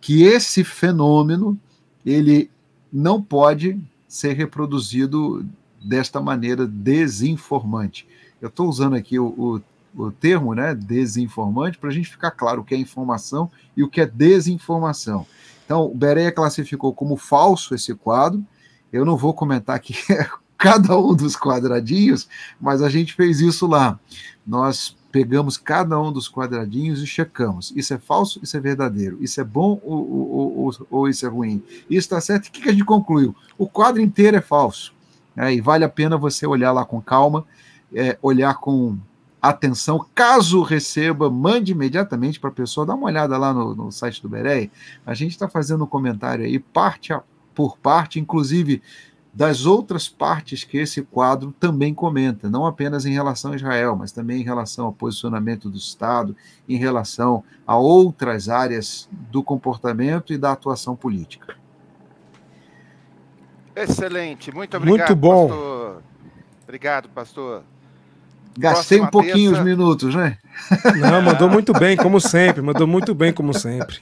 que 0.00 0.22
esse 0.22 0.62
fenômeno 0.62 1.58
ele 2.04 2.50
não 2.92 3.22
pode 3.22 3.80
ser 4.08 4.32
reproduzido 4.32 5.46
desta 5.82 6.20
maneira 6.20 6.66
desinformante. 6.66 8.06
Eu 8.40 8.48
estou 8.48 8.68
usando 8.68 8.94
aqui 8.94 9.18
o, 9.18 9.26
o, 9.96 10.02
o, 10.02 10.10
termo 10.10 10.54
né, 10.54 10.74
desinformante 10.74 11.78
para 11.78 11.90
a 11.90 11.92
gente 11.92 12.08
ficar 12.08 12.30
claro 12.32 12.60
o 12.60 12.64
que 12.64 12.74
é 12.74 12.78
informação 12.78 13.50
e 13.76 13.82
o 13.82 13.88
que 13.88 14.00
é 14.00 14.06
desinformação. 14.06 15.26
Então, 15.64 15.84
o 15.84 15.94
Bereia 15.94 16.32
classificou 16.32 16.92
como 16.92 17.16
falso 17.16 17.74
esse 17.74 17.94
quadro. 17.94 18.44
Eu 18.92 19.04
não 19.04 19.16
vou 19.16 19.32
comentar 19.32 19.76
aqui 19.76 19.94
cada 20.60 20.94
um 20.98 21.14
dos 21.14 21.34
quadradinhos, 21.34 22.28
mas 22.60 22.82
a 22.82 22.90
gente 22.90 23.14
fez 23.14 23.40
isso 23.40 23.66
lá. 23.66 23.98
Nós 24.46 24.94
pegamos 25.10 25.56
cada 25.56 25.98
um 25.98 26.12
dos 26.12 26.28
quadradinhos 26.28 27.02
e 27.02 27.06
checamos. 27.06 27.72
Isso 27.74 27.94
é 27.94 27.98
falso, 27.98 28.38
isso 28.42 28.58
é 28.58 28.60
verdadeiro. 28.60 29.16
Isso 29.22 29.40
é 29.40 29.44
bom 29.44 29.80
ou, 29.82 30.10
ou, 30.10 30.58
ou, 30.58 30.86
ou 30.90 31.08
isso 31.08 31.24
é 31.24 31.30
ruim? 31.30 31.62
Isso 31.88 32.00
está 32.00 32.20
certo? 32.20 32.48
O 32.48 32.52
que 32.52 32.68
a 32.68 32.72
gente 32.72 32.84
concluiu? 32.84 33.34
O 33.56 33.66
quadro 33.66 34.02
inteiro 34.02 34.36
é 34.36 34.42
falso. 34.42 34.92
É, 35.34 35.50
e 35.50 35.62
vale 35.62 35.82
a 35.82 35.88
pena 35.88 36.18
você 36.18 36.46
olhar 36.46 36.72
lá 36.72 36.84
com 36.84 37.00
calma, 37.00 37.46
é, 37.94 38.18
olhar 38.20 38.54
com 38.56 38.98
atenção. 39.40 40.04
Caso 40.14 40.60
receba, 40.60 41.30
mande 41.30 41.72
imediatamente 41.72 42.38
para 42.38 42.50
a 42.50 42.52
pessoa, 42.52 42.84
dá 42.84 42.94
uma 42.94 43.06
olhada 43.06 43.38
lá 43.38 43.54
no, 43.54 43.74
no 43.74 43.90
site 43.90 44.20
do 44.20 44.28
Berei. 44.28 44.70
A 45.06 45.14
gente 45.14 45.30
está 45.30 45.48
fazendo 45.48 45.84
um 45.84 45.86
comentário 45.86 46.44
aí, 46.44 46.58
parte 46.58 47.14
a, 47.14 47.22
por 47.54 47.78
parte, 47.78 48.20
inclusive 48.20 48.82
das 49.32 49.64
outras 49.64 50.08
partes 50.08 50.64
que 50.64 50.76
esse 50.78 51.02
quadro 51.02 51.54
também 51.58 51.94
comenta, 51.94 52.50
não 52.50 52.66
apenas 52.66 53.06
em 53.06 53.12
relação 53.12 53.52
a 53.52 53.56
Israel, 53.56 53.94
mas 53.96 54.10
também 54.10 54.40
em 54.40 54.44
relação 54.44 54.86
ao 54.86 54.92
posicionamento 54.92 55.70
do 55.70 55.78
Estado, 55.78 56.36
em 56.68 56.76
relação 56.76 57.44
a 57.66 57.76
outras 57.76 58.48
áreas 58.48 59.08
do 59.30 59.42
comportamento 59.42 60.32
e 60.32 60.38
da 60.38 60.52
atuação 60.52 60.96
política. 60.96 61.54
Excelente, 63.74 64.52
muito 64.52 64.76
obrigado. 64.76 65.08
Muito 65.08 65.16
bom. 65.16 65.48
Pastor. 65.48 66.02
Obrigado, 66.64 67.08
pastor. 67.08 67.62
Gastei 68.58 68.98
Próxima 68.98 69.06
um 69.06 69.10
pouquinho 69.10 69.50
terça... 69.50 69.58
os 69.58 69.64
minutos, 69.64 70.14
né? 70.14 70.38
Não, 71.00 71.22
mandou 71.22 71.48
muito 71.48 71.72
bem, 71.72 71.96
como 71.96 72.20
sempre. 72.20 72.60
Mandou 72.60 72.86
muito 72.86 73.14
bem, 73.14 73.32
como 73.32 73.54
sempre. 73.54 74.00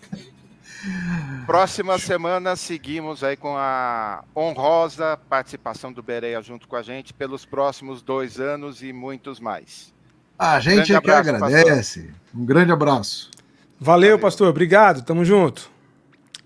Próxima 1.49 1.99
semana 1.99 2.55
seguimos 2.57 3.25
aí 3.25 3.35
com 3.35 3.57
a 3.57 4.23
honrosa 4.37 5.19
participação 5.31 5.91
do 5.91 6.03
Bereia 6.03 6.43
junto 6.43 6.69
com 6.69 6.77
a 6.77 6.83
gente 6.83 7.15
pelos 7.15 7.47
próximos 7.47 8.03
dois 8.03 8.39
anos 8.39 8.83
e 8.83 8.93
muitos 8.93 9.41
mais. 9.41 9.91
A 10.39 10.61
gente 10.61 10.95
é 10.95 11.01
que 11.01 11.11
agradece. 11.11 12.03
Pastor. 12.03 12.15
Um 12.35 12.45
grande 12.45 12.71
abraço. 12.71 13.31
Valeu, 13.81 14.11
Valeu, 14.11 14.19
pastor. 14.19 14.49
Obrigado. 14.49 15.01
Tamo 15.01 15.25
junto. 15.25 15.71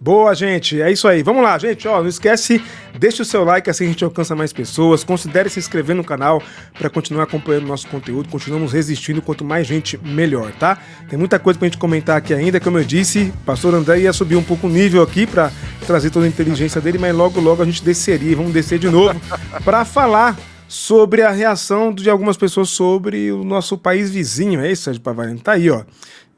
Boa, 0.03 0.35
gente. 0.35 0.83
É 0.83 0.91
isso 0.91 1.07
aí. 1.07 1.23
Vamos 1.23 1.45
lá, 1.45 1.57
gente. 1.57 1.87
Ó, 1.87 2.01
não 2.01 2.09
esquece, 2.09 2.61
deixe 2.99 3.23
o 3.23 3.25
seu 3.25 3.45
like, 3.45 3.71
assim 3.71 3.85
a 3.85 3.87
gente 3.87 4.03
alcança 4.03 4.35
mais 4.35 4.53
pessoas. 4.53 5.05
Considere 5.05 5.49
se 5.49 5.61
inscrever 5.61 5.95
no 5.95 6.03
canal 6.03 6.43
para 6.77 6.91
continuar 6.91 7.23
acompanhando 7.23 7.69
nosso 7.69 7.87
conteúdo. 7.87 8.29
Continuamos 8.29 8.73
resistindo. 8.73 9.23
Quanto 9.23 9.45
mais 9.45 9.65
gente, 9.65 9.97
melhor, 9.99 10.51
tá? 10.59 10.77
Tem 11.09 11.17
muita 11.17 11.39
coisa 11.39 11.57
pra 11.57 11.69
gente 11.69 11.79
comentar 11.79 12.17
aqui 12.17 12.35
ainda. 12.35 12.59
Como 12.59 12.81
eu 12.81 12.85
disse, 12.85 13.33
o 13.33 13.45
pastor 13.45 13.75
André 13.75 14.01
ia 14.01 14.13
subir 14.13 14.35
um 14.35 14.43
pouco 14.43 14.67
o 14.67 14.71
nível 14.71 15.05
aqui 15.05 15.25
para 15.25 15.53
trazer 15.87 16.11
toda 16.11 16.27
a 16.27 16.29
inteligência 16.29 16.81
dele, 16.81 16.99
mas 16.99 17.15
logo, 17.15 17.41
logo 17.41 17.63
a 17.63 17.65
gente 17.65 17.85
desceria. 17.85 18.35
Vamos 18.35 18.53
descer 18.53 18.81
de 18.81 18.91
novo 18.91 19.15
para 19.65 19.85
falar 19.85 20.37
sobre 20.67 21.23
a 21.23 21.31
reação 21.31 21.95
de 21.95 22.11
algumas 22.11 22.37
pessoas 22.37 22.71
sobre 22.71 23.31
o 23.31 23.45
nosso 23.45 23.79
país 23.79 24.11
vizinho. 24.11 24.63
É 24.63 24.73
isso, 24.73 24.83
Sérgio 24.83 25.01
Pavarino? 25.01 25.39
Tá 25.39 25.53
aí, 25.53 25.71
ó. 25.71 25.85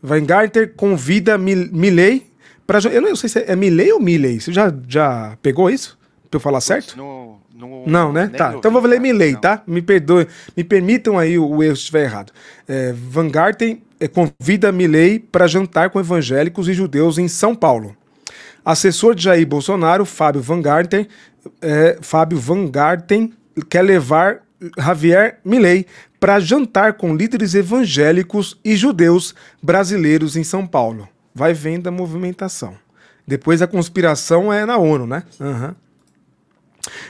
Weingarten 0.07 0.69
convida 0.77 1.39
Milley 1.39 2.34
Pra, 2.67 2.79
eu 2.91 3.03
não 3.03 3.15
sei 3.15 3.29
se 3.29 3.39
é 3.41 3.55
Milley 3.55 3.93
ou 3.93 4.01
Milley. 4.01 4.41
Você 4.41 4.53
já, 4.53 4.73
já 4.89 5.37
pegou 5.43 5.69
isso? 5.69 5.99
Pra 6.31 6.37
eu 6.37 6.41
falar 6.41 6.61
certo? 6.61 6.97
No, 6.97 7.39
no, 7.55 7.87
não, 7.87 8.13
né? 8.13 8.29
Tá. 8.29 8.55
Então 8.57 8.73
vou 8.73 8.83
ler 8.83 9.01
Milley, 9.01 9.37
tá? 9.37 9.63
Me 9.67 9.83
perdoe. 9.83 10.27
Me 10.57 10.65
permitam 10.65 11.19
aí 11.19 11.39
o, 11.39 11.47
o 11.47 11.63
erro 11.63 11.77
se 11.77 11.83
estiver 11.83 12.05
errado. 12.05 12.33
É, 12.67 12.93
Van 12.93 13.29
Garten 13.29 13.83
é, 14.01 14.09
convida 14.09 14.73
Milley 14.73 15.19
para 15.19 15.47
jantar 15.47 15.91
com 15.91 16.01
evangélicos 16.01 16.69
e 16.69 16.73
judeus 16.73 17.19
em 17.19 17.29
São 17.29 17.55
Paulo. 17.55 17.95
Assessor 18.65 19.15
de 19.15 19.25
Jair 19.25 19.47
Bolsonaro, 19.47 20.07
Fábio 20.07 20.41
Van 20.41 20.63
Garten, 20.63 21.07
é, 21.61 21.99
Fábio 22.01 22.39
Van 22.39 22.67
Garten 22.67 23.33
quer 23.69 23.83
levar 23.83 24.41
Javier 24.79 25.39
Milley 25.45 25.87
para 26.19 26.41
jantar 26.41 26.95
com 26.95 27.15
líderes 27.15 27.55
evangélicos 27.55 28.59
e 28.65 28.75
judeus 28.75 29.35
brasileiros 29.63 30.35
em 30.35 30.43
São 30.43 30.67
Paulo 30.67 31.07
vai 31.35 31.53
vendo 31.53 31.89
a 31.89 31.91
movimentação. 31.91 32.77
Depois 33.27 33.61
a 33.61 33.67
conspiração 33.67 34.53
é 34.53 34.65
na 34.65 34.77
ONU, 34.77 35.07
né? 35.07 35.25
Uhum. 35.41 35.75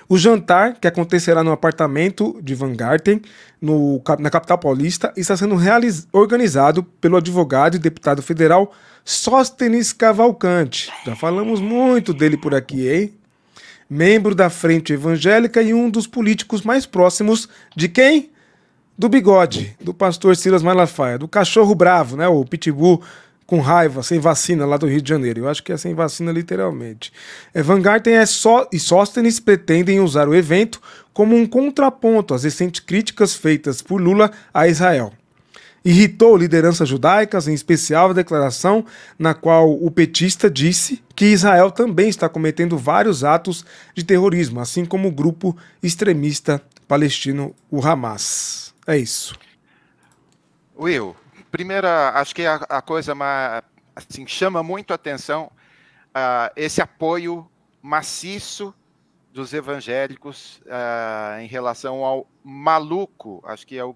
O 0.09 0.17
jantar, 0.17 0.75
que 0.75 0.87
acontecerá 0.87 1.43
no 1.43 1.51
apartamento 1.51 2.39
de 2.41 2.55
Van 2.55 2.75
Garten, 2.75 3.21
no, 3.61 4.01
na 4.21 4.31
capital 4.31 4.59
paulista, 4.59 5.13
está 5.17 5.37
sendo 5.37 5.57
organizado 6.13 6.83
pelo 6.83 7.17
advogado 7.17 7.75
e 7.75 7.81
deputado 7.81 8.23
federal 8.23 8.73
Sóstenes 9.05 9.93
Cavalcante. 9.93 10.93
Já 11.05 11.17
falamos 11.17 11.61
muito 11.61 12.15
dele 12.15 12.37
por 12.37 12.55
aqui, 12.55 12.89
hein? 12.89 13.15
Membro 13.91 14.35
da 14.35 14.49
Frente 14.49 14.93
Evangélica 14.93 15.61
e 15.61 15.75
um 15.75 15.91
dos 15.91 16.07
políticos 16.07 16.63
mais 16.63 16.87
próximos 16.87 17.49
de 17.77 17.89
quem? 17.89 18.31
Do 18.97 19.09
bigode, 19.09 19.77
do 19.81 19.93
pastor 19.93 20.37
Silas 20.37 20.63
Malafaia, 20.63 21.19
do 21.19 21.27
cachorro 21.27 21.75
bravo, 21.75 22.17
né? 22.17 22.29
O 22.29 22.45
pitbull 22.45 23.03
com 23.55 23.61
raiva, 23.61 24.03
sem 24.03 24.19
vacina 24.19 24.67
lá 24.67 24.77
do 24.77 24.89
Rio 24.89 25.01
de 25.01 25.09
Janeiro. 25.09 25.43
Eu 25.43 25.49
acho 25.49 25.63
que 25.63 25.73
é 25.73 25.77
sem 25.77 25.95
vacina 25.95 26.33
literalmente. 26.33 27.13
É, 27.55 27.63
Van 27.63 27.81
Garten 27.81 28.15
é 28.15 28.27
só, 28.27 28.69
e 28.73 28.81
Sóstenes 28.81 29.39
pretendem 29.39 30.01
usar 30.01 30.29
o 30.29 30.35
evento 30.35 30.83
como 31.13 31.37
um 31.37 31.47
contraponto 31.47 32.35
às 32.35 32.43
recentes 32.43 32.81
críticas 32.81 33.37
feitas 33.37 33.81
por 33.81 34.01
Lula 34.01 34.33
a 34.53 34.67
Israel. 34.67 35.13
Irritou 35.85 36.37
lideranças 36.37 36.89
judaicas, 36.89 37.47
em 37.47 37.55
especial 37.55 38.11
a 38.11 38.15
declaração 38.15 38.85
na 39.17 39.35
qual 39.35 39.71
o 39.71 39.89
petista 39.89 40.51
disse 40.51 41.01
que 41.15 41.27
Israel 41.27 41.71
também 41.71 42.09
está 42.09 42.29
cometendo 42.29 42.77
vários 42.77 43.23
atos 43.23 43.65
de 43.95 44.03
terrorismo, 44.03 44.59
assim 44.59 44.85
como 44.85 45.07
o 45.07 45.13
grupo 45.13 45.57
extremista 45.81 46.61
palestino, 46.89 47.55
o 47.71 47.81
Hamas. 47.87 48.75
É 48.85 48.99
isso. 48.99 49.39
Will, 50.77 51.15
primeira, 51.55 52.11
acho 52.19 52.35
que 52.35 52.45
a, 52.45 52.57
a 52.57 52.83
coisa 52.83 53.15
mais, 53.15 53.63
assim, 53.95 54.27
chama 54.27 54.61
muito 54.61 54.91
a 54.91 54.97
atenção 54.97 55.53
uh, 56.09 56.51
esse 56.57 56.83
apoio 56.83 57.49
maciço 57.81 58.75
dos 59.33 59.53
evangélicos 59.55 60.61
uh, 60.67 61.41
em 61.41 61.47
relação 61.47 62.05
ao 62.05 62.27
maluco, 62.43 63.41
acho 63.47 63.65
que 63.69 63.79
é 63.79 63.85
o, 63.85 63.95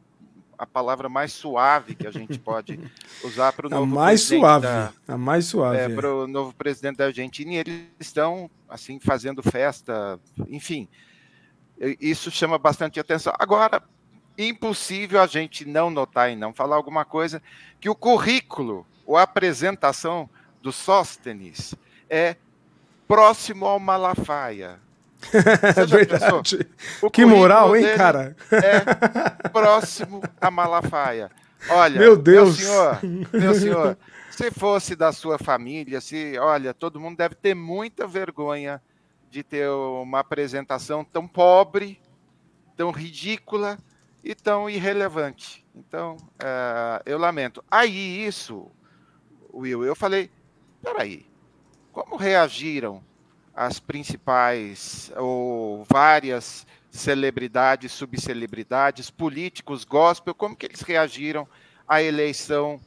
a 0.57 0.65
palavra 0.65 1.09
mais 1.09 1.33
suave 1.33 1.97
que 1.97 2.07
a 2.07 2.13
gente 2.13 2.39
pode 2.39 2.79
usar 3.25 3.53
para 3.53 3.67
o 3.67 3.71
novo 3.71 3.87
mais 3.87 4.21
suave, 4.21 4.65
da, 4.65 4.93
a 5.09 5.19
mais 5.19 5.47
suave, 5.47 5.79
é, 5.79 5.89
para 5.89 6.15
o 6.15 6.29
novo 6.29 6.55
presidente 6.55 6.99
da 6.99 7.07
Argentina. 7.07 7.55
E 7.55 7.57
eles 7.57 7.89
estão 7.99 8.49
assim 8.69 9.01
fazendo 9.01 9.43
festa, 9.43 10.21
enfim, 10.47 10.89
isso 12.01 12.31
chama 12.31 12.57
bastante 12.57 13.01
atenção. 13.01 13.33
Agora, 13.37 13.83
impossível 14.47 15.21
a 15.21 15.27
gente 15.27 15.65
não 15.65 15.91
notar 15.91 16.31
e 16.31 16.37
não 16.37 16.55
falar 16.55 16.77
alguma 16.77 17.05
coisa 17.05 17.43
que 17.81 17.91
o 17.91 17.95
currículo 17.95 18.87
ou 19.05 19.17
a 19.17 19.23
apresentação 19.23 20.31
do 20.63 20.71
Sóstenes 20.71 21.75
é 22.09 22.37
próximo 23.09 23.67
ao 23.67 23.81
Malafaia. 23.81 24.79
É 25.77 25.85
verdade. 25.85 26.65
Que 27.13 27.25
moral, 27.25 27.77
hein, 27.77 27.97
cara? 27.97 28.37
É 28.53 29.49
próximo 29.49 30.23
a 30.41 30.49
Malafaia. 30.49 31.29
Olha, 31.69 31.99
meu 31.99 32.17
Deus, 32.17 32.57
meu 32.57 32.67
senhor, 32.67 32.99
meu 33.33 33.55
senhor, 33.55 33.99
se 34.31 34.51
fosse 34.53 34.95
da 34.95 35.11
sua 35.11 35.37
família, 35.37 36.01
se, 36.01 36.39
olha, 36.39 36.73
todo 36.73 37.01
mundo 37.01 37.17
deve 37.17 37.35
ter 37.35 37.53
muita 37.53 38.07
vergonha 38.07 38.81
de 39.29 39.43
ter 39.43 39.69
uma 39.69 40.21
apresentação 40.21 41.05
tão 41.05 41.27
pobre, 41.27 42.01
tão 42.77 42.93
ridícula 42.93 43.77
e 44.29 44.35
tão 44.35 44.69
irrelevante. 44.69 45.65
Então, 45.75 46.19
uh, 46.35 47.03
eu 47.07 47.17
lamento. 47.17 47.65
Aí 47.71 48.27
isso, 48.27 48.71
Will, 49.55 49.83
eu 49.83 49.97
falei, 49.97 50.31
peraí, 50.83 51.25
como 51.91 52.15
reagiram 52.15 53.03
as 53.55 53.81
principais 53.81 55.11
ou 55.17 55.83
várias 55.89 56.67
celebridades, 56.91 57.91
subcelebridades, 57.91 59.09
políticos, 59.09 59.83
gospel, 59.83 60.35
como 60.35 60.55
que 60.55 60.67
eles 60.67 60.83
reagiram 60.83 61.49
à 61.89 62.03
eleição 62.03 62.79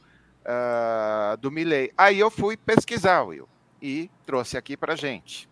uh, 0.46 1.36
do 1.38 1.50
Milley? 1.50 1.92
Aí 1.98 2.20
eu 2.20 2.30
fui 2.30 2.56
pesquisar, 2.56 3.24
Will, 3.24 3.50
e 3.82 4.12
trouxe 4.28 4.58
aqui 4.58 4.78
para 4.78 4.96
gente. 4.96 5.50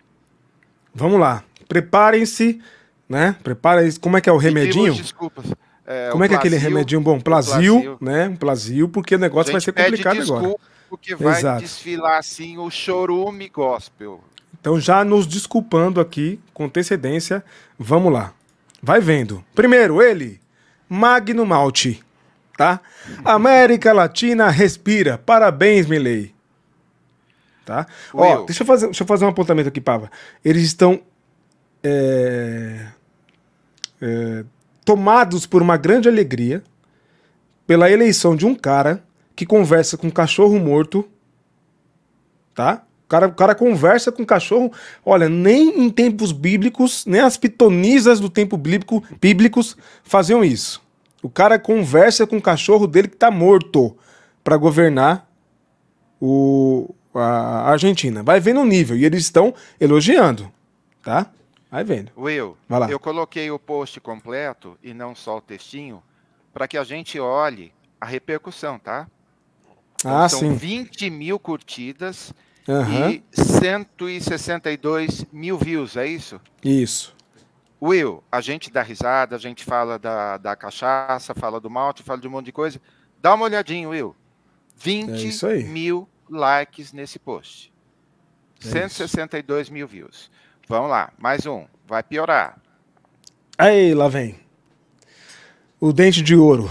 Vamos 0.94 1.20
lá, 1.20 1.44
preparem-se, 1.68 2.62
né? 3.08 3.36
Preparem-se. 3.44 4.00
Como 4.00 4.18
é 4.18 4.22
que 4.22 4.30
é 4.30 4.32
o 4.32 4.38
remedinho? 4.38 4.94
Desculpas. 4.94 5.52
É, 5.92 6.12
Como 6.12 6.24
é 6.24 6.28
que 6.28 6.36
é 6.36 6.38
aquele 6.38 6.56
remedinho 6.56 7.02
bom? 7.02 7.20
Plazil, 7.20 7.98
né? 8.00 8.28
Um 8.28 8.36
plazil, 8.36 8.88
porque 8.88 9.16
o 9.16 9.18
negócio 9.20 9.52
vai 9.52 9.60
ser 9.60 9.72
complicado 9.72 10.22
agora. 10.22 10.56
Porque 10.88 11.16
vai 11.16 11.40
Exato. 11.40 11.62
desfilar 11.62 12.20
assim 12.20 12.60
o 12.60 12.70
chorume 12.70 13.50
gospel. 13.50 14.24
Então, 14.60 14.80
já 14.80 15.04
nos 15.04 15.26
desculpando 15.26 16.00
aqui, 16.00 16.40
com 16.54 16.66
antecedência, 16.66 17.44
vamos 17.78 18.14
lá. 18.14 18.34
Vai 18.84 19.02
vendo. 19.02 19.44
Primeiro, 19.56 20.00
ele, 20.00 20.40
Magno 20.88 21.44
Malte, 21.44 22.04
tá? 22.56 22.80
América 23.26 23.92
Latina 23.92 24.48
respira. 24.50 25.18
Parabéns, 25.18 25.88
Milei. 25.88 26.36
Tá? 27.66 27.88
Ó, 28.14 28.46
deixa 28.46 28.62
eu, 28.62 28.68
fazer, 28.68 28.86
deixa 28.88 29.02
eu 29.02 29.08
fazer 29.08 29.26
um 29.26 29.30
apontamento 29.30 29.70
aqui, 29.70 29.82
Pava. 29.82 30.12
Eles 30.46 30.64
estão 30.64 31.02
é, 31.84 32.88
é, 34.02 34.44
tomados 34.90 35.46
por 35.46 35.62
uma 35.62 35.78
grande 35.78 36.10
alegria 36.10 36.64
pela 37.68 37.92
eleição 37.92 38.36
de 38.36 38.44
um 38.44 38.56
cara 38.56 39.04
que 39.36 39.46
conversa 39.46 39.96
com 39.96 40.08
um 40.08 40.10
cachorro 40.10 40.58
morto, 40.58 41.08
tá? 42.56 42.82
O 43.06 43.08
cara, 43.08 43.28
o 43.28 43.36
cara 43.36 43.54
conversa 43.54 44.12
com 44.12 44.24
um 44.24 44.26
cachorro, 44.26 44.74
olha, 45.06 45.30
nem 45.30 45.80
em 45.80 45.92
tempos 45.92 46.32
bíblicos, 46.32 47.06
nem 47.06 47.22
as 47.22 47.38
pitonisas 47.38 48.20
do 48.20 48.32
tempo 48.32 48.58
bíblico, 48.58 49.04
bíblicos 49.22 49.78
faziam 50.04 50.44
isso. 50.44 50.82
O 51.22 51.30
cara 51.30 51.60
conversa 51.60 52.26
com 52.26 52.38
o 52.38 52.42
cachorro 52.42 52.88
dele 52.88 53.10
que 53.10 53.16
tá 53.16 53.30
morto 53.30 53.96
para 54.44 54.58
governar 54.58 55.30
o, 56.20 56.96
a 57.14 57.70
Argentina. 57.70 58.24
Vai 58.24 58.40
vendo 58.40 58.62
o 58.62 58.66
nível 58.66 58.98
e 58.98 59.06
eles 59.06 59.22
estão 59.22 59.54
elogiando, 59.80 60.52
tá? 61.04 61.32
Vai 61.70 61.84
vendo. 61.84 62.12
Will, 62.18 62.58
eu 62.90 63.00
coloquei 63.00 63.52
o 63.52 63.60
post 63.60 64.00
completo 64.00 64.78
e 64.82 64.94
não 64.94 65.14
só 65.14 65.38
o 65.38 65.42
textinho 65.42 66.02
para 66.52 66.68
que 66.68 66.78
a 66.78 66.84
gente 66.84 67.20
olhe 67.20 67.72
a 68.02 68.06
repercussão, 68.06 68.80
tá? 68.80 69.08
Então, 69.96 70.18
ah, 70.18 70.30
são 70.30 70.40
sim. 70.40 70.56
20 70.56 71.10
mil 71.10 71.38
curtidas 71.38 72.34
uhum. 72.68 73.10
e 73.10 73.24
162 73.32 75.26
mil 75.32 75.58
views, 75.58 75.96
é 75.96 76.08
isso? 76.08 76.42
Isso. 76.64 77.16
Will, 77.82 78.24
a 78.32 78.42
gente 78.42 78.72
dá 78.72 78.82
risada, 78.82 79.36
a 79.36 79.40
gente 79.40 79.64
fala 79.64 80.00
da, 80.00 80.38
da 80.38 80.56
cachaça, 80.56 81.34
fala 81.34 81.60
do 81.60 81.70
malte, 81.70 82.04
fala 82.04 82.20
de 82.20 82.28
um 82.28 82.32
monte 82.32 82.48
de 82.48 82.52
coisa. 82.52 82.82
Dá 83.22 83.34
uma 83.34 83.46
olhadinha, 83.46 83.88
Will. 83.88 84.16
20 84.78 85.46
é 85.46 85.64
mil 85.64 86.08
likes 86.30 86.92
nesse 86.94 87.20
post. 87.20 87.72
É 88.62 88.68
162 88.68 89.68
isso. 89.68 89.74
mil 89.74 89.88
views. 89.88 90.32
Vamos 90.70 90.92
lá, 90.92 91.12
mais 91.18 91.48
um. 91.48 91.66
Vai 91.88 92.04
piorar. 92.04 92.56
Aí, 93.58 93.92
lá 93.96 94.08
vem. 94.08 94.36
O 95.82 95.92
dente 95.92 96.22
de 96.22 96.36
ouro. 96.36 96.70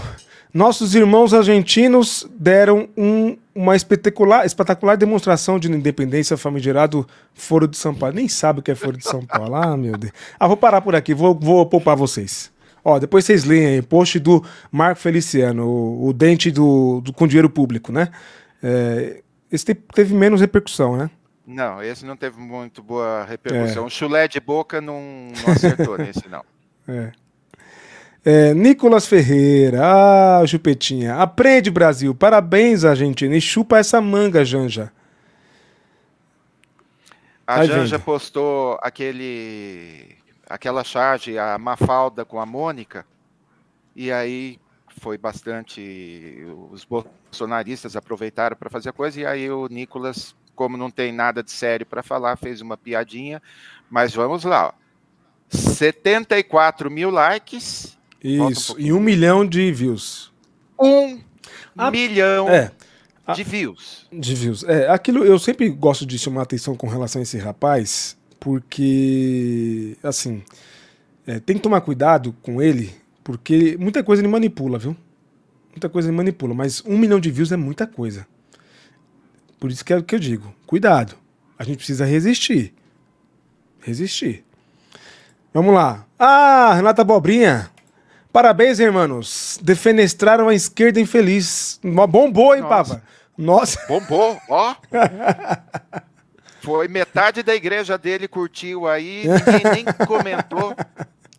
Nossos 0.53 0.95
irmãos 0.95 1.33
argentinos 1.33 2.25
deram 2.39 2.87
um, 2.95 3.37
uma 3.53 3.75
espetacular, 3.75 4.45
espetacular 4.45 4.95
demonstração 4.95 5.59
de 5.59 5.69
independência 5.69 6.37
famigerado 6.37 7.05
Foro 7.33 7.67
de 7.67 7.75
São 7.75 7.93
Paulo. 7.93 8.15
Nem 8.15 8.29
sabe 8.29 8.61
o 8.61 8.63
que 8.63 8.71
é 8.71 8.75
Foro 8.75 8.95
de 8.95 9.03
São 9.03 9.25
Paulo. 9.25 9.53
Ah, 9.53 9.75
meu 9.75 9.97
Deus. 9.97 10.13
Ah, 10.39 10.47
vou 10.47 10.55
parar 10.55 10.79
por 10.79 10.95
aqui, 10.95 11.13
vou, 11.13 11.37
vou 11.37 11.65
poupar 11.65 11.97
vocês. 11.97 12.49
Ó, 12.85 12.99
depois 12.99 13.25
vocês 13.25 13.43
leem 13.43 13.65
aí, 13.65 13.81
post 13.81 14.17
do 14.17 14.41
Marco 14.71 15.01
Feliciano, 15.01 15.67
o, 15.67 16.07
o 16.07 16.13
dente 16.13 16.49
do, 16.51 17.01
do, 17.01 17.11
com 17.11 17.27
dinheiro 17.27 17.49
público, 17.49 17.91
né? 17.91 18.07
É, 18.63 19.21
esse 19.51 19.75
teve 19.75 20.15
menos 20.15 20.39
repercussão, 20.39 20.95
né? 20.95 21.09
Não, 21.49 21.81
esse 21.81 22.05
não 22.05 22.15
teve 22.15 22.39
muito 22.39 22.83
boa 22.83 23.23
repercussão. 23.23 23.83
É. 23.83 23.85
O 23.87 23.89
chulé 23.89 24.27
de 24.27 24.39
boca 24.39 24.79
não, 24.79 25.01
não 25.43 25.51
acertou 25.51 25.97
nesse, 25.97 26.29
não. 26.29 26.45
É. 26.87 27.11
É, 28.23 28.53
Nicolas 28.53 29.07
Ferreira, 29.07 29.79
ah, 29.81 30.45
Chupetinha. 30.45 31.15
Aprende, 31.15 31.71
Brasil. 31.71 32.13
Parabéns, 32.13 32.85
Argentina. 32.85 33.35
E 33.35 33.41
chupa 33.41 33.79
essa 33.79 33.99
manga, 33.99 34.45
Janja. 34.45 34.93
A 37.47 37.65
Janja 37.65 37.97
postou 37.97 38.77
aquele, 38.83 40.17
aquela 40.47 40.83
charge, 40.83 41.39
a 41.39 41.57
Mafalda 41.57 42.23
com 42.23 42.39
a 42.39 42.45
Mônica, 42.45 43.07
e 43.95 44.11
aí 44.11 44.59
foi 45.01 45.17
bastante. 45.17 46.45
Os 46.69 46.85
bolsonaristas 46.85 47.95
aproveitaram 47.95 48.55
para 48.55 48.69
fazer 48.69 48.89
a 48.89 48.93
coisa, 48.93 49.19
e 49.19 49.25
aí 49.25 49.49
o 49.49 49.67
Nicolas 49.67 50.35
como 50.59 50.75
não 50.75 50.91
tem 50.91 51.13
nada 51.13 51.41
de 51.41 51.51
sério 51.51 51.85
para 51.85 52.03
falar, 52.03 52.35
fez 52.35 52.59
uma 52.59 52.75
piadinha. 52.75 53.41
Mas 53.89 54.13
vamos 54.13 54.43
lá. 54.43 54.67
Ó. 54.67 54.73
74 55.49 56.91
mil 56.91 57.09
likes. 57.09 57.97
Isso, 58.21 58.75
um 58.75 58.77
e 58.77 58.91
um 58.91 58.99
milhão 58.99 59.47
de 59.47 59.71
views. 59.71 60.33
Um 60.77 61.21
a... 61.77 61.89
milhão 61.89 62.49
é, 62.49 62.73
a... 63.25 63.31
de 63.31 63.41
views. 63.41 64.05
De 64.11 64.35
views. 64.35 64.65
É, 64.65 64.89
aquilo 64.89 65.23
eu 65.23 65.39
sempre 65.39 65.69
gosto 65.69 66.05
de 66.05 66.19
chamar 66.19 66.41
atenção 66.41 66.75
com 66.75 66.89
relação 66.89 67.21
a 67.21 67.23
esse 67.23 67.37
rapaz, 67.37 68.17
Porque, 68.37 69.95
assim, 70.03 70.43
é, 71.25 71.39
tem 71.39 71.55
que 71.55 71.61
tomar 71.61 71.79
cuidado 71.79 72.35
com 72.41 72.61
ele, 72.61 72.93
porque 73.23 73.77
muita 73.79 74.03
coisa 74.03 74.21
ele 74.21 74.27
manipula, 74.27 74.77
viu? 74.77 74.93
Muita 75.69 75.87
coisa 75.87 76.09
ele 76.09 76.17
manipula, 76.17 76.53
mas 76.53 76.83
um 76.85 76.97
milhão 76.97 77.17
de 77.17 77.31
views 77.31 77.49
é 77.49 77.57
muita 77.57 77.87
coisa. 77.87 78.27
Por 79.59 79.69
isso 79.69 79.83
que 79.83 79.91
é 79.91 79.97
o 79.97 80.03
que 80.03 80.15
eu 80.15 80.19
digo: 80.19 80.53
cuidado. 80.65 81.15
A 81.57 81.63
gente 81.63 81.77
precisa 81.77 82.05
resistir. 82.05 82.73
Resistir. 83.81 84.45
Vamos 85.53 85.73
lá. 85.73 86.05
Ah, 86.17 86.73
Renata 86.75 87.03
Bobrinha. 87.03 87.69
Parabéns, 88.31 88.79
irmãos. 88.79 89.59
Defenestraram 89.61 90.47
a 90.47 90.53
esquerda 90.53 90.99
infeliz. 90.99 91.79
Bombou, 91.83 92.55
hein, 92.55 92.61
Nossa. 92.61 92.95
Papa? 92.95 93.03
Nossa. 93.37 93.87
Bombou, 93.87 94.39
ó. 94.47 94.75
Foi 96.61 96.87
metade 96.87 97.41
da 97.41 97.55
igreja 97.55 97.97
dele 97.97 98.27
curtiu 98.27 98.87
aí, 98.87 99.23
ninguém 99.25 99.73
nem 99.73 99.85
comentou. 100.05 100.75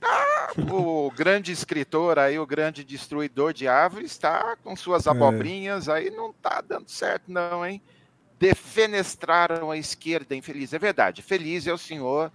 Ah, 0.03 0.49
o 0.73 1.13
grande 1.15 1.53
escritor 1.53 2.19
aí, 2.19 2.39
o 2.39 2.47
grande 2.47 2.83
destruidor 2.83 3.53
de 3.53 3.69
árvores, 3.69 4.13
está 4.13 4.57
com 4.65 4.75
suas 4.75 5.07
é. 5.07 5.11
abobrinhas 5.11 5.89
é. 5.89 5.93
aí, 5.93 6.11
não 6.11 6.33
tá 6.33 6.63
dando 6.67 6.89
certo, 6.89 7.25
não, 7.29 7.65
hein? 7.65 7.83
Defenestraram 8.41 9.71
a 9.71 9.77
esquerda 9.77 10.35
infeliz. 10.35 10.73
É 10.73 10.79
verdade, 10.79 11.23
feliz 11.23 11.67
é 11.67 11.73
o 11.73 11.79
senhor 11.79 12.33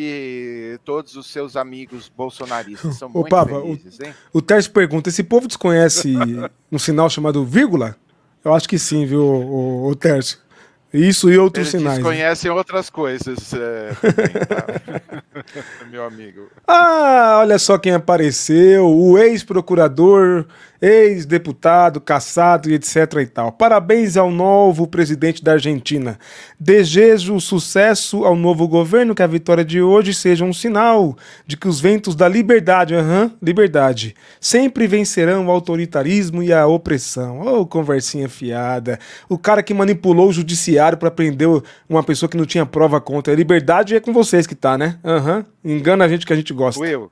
e 0.00 0.78
todos 0.84 1.16
os 1.16 1.26
seus 1.26 1.56
amigos 1.56 2.08
bolsonaristas 2.08 2.96
são 2.96 3.08
muito 3.08 3.28
Papa, 3.28 3.60
felizes, 3.60 3.98
hein? 3.98 4.14
O, 4.32 4.38
o 4.38 4.42
Tércio 4.42 4.70
pergunta: 4.70 5.08
esse 5.08 5.24
povo 5.24 5.48
desconhece 5.48 6.14
um 6.70 6.78
sinal 6.78 7.10
chamado 7.10 7.44
vírgula? 7.44 7.96
Eu 8.44 8.54
acho 8.54 8.68
que 8.68 8.78
sim, 8.78 9.04
viu, 9.04 9.20
o, 9.20 9.88
o 9.88 9.96
Tércio? 9.96 10.38
Isso 10.92 11.30
e 11.30 11.36
outros 11.36 11.66
Eles 11.66 11.82
sinais. 11.82 11.98
Eles 11.98 12.06
né? 12.06 12.14
conhecem 12.14 12.50
outras 12.50 12.88
coisas, 12.88 13.52
é, 13.52 13.90
tá? 14.46 14.64
meu 15.90 16.04
amigo. 16.04 16.48
Ah, 16.66 17.38
olha 17.40 17.58
só 17.58 17.76
quem 17.76 17.92
apareceu: 17.92 18.88
o 18.88 19.18
ex-procurador 19.18 20.46
ex-deputado, 20.80 22.00
caçado 22.00 22.70
e 22.70 22.74
etc 22.74 22.96
e 23.20 23.26
tal. 23.26 23.52
Parabéns 23.52 24.16
ao 24.16 24.30
novo 24.30 24.86
presidente 24.86 25.42
da 25.42 25.52
Argentina. 25.52 26.18
Desejo 26.58 27.40
sucesso 27.40 28.24
ao 28.24 28.36
novo 28.36 28.68
governo, 28.68 29.14
que 29.14 29.22
a 29.22 29.26
vitória 29.26 29.64
de 29.64 29.82
hoje 29.82 30.14
seja 30.14 30.44
um 30.44 30.52
sinal 30.52 31.16
de 31.46 31.56
que 31.56 31.66
os 31.66 31.80
ventos 31.80 32.14
da 32.14 32.28
liberdade, 32.28 32.94
uhum, 32.94 33.30
liberdade, 33.42 34.14
sempre 34.40 34.86
vencerão 34.86 35.46
o 35.46 35.50
autoritarismo 35.50 36.42
e 36.42 36.52
a 36.52 36.66
opressão. 36.66 37.40
Oh, 37.40 37.66
conversinha 37.66 38.28
fiada. 38.28 38.98
O 39.28 39.36
cara 39.36 39.62
que 39.62 39.74
manipulou 39.74 40.28
o 40.28 40.32
judiciário 40.32 40.98
para 40.98 41.10
prender 41.10 41.48
uma 41.88 42.02
pessoa 42.02 42.28
que 42.28 42.36
não 42.36 42.46
tinha 42.46 42.64
prova 42.64 43.00
contra. 43.00 43.32
A 43.32 43.36
liberdade 43.36 43.96
é 43.96 44.00
com 44.00 44.12
vocês 44.12 44.46
que 44.46 44.54
tá, 44.54 44.78
né? 44.78 44.98
Uhum. 45.02 45.44
Engana 45.64 46.04
a 46.04 46.08
gente 46.08 46.24
que 46.24 46.32
a 46.32 46.36
gente 46.36 46.52
gosta. 46.52 46.80
Will, 46.80 47.10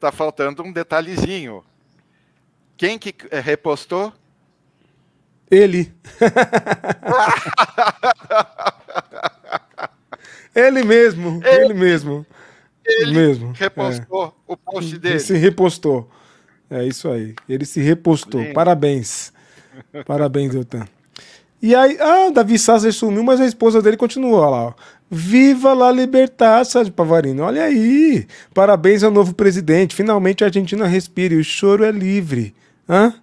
tá 0.00 0.10
faltando 0.10 0.62
um 0.62 0.72
detalhezinho. 0.72 1.62
Quem 2.76 2.98
que 2.98 3.14
eh, 3.30 3.40
repostou? 3.40 4.12
Ele. 5.50 5.92
ele 10.54 10.82
mesmo, 10.82 11.40
ele, 11.44 11.64
ele 11.64 11.74
mesmo. 11.74 12.26
Ele 12.84 13.12
mesmo. 13.12 13.52
repostou 13.52 14.26
é. 14.26 14.32
o 14.46 14.56
post 14.56 14.98
dele. 14.98 15.14
Ele 15.14 15.20
se 15.20 15.36
repostou. 15.36 16.10
É 16.68 16.84
isso 16.84 17.08
aí. 17.08 17.34
Ele 17.48 17.64
se 17.64 17.80
repostou. 17.80 18.40
Lindo. 18.40 18.54
Parabéns. 18.54 19.32
Parabéns, 20.06 20.52
Deltan. 20.52 20.86
E 21.62 21.74
aí, 21.74 21.96
ah, 21.98 22.30
Davi 22.30 22.58
Sasser 22.58 22.92
sumiu, 22.92 23.24
mas 23.24 23.40
a 23.40 23.46
esposa 23.46 23.80
dele 23.80 23.96
continuou 23.96 24.38
lá. 24.38 24.66
Ó. 24.66 24.72
Viva 25.10 25.72
la 25.72 25.90
libertaça 25.90 26.84
de 26.84 26.90
Pavarino. 26.90 27.42
Olha 27.42 27.64
aí. 27.64 28.26
Parabéns 28.52 29.02
ao 29.02 29.10
novo 29.10 29.34
presidente. 29.34 29.94
Finalmente 29.94 30.44
a 30.44 30.48
Argentina 30.48 30.86
respira 30.86 31.34
e 31.34 31.38
o 31.38 31.44
choro 31.44 31.84
é 31.84 31.90
livre. 31.90 32.54
Hã? 32.88 33.14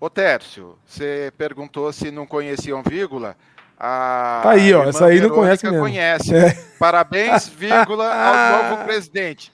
Ô 0.00 0.10
Tércio, 0.10 0.76
você 0.84 1.32
perguntou 1.38 1.92
se 1.92 2.10
não 2.10 2.26
conheciam 2.26 2.82
vírgula. 2.82 3.36
A 3.78 4.40
tá 4.42 4.50
aí, 4.50 4.74
ó. 4.74 4.84
Essa 4.84 5.06
aí 5.06 5.20
não 5.20 5.30
conhece 5.30 5.64
mesmo. 5.64 5.80
conhece. 5.80 6.34
É. 6.34 6.54
Parabéns, 6.78 7.48
vírgula, 7.48 8.10
ao 8.12 8.70
novo 8.70 8.84
presidente. 8.84 9.52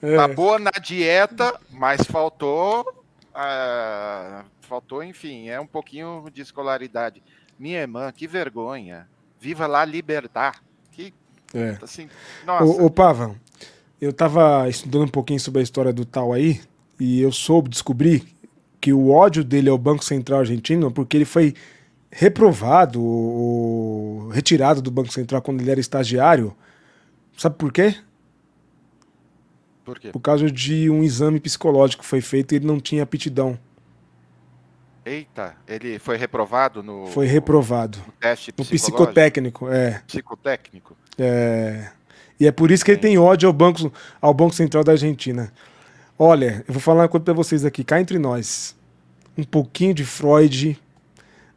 É. 0.00 0.16
Tá 0.16 0.28
boa 0.28 0.58
na 0.58 0.70
dieta, 0.70 1.58
mas 1.70 2.02
faltou. 2.02 2.86
Uh, 3.34 4.44
faltou, 4.60 5.02
enfim, 5.02 5.48
é 5.48 5.60
um 5.60 5.66
pouquinho 5.66 6.24
de 6.32 6.40
escolaridade. 6.40 7.20
Minha 7.58 7.80
irmã, 7.80 8.12
que 8.12 8.28
vergonha. 8.28 9.08
Viva 9.40 9.66
lá 9.66 9.84
libertar. 9.84 10.62
Que. 10.92 11.12
É. 11.52 11.76
Assim, 11.82 12.08
nossa. 12.46 12.64
Ô, 12.64 12.86
ô 12.86 12.90
Pava, 12.90 13.34
eu 14.00 14.12
tava 14.12 14.68
estudando 14.68 15.04
um 15.04 15.08
pouquinho 15.08 15.40
sobre 15.40 15.60
a 15.60 15.64
história 15.64 15.92
do 15.92 16.04
tal 16.04 16.32
aí 16.32 16.60
e 16.98 17.20
eu 17.20 17.32
soube, 17.32 17.68
descobri 17.68 18.24
que 18.80 18.92
o 18.92 19.10
ódio 19.10 19.42
dele 19.42 19.68
ao 19.68 19.78
Banco 19.78 20.04
Central 20.04 20.40
argentino 20.40 20.90
porque 20.90 21.16
ele 21.16 21.24
foi 21.24 21.54
reprovado 22.10 23.02
ou 23.02 24.28
retirado 24.28 24.80
do 24.80 24.90
Banco 24.90 25.12
Central 25.12 25.42
quando 25.42 25.60
ele 25.60 25.70
era 25.70 25.80
estagiário. 25.80 26.54
Sabe 27.36 27.56
por 27.56 27.72
quê? 27.72 27.96
Por 29.84 29.98
quê? 29.98 30.10
Por 30.10 30.20
causa 30.20 30.50
de 30.50 30.88
um 30.88 31.02
exame 31.02 31.40
psicológico 31.40 32.02
que 32.02 32.08
foi 32.08 32.20
feito 32.20 32.52
e 32.52 32.56
ele 32.56 32.66
não 32.66 32.78
tinha 32.78 33.02
aptidão. 33.02 33.58
Eita, 35.04 35.54
ele 35.68 35.98
foi 35.98 36.16
reprovado 36.16 36.82
no. 36.82 37.06
Foi 37.08 37.26
reprovado. 37.26 37.98
No 37.98 38.12
teste 38.12 38.54
no 38.56 38.64
psicotécnico, 38.64 39.68
é. 39.68 40.02
Psicotécnico. 40.06 40.96
É. 41.18 41.90
E 42.40 42.46
é 42.46 42.52
por 42.52 42.70
isso 42.70 42.84
que 42.84 42.90
ele 42.90 43.00
tem 43.00 43.18
ódio 43.18 43.46
ao 43.46 43.52
Banco, 43.52 43.92
ao 44.20 44.32
Banco 44.32 44.54
Central 44.54 44.82
da 44.82 44.92
Argentina. 44.92 45.52
Olha, 46.18 46.64
eu 46.66 46.72
vou 46.72 46.80
falar 46.80 47.02
uma 47.02 47.08
coisa 47.08 47.24
para 47.24 47.34
vocês 47.34 47.64
aqui, 47.64 47.82
cá 47.82 48.00
entre 48.00 48.18
nós. 48.18 48.76
Um 49.36 49.42
pouquinho 49.42 49.92
de 49.92 50.04
Freud 50.04 50.78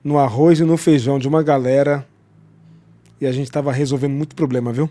no 0.04 0.18
arroz 0.18 0.60
e 0.60 0.64
no 0.64 0.78
feijão 0.78 1.20
de 1.20 1.28
uma 1.28 1.44
galera 1.44 2.08
e 3.20 3.26
a 3.26 3.32
gente 3.32 3.52
tava 3.52 3.72
resolvendo 3.72 4.14
muito 4.14 4.36
problema, 4.36 4.72
viu? 4.72 4.90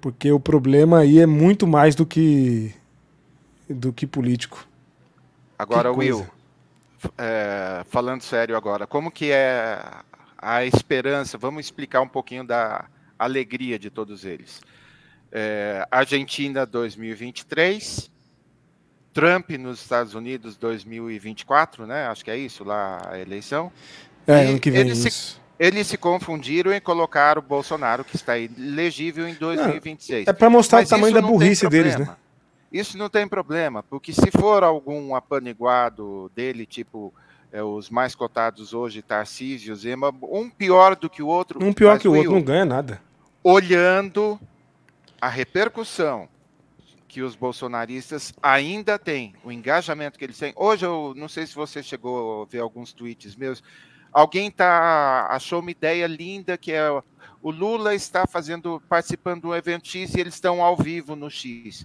Porque 0.00 0.30
o 0.32 0.40
problema 0.40 1.00
aí 1.00 1.18
é 1.18 1.26
muito 1.26 1.66
mais 1.66 1.94
do 1.94 2.04
que 2.04 2.74
do 3.68 3.92
que 3.92 4.06
político. 4.06 4.66
Agora, 5.56 5.92
Will, 5.92 6.26
é, 7.16 7.84
falando 7.88 8.22
sério 8.22 8.56
agora, 8.56 8.86
como 8.86 9.10
que 9.10 9.30
é 9.30 9.80
a 10.36 10.64
esperança? 10.64 11.38
Vamos 11.38 11.66
explicar 11.66 12.00
um 12.00 12.08
pouquinho 12.08 12.44
da 12.44 12.86
alegria 13.18 13.78
de 13.78 13.90
todos 13.90 14.24
eles. 14.24 14.60
É, 15.30 15.86
Argentina 15.90 16.66
2023, 16.66 18.10
Trump 19.12 19.50
nos 19.50 19.80
Estados 19.80 20.14
Unidos 20.14 20.56
2024, 20.56 21.86
né? 21.86 22.06
Acho 22.06 22.24
que 22.24 22.30
é 22.30 22.36
isso 22.36 22.64
lá 22.64 23.00
a 23.10 23.18
eleição. 23.18 23.72
É, 24.26 24.46
ano 24.46 24.60
que 24.60 24.70
vem 24.70 24.82
eles. 24.82 24.98
Se, 24.98 25.40
eles 25.58 25.86
se 25.86 25.98
confundiram 25.98 26.72
em 26.72 26.80
colocar 26.80 27.38
o 27.38 27.42
Bolsonaro, 27.42 28.04
que 28.04 28.16
está 28.16 28.38
elegível 28.38 29.28
em 29.28 29.34
2026. 29.34 30.26
Não, 30.26 30.30
é 30.30 30.34
para 30.34 30.48
mostrar 30.48 30.78
Mas 30.78 30.88
o 30.88 30.90
tamanho 30.90 31.14
da 31.14 31.20
burrice 31.20 31.68
deles, 31.68 31.96
né? 31.96 32.16
Isso 32.72 32.96
não 32.96 33.10
tem 33.10 33.26
problema, 33.26 33.82
porque 33.82 34.12
se 34.12 34.30
for 34.30 34.62
algum 34.62 35.14
apaniguado 35.14 36.30
dele, 36.34 36.64
tipo 36.64 37.12
é, 37.52 37.60
os 37.62 37.90
mais 37.90 38.14
cotados 38.14 38.72
hoje, 38.72 39.02
Tarcísio, 39.02 39.74
Zema, 39.74 40.14
um 40.22 40.48
pior 40.48 40.94
do 40.94 41.10
que 41.10 41.20
o 41.20 41.26
outro. 41.26 41.62
Um 41.62 41.72
pior 41.72 41.98
que 41.98 42.06
o 42.06 42.14
outro, 42.14 42.32
não 42.32 42.42
ganha 42.42 42.64
nada. 42.64 43.02
Olhando 43.42 44.38
a 45.20 45.28
repercussão 45.28 46.28
que 47.10 47.22
os 47.22 47.34
bolsonaristas 47.34 48.32
ainda 48.40 48.96
têm, 48.96 49.34
o 49.42 49.50
engajamento 49.50 50.16
que 50.16 50.24
eles 50.24 50.38
têm. 50.38 50.52
Hoje 50.54 50.86
eu 50.86 51.12
não 51.16 51.28
sei 51.28 51.44
se 51.44 51.56
você 51.56 51.82
chegou 51.82 52.42
a 52.42 52.46
ver 52.46 52.60
alguns 52.60 52.92
tweets 52.92 53.34
meus. 53.34 53.60
Alguém 54.12 54.48
tá 54.48 55.26
achou 55.28 55.58
uma 55.58 55.72
ideia 55.72 56.06
linda 56.06 56.56
que 56.56 56.70
é 56.70 56.88
o 57.42 57.50
Lula 57.50 57.96
está 57.96 58.28
fazendo 58.28 58.80
participando 58.88 59.42
do 59.42 59.54
evento 59.56 59.88
X 59.88 60.14
e 60.14 60.20
eles 60.20 60.34
estão 60.34 60.62
ao 60.62 60.76
vivo 60.76 61.16
no 61.16 61.28
X. 61.28 61.84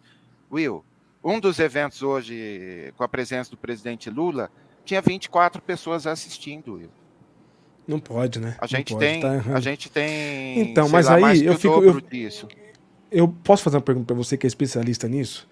Will, 0.51 0.85
um 1.23 1.39
dos 1.39 1.57
eventos 1.57 2.03
hoje 2.03 2.93
com 2.95 3.03
a 3.03 3.07
presença 3.07 3.49
do 3.49 3.57
presidente 3.57 4.11
Lula 4.11 4.51
tinha 4.85 5.01
24 5.01 5.59
pessoas 5.59 6.05
assistindo, 6.05 6.75
Will. 6.75 6.91
Não 7.87 7.99
pode, 7.99 8.39
né? 8.39 8.55
A 8.59 8.67
gente 8.67 8.95
tem, 8.95 9.21
tá 9.21 9.41
a 9.55 9.59
gente 9.59 9.89
tem. 9.89 10.59
Então, 10.59 10.87
mas 10.87 11.07
lá, 11.07 11.29
aí 11.29 11.43
eu 11.43 11.57
fico 11.57 11.83
eu, 11.83 11.99
disso 11.99 12.47
eu 13.15 13.29
posso 13.29 13.63
fazer 13.63 13.77
uma 13.77 13.81
pergunta 13.81 14.07
para 14.07 14.15
você 14.15 14.37
que 14.37 14.45
é 14.45 14.49
especialista 14.49 15.07
nisso? 15.07 15.47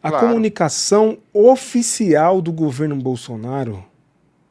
A 0.00 0.08
claro. 0.08 0.28
comunicação 0.28 1.18
oficial 1.32 2.40
do 2.40 2.52
governo 2.52 2.94
Bolsonaro, 2.94 3.84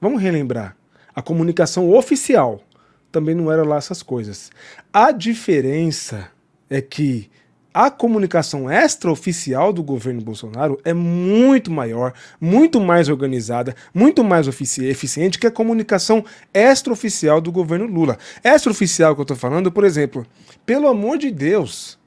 vamos 0.01 0.21
relembrar, 0.21 0.75
a 1.15 1.21
comunicação 1.21 1.89
oficial 1.91 2.61
também 3.09 3.33
não 3.33 3.49
era 3.49 3.63
lá 3.63 3.77
essas 3.77 4.03
coisas. 4.03 4.51
A 4.91 5.11
diferença 5.11 6.29
é 6.69 6.81
que 6.81 7.29
a 7.73 7.89
comunicação 7.89 8.69
extraoficial 8.69 9.71
do 9.71 9.81
governo 9.81 10.21
Bolsonaro 10.21 10.77
é 10.83 10.93
muito 10.93 11.71
maior, 11.71 12.13
muito 12.39 12.81
mais 12.81 13.07
organizada, 13.07 13.73
muito 13.93 14.25
mais 14.25 14.45
eficiente 14.47 15.39
que 15.39 15.47
a 15.47 15.51
comunicação 15.51 16.25
extraoficial 16.53 17.39
do 17.39 17.49
governo 17.49 17.85
Lula. 17.85 18.17
Extraoficial 18.43 19.15
que 19.15 19.21
eu 19.21 19.23
estou 19.23 19.37
falando, 19.37 19.71
por 19.71 19.85
exemplo, 19.85 20.25
pelo 20.65 20.87
amor 20.89 21.17
de 21.17 21.31
Deus, 21.31 21.97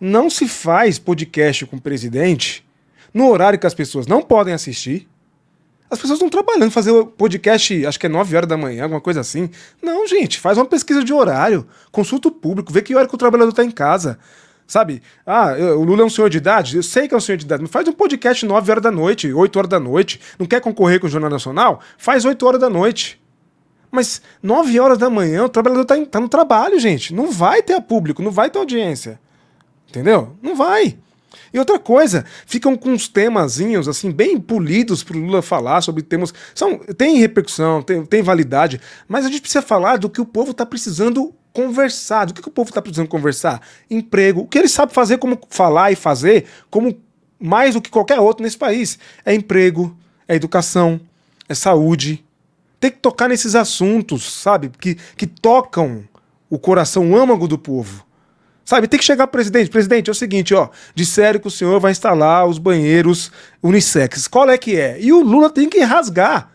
não 0.00 0.28
se 0.28 0.46
faz 0.46 0.98
podcast 0.98 1.66
com 1.66 1.76
o 1.76 1.80
presidente 1.80 2.64
no 3.12 3.30
horário 3.30 3.58
que 3.58 3.66
as 3.66 3.74
pessoas 3.74 4.06
não 4.06 4.20
podem 4.20 4.52
assistir. 4.52 5.08
As 5.88 5.98
pessoas 5.98 6.16
estão 6.16 6.28
trabalhando, 6.28 6.70
fazer 6.70 6.90
o 6.90 7.06
podcast, 7.06 7.86
acho 7.86 7.98
que 7.98 8.06
é 8.06 8.08
9 8.08 8.36
horas 8.36 8.48
da 8.48 8.56
manhã, 8.56 8.82
alguma 8.82 9.00
coisa 9.00 9.20
assim. 9.20 9.48
Não, 9.80 10.06
gente, 10.06 10.38
faz 10.40 10.58
uma 10.58 10.66
pesquisa 10.66 11.02
de 11.02 11.12
horário, 11.12 11.66
consulta 11.92 12.28
o 12.28 12.30
público, 12.30 12.72
vê 12.72 12.82
que 12.82 12.94
hora 12.94 13.06
que 13.06 13.14
o 13.14 13.18
trabalhador 13.18 13.50
está 13.50 13.64
em 13.64 13.70
casa. 13.70 14.18
Sabe? 14.66 15.00
Ah, 15.24 15.52
o 15.76 15.84
Lula 15.84 16.02
é 16.02 16.04
um 16.04 16.10
senhor 16.10 16.28
de 16.28 16.38
idade? 16.38 16.76
Eu 16.76 16.82
sei 16.82 17.06
que 17.06 17.14
é 17.14 17.16
um 17.16 17.20
senhor 17.20 17.38
de 17.38 17.44
idade, 17.44 17.62
mas 17.62 17.70
faz 17.70 17.86
um 17.86 17.92
podcast 17.92 18.44
9 18.44 18.70
horas 18.70 18.82
da 18.82 18.90
noite, 18.90 19.32
8 19.32 19.56
horas 19.56 19.68
da 19.68 19.78
noite. 19.78 20.20
Não 20.38 20.44
quer 20.44 20.60
concorrer 20.60 20.98
com 20.98 21.06
o 21.06 21.10
Jornal 21.10 21.30
Nacional? 21.30 21.80
Faz 21.96 22.24
8 22.24 22.44
horas 22.44 22.60
da 22.60 22.68
noite. 22.68 23.22
Mas 23.92 24.20
9 24.42 24.80
horas 24.80 24.98
da 24.98 25.08
manhã 25.08 25.44
o 25.44 25.48
trabalhador 25.48 25.84
tá, 25.84 25.94
tá 26.04 26.18
no 26.18 26.28
trabalho, 26.28 26.80
gente. 26.80 27.14
Não 27.14 27.30
vai 27.30 27.62
ter 27.62 27.80
público, 27.80 28.20
não 28.20 28.32
vai 28.32 28.50
ter 28.50 28.58
audiência. 28.58 29.20
Entendeu? 29.96 30.36
Não 30.42 30.54
vai. 30.54 30.98
E 31.54 31.58
outra 31.58 31.78
coisa, 31.78 32.26
ficam 32.44 32.76
com 32.76 32.90
uns 32.90 33.08
temazinhos 33.08 33.88
assim 33.88 34.10
bem 34.10 34.38
polidos 34.38 35.02
pro 35.02 35.18
Lula 35.18 35.40
falar 35.40 35.80
sobre 35.80 36.02
temas. 36.02 36.34
São, 36.54 36.76
tem 36.76 37.16
repercussão, 37.16 37.80
tem, 37.80 38.04
tem 38.04 38.20
validade, 38.20 38.78
mas 39.08 39.24
a 39.24 39.30
gente 39.30 39.40
precisa 39.40 39.62
falar 39.62 39.96
do 39.96 40.10
que 40.10 40.20
o 40.20 40.26
povo 40.26 40.50
está 40.50 40.66
precisando 40.66 41.34
conversar. 41.50 42.26
Do 42.26 42.34
que, 42.34 42.42
que 42.42 42.48
o 42.48 42.50
povo 42.50 42.68
está 42.68 42.82
precisando 42.82 43.08
conversar? 43.08 43.62
Emprego. 43.90 44.42
O 44.42 44.46
que 44.46 44.58
ele 44.58 44.68
sabe 44.68 44.92
fazer, 44.92 45.16
como 45.16 45.40
falar 45.48 45.90
e 45.90 45.96
fazer, 45.96 46.44
como 46.70 46.94
mais 47.40 47.72
do 47.72 47.80
que 47.80 47.88
qualquer 47.88 48.20
outro 48.20 48.42
nesse 48.42 48.58
país. 48.58 48.98
É 49.24 49.34
emprego, 49.34 49.96
é 50.28 50.34
educação, 50.34 51.00
é 51.48 51.54
saúde. 51.54 52.22
Tem 52.78 52.90
que 52.90 52.98
tocar 52.98 53.30
nesses 53.30 53.54
assuntos, 53.54 54.30
sabe? 54.30 54.70
Que, 54.78 54.96
que 55.16 55.26
tocam 55.26 56.04
o 56.50 56.58
coração, 56.58 57.12
o 57.12 57.16
âmago 57.16 57.48
do 57.48 57.56
povo. 57.56 58.05
Sabe, 58.66 58.88
tem 58.88 58.98
que 58.98 59.06
chegar 59.06 59.28
presidente. 59.28 59.70
Presidente, 59.70 60.10
é 60.10 60.12
o 60.12 60.14
seguinte, 60.14 60.52
ó. 60.52 60.68
Disseram 60.92 61.38
que 61.38 61.46
o 61.46 61.50
senhor 61.50 61.78
vai 61.78 61.92
instalar 61.92 62.44
os 62.46 62.58
banheiros 62.58 63.30
unissex. 63.62 64.26
Qual 64.26 64.50
é 64.50 64.58
que 64.58 64.76
é? 64.76 65.00
E 65.00 65.12
o 65.12 65.22
Lula 65.22 65.48
tem 65.48 65.68
que 65.68 65.78
rasgar. 65.80 66.50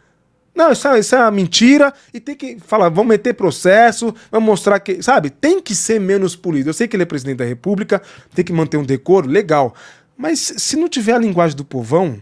Não, 0.54 0.74
isso 0.74 0.86
é, 0.90 1.00
isso 1.00 1.16
é 1.16 1.20
uma 1.20 1.32
mentira 1.32 1.94
e 2.14 2.20
tem 2.20 2.36
que 2.36 2.58
falar, 2.60 2.90
vamos 2.90 3.08
meter 3.08 3.34
processo, 3.34 4.14
vamos 4.30 4.46
mostrar 4.46 4.82
que, 4.82 5.02
sabe, 5.02 5.30
tem 5.30 5.62
que 5.62 5.74
ser 5.74 5.98
menos 5.98 6.36
polido. 6.36 6.70
Eu 6.70 6.74
sei 6.74 6.90
que 6.90 6.96
ele 6.98 7.04
é 7.04 7.06
presidente 7.06 7.38
da 7.38 7.46
República, 7.46 8.02
tem 8.36 8.44
que 8.44 8.52
manter 8.52 8.76
um 8.76 8.84
decoro, 8.84 9.30
legal. 9.30 9.74
Mas 10.18 10.54
se 10.58 10.76
não 10.76 10.90
tiver 10.90 11.14
a 11.14 11.18
linguagem 11.18 11.56
do 11.56 11.64
povão, 11.64 12.22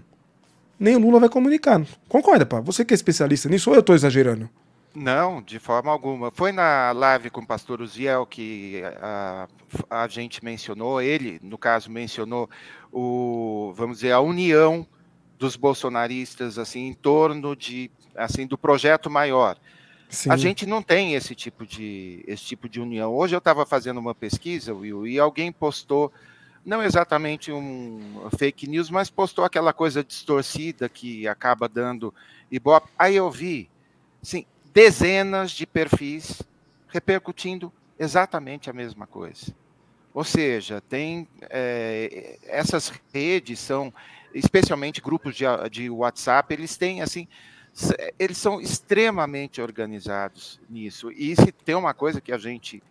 nem 0.80 0.96
o 0.96 1.00
Lula 1.00 1.20
vai 1.20 1.30
comunicar. 1.30 1.82
Concorda, 2.08 2.46
pá? 2.46 2.60
Você 2.60 2.86
que 2.86 2.94
é 2.94 2.96
especialista 2.96 3.50
nisso 3.50 3.72
ou 3.72 3.76
eu 3.76 3.80
estou 3.80 3.96
exagerando? 3.96 4.48
Não, 4.94 5.42
de 5.42 5.60
forma 5.60 5.92
alguma. 5.92 6.32
Foi 6.32 6.52
na 6.52 6.92
live 6.92 7.30
com 7.30 7.42
o 7.42 7.48
pastor 7.48 7.82
Uziel 7.82 8.26
que 8.26 8.82
a, 9.02 9.48
a 9.90 10.08
gente 10.08 10.44
mencionou, 10.44 11.02
ele, 11.02 11.40
no 11.44 11.58
caso, 11.58 11.92
mencionou 11.92 12.50
o, 12.92 13.72
vamos 13.76 13.98
dizer, 13.98 14.12
a 14.12 14.20
união 14.20 14.88
dos 15.38 15.56
bolsonaristas 15.56 16.58
assim 16.60 16.88
em 16.88 16.94
torno 16.94 17.56
de 17.56 17.90
assim 18.16 18.46
do 18.46 18.58
projeto 18.58 19.10
maior. 19.10 19.58
Sim. 20.10 20.32
A 20.32 20.36
gente 20.36 20.66
não 20.66 20.82
tem 20.82 21.14
esse 21.14 21.34
tipo 21.36 21.66
de 21.66 22.24
esse 22.28 22.44
tipo 22.44 22.68
de 22.68 22.82
união. 22.82 23.14
Hoje 23.14 23.36
eu 23.36 23.40
estava 23.40 23.66
fazendo 23.66 24.00
uma 24.00 24.16
pesquisa, 24.16 24.74
Will, 24.74 25.08
e 25.08 25.20
alguém 25.20 25.52
postou 25.52 26.12
não 26.66 26.84
exatamente 26.84 27.52
um 27.52 28.28
fake 28.38 28.68
news, 28.68 28.90
mas 28.90 29.10
postou 29.10 29.46
aquela 29.46 29.72
coisa 29.72 30.04
distorcida 30.04 30.90
que 30.90 31.28
acaba 31.28 31.70
dando 31.70 32.14
ibope. 32.52 32.90
Aí 32.98 33.16
eu 33.16 33.32
vi, 33.32 33.70
sim, 34.22 34.46
dezenas 34.74 35.52
de 35.52 35.66
perfis 35.66 36.42
repercutindo 36.88 37.72
exatamente 37.98 38.70
a 38.70 38.74
mesma 38.74 39.06
coisa. 39.06 39.54
Ou 40.14 40.24
seja, 40.24 40.82
tem 40.82 41.28
é, 41.50 42.38
essas 42.48 42.92
redes 43.14 43.60
são, 43.60 43.94
especialmente 44.34 45.02
grupos 45.02 45.36
de, 45.36 45.46
de 45.70 45.90
WhatsApp, 45.90 46.54
eles 46.54 46.76
têm 46.78 47.02
assim, 47.02 47.28
eles 48.18 48.38
são 48.38 48.60
extremamente 48.60 49.62
organizados 49.62 50.60
nisso. 50.70 51.12
E 51.12 51.36
se 51.36 51.52
tem 51.52 51.76
uma 51.76 51.94
coisa 51.94 52.20
que 52.20 52.32
a 52.32 52.38
gente, 52.38 52.82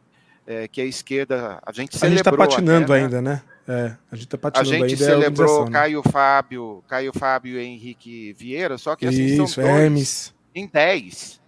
é, 0.47 0.69
que 0.69 0.81
a 0.81 0.85
esquerda, 0.85 1.61
a 1.65 1.73
gente 1.73 1.99
celebrou. 1.99 2.07
A 2.07 2.17
gente 2.17 2.21
está 2.21 2.37
patinando 2.37 2.93
até, 2.93 3.01
né? 3.01 3.05
ainda, 3.05 3.23
né? 3.23 3.43
É, 3.67 3.97
a 4.11 4.15
gente 4.15 4.25
está 4.25 4.39
patinando 4.39 4.73
ainda. 4.73 4.87
A 4.87 4.89
gente 4.89 5.03
ainda 5.03 5.13
é 5.13 5.21
celebrou 5.21 5.67
é 5.67 5.71
Caio 5.71 6.03
Fábio, 6.03 6.85
Caio 6.89 7.13
Fábio 7.13 7.61
e 7.61 7.65
Henrique 7.65 8.33
Vieira, 8.33 8.79
só 8.79 8.95
que 8.95 9.07
assim 9.07 9.25
Isso, 9.25 9.49
são 9.49 9.65
dois 9.65 9.77
Hermes. 9.77 10.35
em 10.55 10.67
10. 10.67 11.41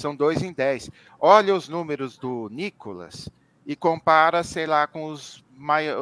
São 0.00 0.14
dois 0.14 0.42
em 0.42 0.52
10. 0.52 0.90
Olha 1.20 1.54
os 1.54 1.68
números 1.68 2.16
do 2.16 2.48
Nicolas 2.50 3.28
e 3.66 3.76
compara, 3.76 4.42
sei 4.42 4.66
lá, 4.66 4.86
com 4.86 5.06
os, 5.06 5.44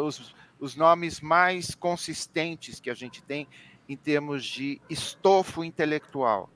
os, 0.05 0.35
os 0.61 0.77
nomes 0.77 1.21
mais 1.21 1.75
consistentes 1.75 2.81
que 2.81 2.91
a 2.91 2.95
gente 2.95 3.23
tem 3.23 3.47
em 3.89 3.97
termos 3.97 4.45
de 4.45 4.81
estofo 4.89 5.65
intelectual. 5.65 6.51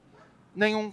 Nenhum, 0.55 0.93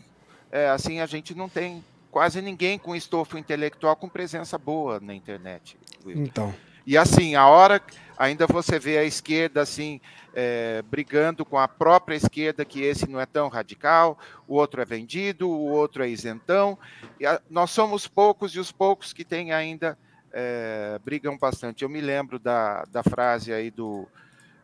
é, 0.51 0.69
assim, 0.69 0.99
a 0.99 1.05
gente 1.05 1.35
não 1.35 1.49
tem 1.49 1.83
quase 2.11 2.41
ninguém 2.41 2.79
com 2.79 2.95
estofo 2.95 3.37
intelectual 3.37 3.95
com 3.95 4.09
presença 4.09 4.57
boa 4.57 4.99
na 4.99 5.13
internet. 5.13 5.77
Então. 6.05 6.53
E 6.85 6.97
assim, 6.97 7.35
a 7.35 7.47
hora 7.47 7.81
ainda 8.17 8.47
você 8.47 8.79
vê 8.79 8.97
a 8.97 9.03
esquerda 9.03 9.61
assim 9.61 10.01
é, 10.33 10.81
brigando 10.83 11.45
com 11.45 11.57
a 11.57 11.67
própria 11.67 12.15
esquerda 12.15 12.65
que 12.65 12.81
esse 12.81 13.09
não 13.09 13.19
é 13.19 13.25
tão 13.25 13.47
radical, 13.47 14.17
o 14.47 14.55
outro 14.55 14.81
é 14.81 14.85
vendido, 14.85 15.49
o 15.49 15.69
outro 15.69 16.03
é 16.03 16.09
isentão. 16.09 16.77
A, 17.25 17.41
nós 17.49 17.71
somos 17.71 18.07
poucos 18.07 18.53
e 18.55 18.59
os 18.59 18.71
poucos 18.71 19.13
que 19.13 19.25
têm 19.25 19.51
ainda 19.51 19.97
é, 20.31 20.99
brigam 21.03 21.37
bastante. 21.37 21.83
Eu 21.83 21.89
me 21.89 22.01
lembro 22.01 22.37
da, 22.37 22.83
da 22.85 23.03
frase 23.03 23.53
aí 23.53 23.71
do, 23.71 24.07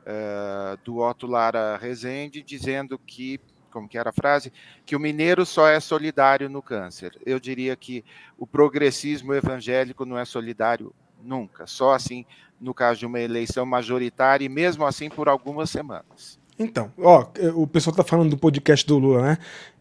é, 0.05 0.77
do 0.83 0.99
Otto 0.99 1.27
Lara 1.27 1.77
Rezende 1.77 2.43
dizendo 2.43 2.97
que 2.99 3.39
como 3.73 3.89
que 3.89 3.97
era 3.97 4.11
a 4.11 4.13
frase, 4.13 4.53
que 4.85 4.95
o 4.95 4.99
mineiro 4.99 5.47
só 5.47 5.67
é 5.67 5.79
solidário 5.79 6.47
no 6.47 6.61
câncer. 6.61 7.19
Eu 7.25 7.39
diria 7.39 7.75
que 7.75 8.05
o 8.37 8.45
progressismo 8.45 9.33
evangélico 9.33 10.05
não 10.05 10.15
é 10.15 10.23
solidário 10.23 10.93
nunca, 11.23 11.65
só 11.65 11.93
assim 11.93 12.23
no 12.63 12.73
caso 12.73 12.99
de 12.99 13.05
uma 13.05 13.19
eleição 13.19 13.65
majoritária 13.65 14.45
e 14.45 14.49
mesmo 14.49 14.85
assim 14.85 15.09
por 15.09 15.27
algumas 15.27 15.69
semanas. 15.69 16.39
Então, 16.57 16.91
ó, 16.99 17.27
o 17.55 17.67
pessoal 17.67 17.91
está 17.91 18.03
falando 18.03 18.29
do 18.29 18.37
podcast 18.37 18.85
do 18.85 18.97
Lula, 18.97 19.21
né? 19.21 19.37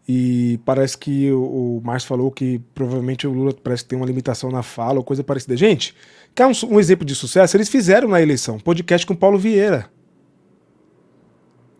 E 0.07 0.59
parece 0.65 0.97
que 0.97 1.31
o, 1.31 1.77
o 1.77 1.81
Márcio 1.83 2.09
falou 2.09 2.29
que 2.29 2.59
provavelmente 2.75 3.25
o 3.25 3.31
Lula 3.31 3.53
parece 3.53 3.83
que 3.83 3.89
tem 3.89 3.97
uma 3.97 4.05
limitação 4.05 4.51
na 4.51 4.61
fala 4.61 4.97
ou 4.97 5.03
coisa 5.03 5.23
parecida. 5.23 5.55
Gente, 5.55 5.95
quer 6.35 6.45
um, 6.45 6.51
um 6.69 6.79
exemplo 6.79 7.05
de 7.05 7.15
sucesso? 7.15 7.55
Eles 7.55 7.69
fizeram 7.69 8.09
na 8.09 8.21
eleição 8.21 8.59
podcast 8.59 9.07
com 9.07 9.15
Paulo 9.15 9.37
Vieira. 9.37 9.89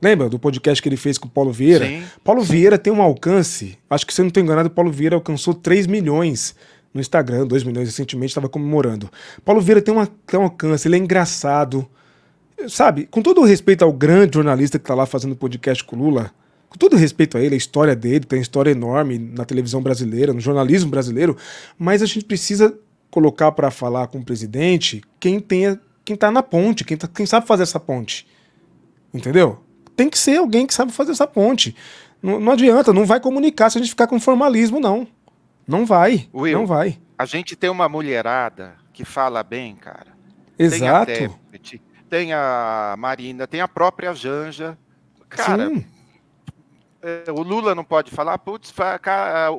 Lembra 0.01 0.29
do 0.29 0.37
podcast 0.37 0.81
que 0.81 0.87
ele 0.87 0.97
fez 0.97 1.17
com 1.17 1.27
o 1.27 1.31
Paulo 1.31 1.51
Vieira? 1.51 1.85
Sim, 1.85 2.03
Paulo. 2.23 2.43
Vieira 2.43 2.77
tem 2.77 2.91
um 2.91 3.01
alcance, 3.01 3.77
acho 3.89 4.05
que 4.05 4.13
se 4.13 4.21
eu 4.21 4.23
não 4.23 4.27
estou 4.27 4.43
enganado, 4.43 4.69
Paulo 4.69 4.91
Vieira 4.91 5.15
alcançou 5.15 5.53
3 5.53 5.87
milhões 5.87 6.55
no 6.93 7.01
Instagram, 7.01 7.47
2 7.47 7.63
milhões 7.63 7.87
recentemente, 7.87 8.31
estava 8.31 8.47
comemorando. 8.47 9.09
Paulo 9.43 9.61
Vieira 9.61 9.81
tem, 9.81 9.93
uma, 9.93 10.07
tem 10.27 10.39
um 10.39 10.43
alcance, 10.43 10.87
ele 10.87 10.95
é 10.95 10.99
engraçado. 10.99 11.87
Sabe, 12.67 13.07
com 13.07 13.21
todo 13.21 13.41
o 13.41 13.43
respeito 13.43 13.83
ao 13.83 13.91
grande 13.91 14.35
jornalista 14.35 14.77
que 14.77 14.83
está 14.83 14.93
lá 14.93 15.05
fazendo 15.05 15.35
podcast 15.35 15.83
com 15.83 15.95
o 15.95 15.99
Lula, 15.99 16.31
com 16.69 16.77
todo 16.77 16.95
respeito 16.95 17.37
a 17.37 17.41
ele, 17.41 17.55
a 17.55 17.57
história 17.57 17.95
dele 17.95 18.25
tem 18.25 18.39
história 18.39 18.71
enorme 18.71 19.17
na 19.19 19.43
televisão 19.43 19.81
brasileira, 19.81 20.33
no 20.33 20.39
jornalismo 20.39 20.89
brasileiro, 20.89 21.35
mas 21.77 22.01
a 22.01 22.05
gente 22.05 22.25
precisa 22.25 22.73
colocar 23.11 23.51
para 23.51 23.69
falar 23.69 24.07
com 24.07 24.19
o 24.19 24.23
presidente 24.23 25.03
quem 25.19 25.39
tenha, 25.39 25.79
quem 26.05 26.15
tá 26.15 26.31
na 26.31 26.41
ponte, 26.41 26.83
quem, 26.83 26.97
tá, 26.97 27.07
quem 27.07 27.25
sabe 27.25 27.45
fazer 27.45 27.63
essa 27.63 27.79
ponte. 27.79 28.25
Entendeu? 29.13 29.59
Tem 29.95 30.09
que 30.09 30.17
ser 30.17 30.37
alguém 30.37 30.65
que 30.65 30.73
sabe 30.73 30.91
fazer 30.91 31.11
essa 31.11 31.27
ponte. 31.27 31.75
Não, 32.21 32.39
não 32.39 32.53
adianta, 32.53 32.91
não 32.91 33.05
vai 33.05 33.19
comunicar 33.19 33.69
se 33.69 33.77
a 33.77 33.81
gente 33.81 33.91
ficar 33.91 34.07
com 34.07 34.19
formalismo, 34.19 34.79
não. 34.79 35.07
Não 35.67 35.85
vai. 35.85 36.29
Will, 36.33 36.59
não 36.59 36.65
vai. 36.65 36.99
A 37.17 37.25
gente 37.25 37.55
tem 37.55 37.69
uma 37.69 37.87
mulherada 37.87 38.75
que 38.91 39.05
fala 39.05 39.43
bem, 39.43 39.75
cara. 39.75 40.13
Exato. 40.57 41.05
Tem 41.05 41.25
a, 41.25 41.29
Tebet, 41.29 41.81
tem 42.09 42.33
a 42.33 42.95
Marina, 42.97 43.47
tem 43.47 43.61
a 43.61 43.67
própria 43.67 44.13
Janja. 44.13 44.77
Cara, 45.29 45.69
Sim. 45.69 45.85
É, 47.01 47.31
o 47.31 47.41
Lula 47.41 47.75
não 47.75 47.83
pode 47.83 48.11
falar, 48.11 48.37
putz, 48.37 48.73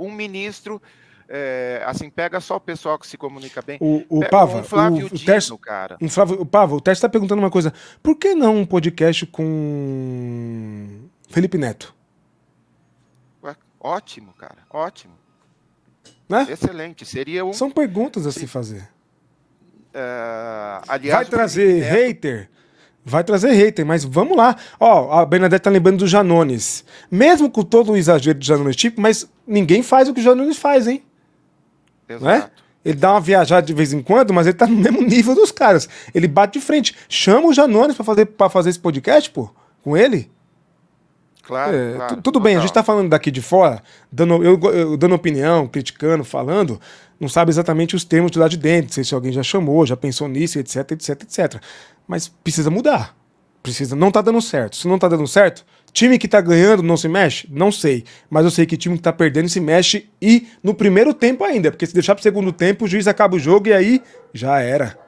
um 0.01 0.11
ministro. 0.11 0.81
É, 1.29 1.83
assim, 1.87 2.11
pega 2.11 2.39
só 2.39 2.57
o 2.57 2.61
pessoal 2.61 2.99
que 2.99 3.07
se 3.07 3.17
comunica 3.17 3.63
bem. 3.63 3.79
O, 3.81 4.05
o 4.09 4.29
Pava, 4.29 4.59
um 4.59 4.63
Flávio 4.63 5.07
o, 5.07 5.15
o 5.15 5.15
Dino, 5.15 5.59
cara. 5.59 5.97
Um 6.01 6.09
Flávio, 6.09 6.41
o 6.41 6.47
Pava, 6.47 6.75
o 6.75 6.81
Tércio 6.81 6.99
está 6.99 7.09
perguntando 7.09 7.41
uma 7.43 7.51
coisa. 7.51 7.73
Por 8.03 8.17
que 8.17 8.35
não 8.35 8.59
um 8.59 8.67
podcast 8.67 9.27
com 9.27 11.09
Felipe 11.29 11.57
Neto? 11.57 11.95
Ué, 13.43 13.57
ótimo, 13.81 14.35
cara, 14.35 14.59
ótimo. 14.71 15.15
Né? 16.29 16.47
Excelente. 16.51 17.05
Seria 17.05 17.45
um... 17.45 17.53
São 17.53 17.71
perguntas 17.71 18.27
a 18.27 18.33
se 18.33 18.47
fazer. 18.47 18.89
Uh, 19.95 20.83
aliás, 20.89 21.21
vai 21.21 21.25
trazer 21.27 21.81
Neto... 21.81 21.93
hater? 21.93 22.51
Vai 23.05 23.23
trazer 23.23 23.53
hater, 23.53 23.85
mas 23.85 24.03
vamos 24.03 24.37
lá. 24.37 24.57
Ó, 24.81 25.13
a 25.13 25.27
Bernadette 25.27 25.63
tá 25.63 25.71
lembrando 25.71 25.99
do 25.99 26.07
Janones. 26.07 26.85
Mesmo 27.11 27.51
com 27.51 27.63
todo 27.63 27.93
o 27.93 27.97
exagero 27.97 28.39
do 28.39 28.45
Janones 28.45 28.77
tipo, 28.77 29.01
mas 29.01 29.29
ninguém 29.47 29.83
faz 29.83 30.09
o 30.09 30.15
que 30.15 30.21
o 30.21 30.23
Janones 30.23 30.57
faz, 30.57 30.89
hein? 30.89 31.05
Exato. 32.09 32.25
Não 32.25 32.31
é? 32.31 32.51
Ele 32.85 32.99
dá 32.99 33.13
uma 33.13 33.21
viajada 33.21 33.67
de 33.67 33.73
vez 33.73 33.93
em 33.93 34.03
quando, 34.03 34.33
mas 34.33 34.47
ele 34.47 34.57
tá 34.57 34.67
no 34.67 34.77
mesmo 34.77 35.03
nível 35.03 35.35
dos 35.35 35.51
caras. 35.51 35.89
Ele 36.15 36.29
bate 36.29 36.59
de 36.59 36.65
frente. 36.65 36.95
Chama 37.09 37.49
o 37.49 37.53
Janones 37.55 37.97
para 37.97 38.05
fazer, 38.05 38.27
pra 38.27 38.51
fazer 38.51 38.71
esse 38.71 38.79
podcast, 38.81 39.31
pô, 39.31 39.51
com 39.83 39.97
ele. 39.97 40.31
Claro, 41.47 41.77
é, 41.77 41.95
claro 41.95 42.23
Tudo 42.23 42.41
bem, 42.41 42.57
a 42.57 42.61
gente 42.61 42.73
tá 42.73 42.83
falando 42.83 43.11
daqui 43.11 43.31
de 43.31 43.43
fora, 43.43 43.83
dando, 44.11 44.43
eu, 44.43 44.59
eu, 44.73 44.97
dando 44.97 45.15
opinião, 45.15 45.67
criticando, 45.69 46.25
falando, 46.25 46.81
não 47.21 47.29
sabe 47.29 47.51
exatamente 47.51 47.95
os 47.95 48.05
termos 48.05 48.31
de 48.31 48.39
lá 48.39 48.49
de 48.49 48.57
dentro, 48.57 48.87
não 48.87 48.93
sei 48.93 49.05
se 49.05 49.15
alguém 49.15 49.33
já 49.33 49.43
chamou, 49.43 49.85
já 49.85 49.97
pensou 49.97 50.27
nisso, 50.27 50.59
etc, 50.59 50.93
etc, 50.93 51.23
etc. 51.23 51.63
Mas 52.09 52.29
precisa 52.29 52.71
mudar. 52.71 53.15
Precisa, 53.63 53.97
não 53.97 54.11
tá 54.11 54.21
dando 54.21 54.43
certo. 54.43 54.77
Se 54.77 54.87
não 54.87 54.99
tá 54.99 55.09
dando 55.09 55.27
certo, 55.27 55.65
time 55.91 56.19
que 56.19 56.29
tá 56.29 56.39
ganhando 56.39 56.83
não 56.83 56.99
se 56.99 57.09
mexe? 57.09 57.49
Não 57.51 57.73
sei. 57.73 58.05
Mas 58.29 58.45
eu 58.45 58.51
sei 58.51 58.67
que 58.67 58.77
time 58.77 58.97
que 58.97 59.03
tá 59.03 59.13
perdendo 59.13 59.49
se 59.49 59.59
mexe 59.59 60.11
e 60.21 60.49
no 60.63 60.75
primeiro 60.75 61.15
tempo 61.15 61.45
ainda, 61.45 61.71
porque 61.71 61.87
se 61.87 61.95
deixar 61.95 62.15
pro 62.15 62.23
segundo 62.23 62.53
tempo, 62.53 62.85
o 62.85 62.89
juiz 62.89 63.07
acaba 63.07 63.37
o 63.37 63.39
jogo 63.39 63.69
e 63.69 63.73
aí 63.73 64.03
já 64.35 64.61
era. 64.61 64.99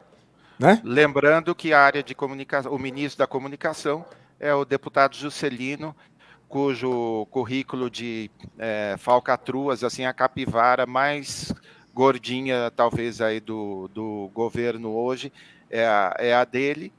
Né? 0.58 0.80
Lembrando 0.82 1.54
que 1.54 1.74
a 1.74 1.80
área 1.80 2.02
de 2.02 2.14
comunicação, 2.14 2.72
o 2.72 2.78
ministro 2.78 3.18
da 3.18 3.26
comunicação 3.26 4.06
é 4.40 4.54
o 4.54 4.64
deputado 4.64 5.14
Juscelino, 5.14 5.94
cujo 6.48 7.26
currículo 7.30 7.90
de 7.90 8.30
é, 8.58 8.96
falcatruas, 8.98 9.82
assim, 9.82 10.04
a 10.04 10.12
capivara 10.12 10.86
mais 10.86 11.52
gordinha, 11.94 12.70
talvez, 12.74 13.20
aí 13.20 13.40
do, 13.40 13.88
do 13.88 14.30
governo 14.34 14.94
hoje, 14.94 15.32
é 15.70 15.86
a, 15.86 16.14
é 16.18 16.34
a 16.34 16.44
dele, 16.44 16.92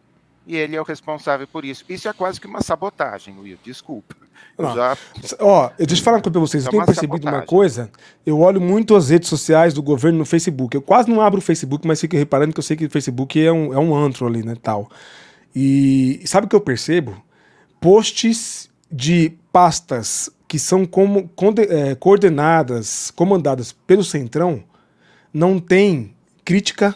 e 0.46 0.56
ele 0.56 0.76
é 0.76 0.82
o 0.82 0.84
responsável 0.84 1.48
por 1.48 1.64
isso. 1.64 1.86
Isso 1.88 2.08
é 2.08 2.14
quase 2.14 2.42
que 2.42 2.48
uma 2.48 2.62
sabotagem, 2.62 3.38
Will, 3.38 3.60
desculpa. 3.64 4.16
Já... 4.60 4.98
Ó, 5.40 5.70
deixa 5.78 6.02
eu 6.02 6.04
falar 6.04 6.18
uma 6.18 6.24
coisa 6.24 6.32
pra 6.32 6.42
vocês, 6.42 6.64
eu 6.64 6.70
é 6.70 6.72
tenho 6.72 6.86
percebido 6.86 7.24
sabotagem. 7.24 7.40
uma 7.40 7.46
coisa, 7.46 7.92
eu 8.26 8.40
olho 8.40 8.60
muito 8.60 8.96
as 8.96 9.10
redes 9.10 9.30
sociais 9.30 9.74
do 9.74 9.84
governo 9.84 10.18
no 10.18 10.26
Facebook, 10.26 10.76
eu 10.76 10.82
quase 10.82 11.10
não 11.10 11.22
abro 11.22 11.40
o 11.40 11.44
Facebook, 11.44 11.88
mas 11.88 12.02
fico 12.02 12.16
reparando 12.16 12.54
que 12.54 12.60
eu 12.60 12.64
sei 12.64 12.76
que 12.76 12.86
o 12.86 12.90
Facebook 12.90 13.40
é 13.40 13.52
um, 13.52 13.74
é 13.74 13.78
um 13.78 13.96
antro 13.96 14.26
ali, 14.26 14.44
né, 14.44 14.56
tal. 14.62 14.90
E 15.56 16.22
sabe 16.26 16.48
o 16.48 16.50
que 16.50 16.56
eu 16.56 16.62
percebo? 16.62 17.24
Posts 17.80 18.70
de 18.92 19.34
pastas 19.52 20.30
que 20.48 20.58
são 20.58 20.86
como, 20.86 21.30
é, 21.70 21.96
coordenadas, 21.96 23.12
comandadas 23.12 23.72
pelo 23.72 24.04
Centrão, 24.04 24.64
não 25.34 25.60
tem 25.60 26.16
crítica, 26.46 26.96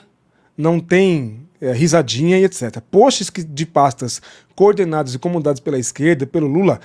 não 0.57 0.79
tem 0.79 1.47
é, 1.59 1.73
risadinha 1.73 2.39
e 2.39 2.45
etc. 2.45 2.79
Posts 2.89 3.29
de 3.47 3.65
pastas 3.65 4.21
coordenadas 4.55 5.13
e 5.13 5.19
comandadas 5.19 5.59
pela 5.59 5.77
esquerda, 5.77 6.25
pelo 6.25 6.47
Lula, 6.47 6.79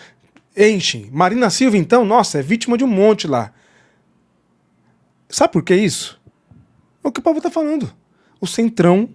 enchem. 0.56 1.08
Marina 1.12 1.50
Silva, 1.50 1.76
então, 1.76 2.04
nossa, 2.04 2.38
é 2.38 2.42
vítima 2.42 2.76
de 2.76 2.84
um 2.84 2.88
monte 2.88 3.26
lá. 3.26 3.52
Sabe 5.28 5.52
por 5.52 5.62
que 5.62 5.74
isso? 5.74 6.20
É 7.04 7.08
o 7.08 7.12
que 7.12 7.20
o 7.20 7.22
povo 7.22 7.38
está 7.38 7.50
falando. 7.50 7.92
O 8.40 8.46
Centrão, 8.46 9.08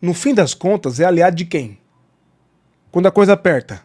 no 0.00 0.14
fim 0.14 0.34
das 0.34 0.54
contas, 0.54 1.00
é 1.00 1.04
aliado 1.04 1.36
de 1.36 1.44
quem? 1.44 1.78
Quando 2.90 3.06
a 3.06 3.10
coisa 3.10 3.32
aperta. 3.32 3.82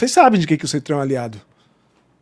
Vocês 0.00 0.12
sabem 0.12 0.40
de 0.40 0.46
quem 0.46 0.56
que 0.56 0.64
o 0.64 0.68
Centrão 0.68 0.98
é 0.98 1.02
aliado. 1.02 1.38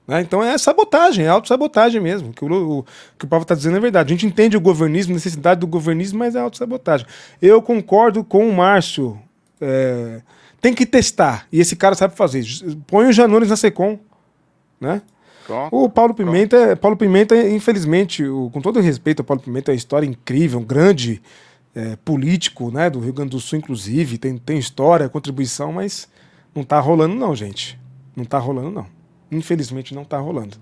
Né? 0.05 0.21
Então 0.21 0.43
é 0.43 0.59
sabotagem, 0.59 1.25
é 1.25 1.29
autossabotagem 1.29 2.01
mesmo. 2.01 2.33
Que 2.33 2.45
o, 2.45 2.79
o 2.79 2.85
que 3.17 3.25
o 3.25 3.29
Paulo 3.29 3.45
está 3.45 3.55
dizendo 3.55 3.77
é 3.77 3.81
verdade. 3.81 4.13
A 4.13 4.17
gente 4.17 4.27
entende 4.27 4.57
o 4.57 4.61
governismo, 4.61 5.13
a 5.13 5.15
necessidade 5.15 5.61
do 5.61 5.67
governismo, 5.69 6.19
mas 6.19 6.35
é 6.35 6.41
autossabotagem. 6.41 7.07
Eu 7.41 7.63
concordo 7.63 8.25
com 8.25 8.49
o 8.49 8.53
Márcio. 8.53 9.17
É, 9.61 10.23
tem 10.61 10.75
que 10.75 10.85
testar. 10.85 11.47
E 11.53 11.61
esse 11.61 11.77
cara 11.77 11.95
sabe 11.95 12.17
fazer. 12.17 12.45
Põe 12.85 13.07
o 13.07 13.13
Janones 13.13 13.49
na 13.49 13.57
Secom. 13.57 13.97
Né? 14.81 15.01
O 15.71 15.89
Paulo 15.89 16.15
Pimenta, 16.15 16.75
Paulo 16.75 16.97
Pimenta, 16.97 17.37
infelizmente, 17.37 18.25
o, 18.27 18.51
com 18.51 18.61
todo 18.61 18.81
respeito 18.81 19.21
ao 19.21 19.25
Paulo 19.25 19.41
Pimenta, 19.41 19.71
é 19.71 19.73
uma 19.73 19.79
história 19.79 20.05
incrível, 20.05 20.59
um 20.59 20.65
grande 20.65 21.23
é, 21.77 21.95
político 22.05 22.73
né, 22.73 22.91
do 22.91 22.99
Rio 22.99 23.13
Grande 23.13 23.31
do 23.31 23.41
Sul, 23.41 23.57
inclusive, 23.57 24.19
tem, 24.19 24.37
tem 24.37 24.59
história, 24.59 25.09
contribuição, 25.09 25.73
mas 25.73 26.09
não 26.55 26.63
tá 26.63 26.81
rolando, 26.81 27.15
não, 27.15 27.35
gente. 27.35 27.79
Não 28.17 28.25
tá 28.25 28.39
rolando, 28.39 28.71
não. 28.71 28.87
Infelizmente 29.31 29.95
não 29.95 30.03
está 30.03 30.19
rolando. 30.19 30.57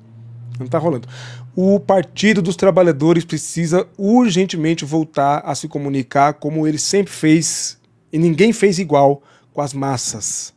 Não 0.59 0.66
está 0.66 0.78
rolando. 0.78 1.09
O 1.55 1.78
Partido 1.78 2.41
dos 2.41 2.57
Trabalhadores 2.57 3.24
precisa 3.24 3.87
urgentemente 3.97 4.84
voltar 4.84 5.39
a 5.41 5.55
se 5.55 5.68
comunicar 5.68 6.34
como 6.34 6.66
ele 6.66 6.78
sempre 6.78 7.12
fez, 7.12 7.78
e 8.12 8.18
ninguém 8.18 8.53
fez 8.53 8.78
igual 8.78 9.22
com 9.53 9.61
as 9.61 9.72
massas. 9.72 10.55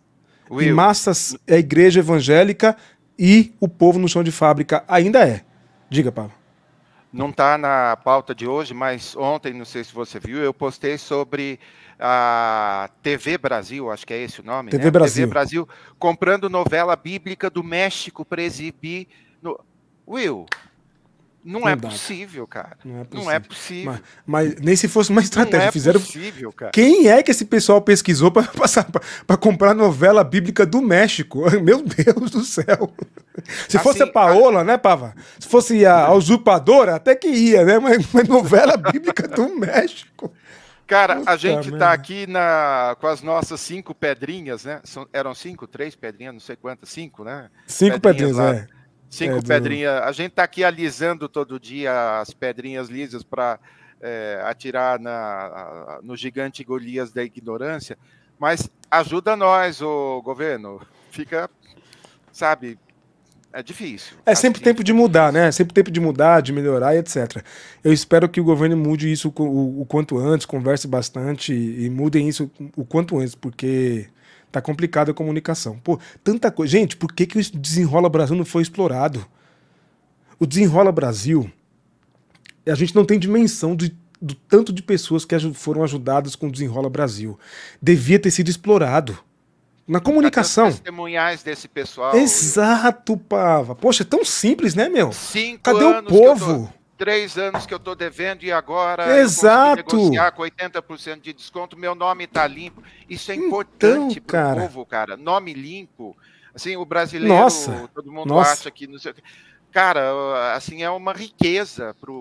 Will. 0.50 0.70
E 0.70 0.72
massas 0.72 1.38
é 1.46 1.56
a 1.56 1.60
igreja 1.60 2.00
evangélica 2.00 2.76
e 3.18 3.54
o 3.60 3.68
povo 3.68 4.00
no 4.00 4.08
chão 4.08 4.24
de 4.24 4.32
fábrica 4.32 4.84
ainda 4.88 5.28
é. 5.28 5.42
Diga, 5.90 6.12
Paulo. 6.12 6.32
Não 7.12 7.30
está 7.30 7.58
na 7.58 7.98
pauta 7.98 8.36
de 8.36 8.48
hoje, 8.48 8.74
mas 8.74 9.16
ontem, 9.16 9.54
não 9.54 9.66
sei 9.66 9.84
se 9.84 9.94
você 9.94 10.20
viu, 10.20 10.38
eu 10.38 10.54
postei 10.54 10.98
sobre 10.98 11.60
a 12.00 12.90
TV 13.04 13.38
Brasil, 13.38 13.92
acho 13.92 14.08
que 14.08 14.14
é 14.14 14.22
esse 14.22 14.40
o 14.40 14.44
nome, 14.44 14.72
TV 14.72 14.86
né? 14.86 14.92
Brasil. 14.92 15.24
TV 15.24 15.30
Brasil, 15.30 15.70
comprando 15.98 16.50
novela 16.50 16.96
bíblica 16.96 17.50
do 17.50 17.64
México 17.64 18.24
para 18.24 18.42
exibir. 18.42 19.08
No... 19.42 19.60
Will, 20.08 20.48
não, 21.44 21.62
não 21.62 21.70
é 21.70 21.76
possível, 21.76 22.46
cara. 22.46 22.78
Não 22.84 23.00
é 23.00 23.04
possível. 23.04 23.24
Não 23.24 23.32
é 23.32 23.40
possível. 23.40 23.92
Mas, 23.92 24.02
mas, 24.26 24.62
nem 24.62 24.76
se 24.76 24.88
fosse 24.88 25.10
uma 25.10 25.22
estratégia. 25.22 25.60
Não 25.60 25.68
é 25.68 25.72
Fizeram... 25.72 26.00
possível, 26.00 26.52
cara. 26.52 26.72
Quem 26.72 27.08
é 27.08 27.24
que 27.24 27.32
esse 27.32 27.46
pessoal 27.46 27.82
pesquisou 27.82 28.30
para 28.32 28.46
comprar 29.40 29.74
novela 29.74 30.24
bíblica 30.24 30.66
do 30.66 30.82
México? 30.82 31.50
Meu 31.62 31.82
Deus 31.82 32.32
do 32.32 32.44
céu. 32.44 32.92
Se 33.68 33.78
assim, 33.78 33.80
fosse 33.80 34.04
a 34.04 34.08
Paola, 34.08 34.62
a... 34.62 34.64
né, 34.64 34.78
Pava? 34.78 35.16
Se 35.40 35.48
fosse 35.48 35.86
a, 35.86 36.08
a 36.08 36.14
usurpadora, 36.16 36.96
até 36.96 37.16
que 37.16 37.30
ia, 37.30 37.64
né? 37.64 37.80
Mas, 37.80 38.06
mas 38.12 38.28
novela 38.28 38.76
bíblica 38.76 39.28
do 39.28 39.48
México. 39.56 40.32
Cara, 40.90 41.18
Puta 41.18 41.32
a 41.32 41.38
gente 41.38 41.72
está 41.72 41.94
aqui 41.94 42.26
na, 42.26 42.98
com 43.00 43.06
as 43.06 43.22
nossas 43.22 43.62
cinco 43.62 43.94
pedrinhas, 43.94 44.66
né? 44.66 44.82
São, 44.84 45.08
eram 45.14 45.36
cinco, 45.36 45.68
três 45.68 45.96
pedrinhas, 45.96 46.34
não 46.34 46.40
sei 46.40 46.56
quantas, 46.56 46.90
cinco, 46.90 47.24
né? 47.24 47.52
Cinco 47.68 48.00
pedrinhas, 48.00 48.36
pedrinhas 48.36 48.64
é. 48.64 48.68
Cinco 49.08 49.38
é, 49.38 49.42
pedrinhas. 49.44 50.02
Do... 50.02 50.08
A 50.08 50.12
gente 50.12 50.32
está 50.32 50.44
aqui 50.44 50.64
alisando 50.64 51.30
todo 51.30 51.60
dia 51.60 52.20
as 52.20 52.34
pedrinhas 52.34 52.90
lisas 52.90 53.22
para 53.22 53.60
é, 54.02 54.42
atirar 54.44 55.00
na, 55.00 56.00
no 56.02 56.18
gigante 56.18 56.64
Golias 56.64 57.14
da 57.14 57.24
ignorância. 57.24 57.96
Mas 58.40 58.68
ajuda 58.90 59.36
nós, 59.36 59.84
o 59.84 60.24
governo. 60.24 60.82
Fica, 61.12 61.48
sabe, 62.32 62.80
é 63.52 63.64
difícil. 63.64 64.18
É 64.26 64.36
sempre 64.36 64.62
tempo 64.62 64.84
de 64.84 64.94
mudar, 64.94 65.34
né? 65.34 65.48
É 65.48 65.52
sempre 65.52 65.74
tempo 65.74 65.90
de 65.90 66.00
mudar, 66.00 66.42
de 66.42 66.54
melhorar 66.54 66.96
e 66.96 67.00
etc. 67.00 67.44
Eu 67.84 67.92
espero 67.92 68.30
que 68.30 68.40
o 68.40 68.44
governo 68.44 68.78
mude 68.78 69.12
isso 69.12 69.34
o, 69.36 69.82
o 69.82 69.86
quanto 69.86 70.20
antes, 70.20 70.46
converse 70.46 70.88
bastante 70.88 71.52
e, 71.52 71.86
e 71.86 71.90
mudem 71.90 72.28
isso 72.28 72.52
o 72.76 72.86
quanto 72.86 73.18
antes, 73.18 73.34
porque 73.34 74.08
tá 74.52 74.62
complicada 74.62 75.12
a 75.12 75.14
comunicação. 75.16 75.80
Pô, 75.80 76.00
tanta 76.24 76.52
coisa. 76.52 76.72
Gente, 76.72 76.96
por 76.96 77.12
que, 77.12 77.26
que 77.26 77.40
o 77.40 77.60
Desenrola 77.60 78.08
Brasil 78.08 78.36
não 78.36 78.46
foi 78.46 78.62
explorado? 78.62 79.26
O 80.40 80.46
Desenrola 80.46 80.92
Brasil, 80.92 81.52
a 82.68 82.76
gente 82.76 82.96
não 82.96 83.04
tem 83.04 83.18
dimensão 83.18 83.76
de, 83.76 83.98
do 84.22 84.36
tanto 84.36 84.72
de 84.72 84.84
pessoas 84.84 85.26
que 85.26 85.38
foram 85.54 85.84
ajudadas 85.84 86.36
com 86.36 86.48
o 86.48 86.52
Desenrola 86.52 86.90
Brasil. 86.90 87.38
Devia 87.82 88.20
ter 88.20 88.30
sido 88.30 88.50
explorado 88.50 89.18
na 89.90 90.00
comunicação. 90.00 90.68
testemunhais 90.68 91.42
desse 91.42 91.68
pessoal. 91.68 92.16
Exato, 92.16 93.18
Pava. 93.18 93.74
Poxa, 93.74 94.04
é 94.04 94.06
tão 94.06 94.24
simples, 94.24 94.76
né, 94.76 94.88
meu? 94.88 95.12
Cinco 95.12 95.64
Cadê 95.64 95.84
o 95.84 96.04
povo? 96.04 96.68
Tô, 96.68 96.80
três 96.98 97.38
anos 97.38 97.66
que 97.66 97.74
eu 97.74 97.80
tô 97.80 97.96
devendo 97.96 98.44
e 98.44 98.52
agora 98.52 99.20
Exato. 99.20 99.78
negociar 99.78 100.32
com 100.32 100.44
80% 100.44 101.22
de 101.22 101.34
desconto, 101.34 101.78
meu 101.78 101.96
nome 101.96 102.28
tá 102.28 102.46
limpo. 102.46 102.84
Isso 103.10 103.32
é 103.32 103.36
então, 103.36 103.48
importante 103.48 104.22
para 104.22 104.60
o 104.60 104.62
povo, 104.62 104.86
cara. 104.86 105.18
Nome 105.18 105.54
limpo. 105.54 106.16
Assim, 106.54 106.76
o 106.76 106.86
brasileiro, 106.86 107.34
Nossa. 107.34 107.90
todo 107.94 108.12
mundo 108.12 108.28
Nossa. 108.28 108.52
acha 108.52 108.72
que 108.72 108.86
não 108.86 109.00
sei 109.00 109.14
cara, 109.72 110.56
assim, 110.56 110.84
é 110.84 110.90
uma 110.90 111.14
riqueza 111.14 111.96
para 112.00 112.12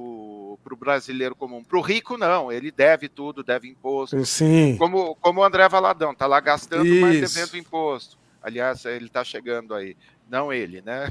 o 0.52 0.76
brasileiro 0.76 1.34
comum. 1.34 1.62
Para 1.62 1.78
o 1.78 1.80
rico, 1.80 2.16
não, 2.16 2.50
ele 2.52 2.70
deve 2.70 3.08
tudo, 3.08 3.42
deve 3.42 3.68
imposto. 3.68 4.24
Sim. 4.24 4.76
Como, 4.78 5.14
como 5.16 5.40
o 5.40 5.44
André 5.44 5.68
Valadão, 5.68 6.14
tá 6.14 6.26
lá 6.26 6.40
gastando, 6.40 6.86
Isso. 6.86 7.00
mas 7.00 7.20
devendo 7.20 7.56
imposto. 7.56 8.16
Aliás, 8.42 8.84
ele 8.84 9.06
está 9.06 9.24
chegando 9.24 9.74
aí. 9.74 9.96
Não 10.30 10.52
ele, 10.52 10.82
né? 10.82 11.10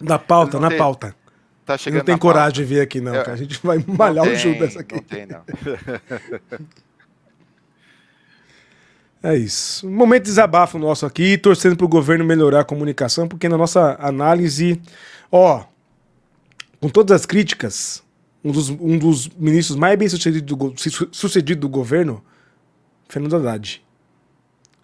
na 0.00 0.18
pauta, 0.18 0.58
na 0.58 0.68
tem, 0.68 0.78
pauta. 0.78 1.14
Tá 1.64 1.76
chegando 1.76 1.98
não 1.98 2.04
tem 2.04 2.18
coragem 2.18 2.54
pauta. 2.54 2.62
de 2.62 2.64
vir 2.64 2.80
aqui, 2.80 3.00
não, 3.00 3.14
é, 3.14 3.30
A 3.30 3.36
gente 3.36 3.60
vai 3.62 3.84
malhar 3.86 4.24
tem, 4.24 4.34
o 4.34 4.38
Judas 4.38 4.76
aqui. 4.76 4.94
Não 4.94 5.02
tem, 5.02 5.26
não. 5.26 5.42
É 9.22 9.34
isso. 9.34 9.88
Um 9.88 9.90
momento 9.90 10.22
de 10.22 10.28
desabafo 10.28 10.78
nosso 10.78 11.04
aqui, 11.04 11.36
torcendo 11.36 11.76
para 11.76 11.84
o 11.84 11.88
governo 11.88 12.24
melhorar 12.24 12.60
a 12.60 12.64
comunicação, 12.64 13.26
porque 13.26 13.48
na 13.48 13.58
nossa 13.58 13.96
análise, 13.98 14.80
ó, 15.32 15.64
com 16.86 16.90
todas 16.90 17.20
as 17.20 17.26
críticas, 17.26 18.00
um 18.44 18.52
dos, 18.52 18.70
um 18.70 18.96
dos 18.96 19.28
ministros 19.30 19.76
mais 19.76 19.98
bem 19.98 20.08
sucedidos 20.08 20.56
do, 20.56 20.74
sucedido 21.10 21.62
do 21.62 21.68
governo, 21.68 22.22
Fernando 23.08 23.34
Haddad. 23.34 23.84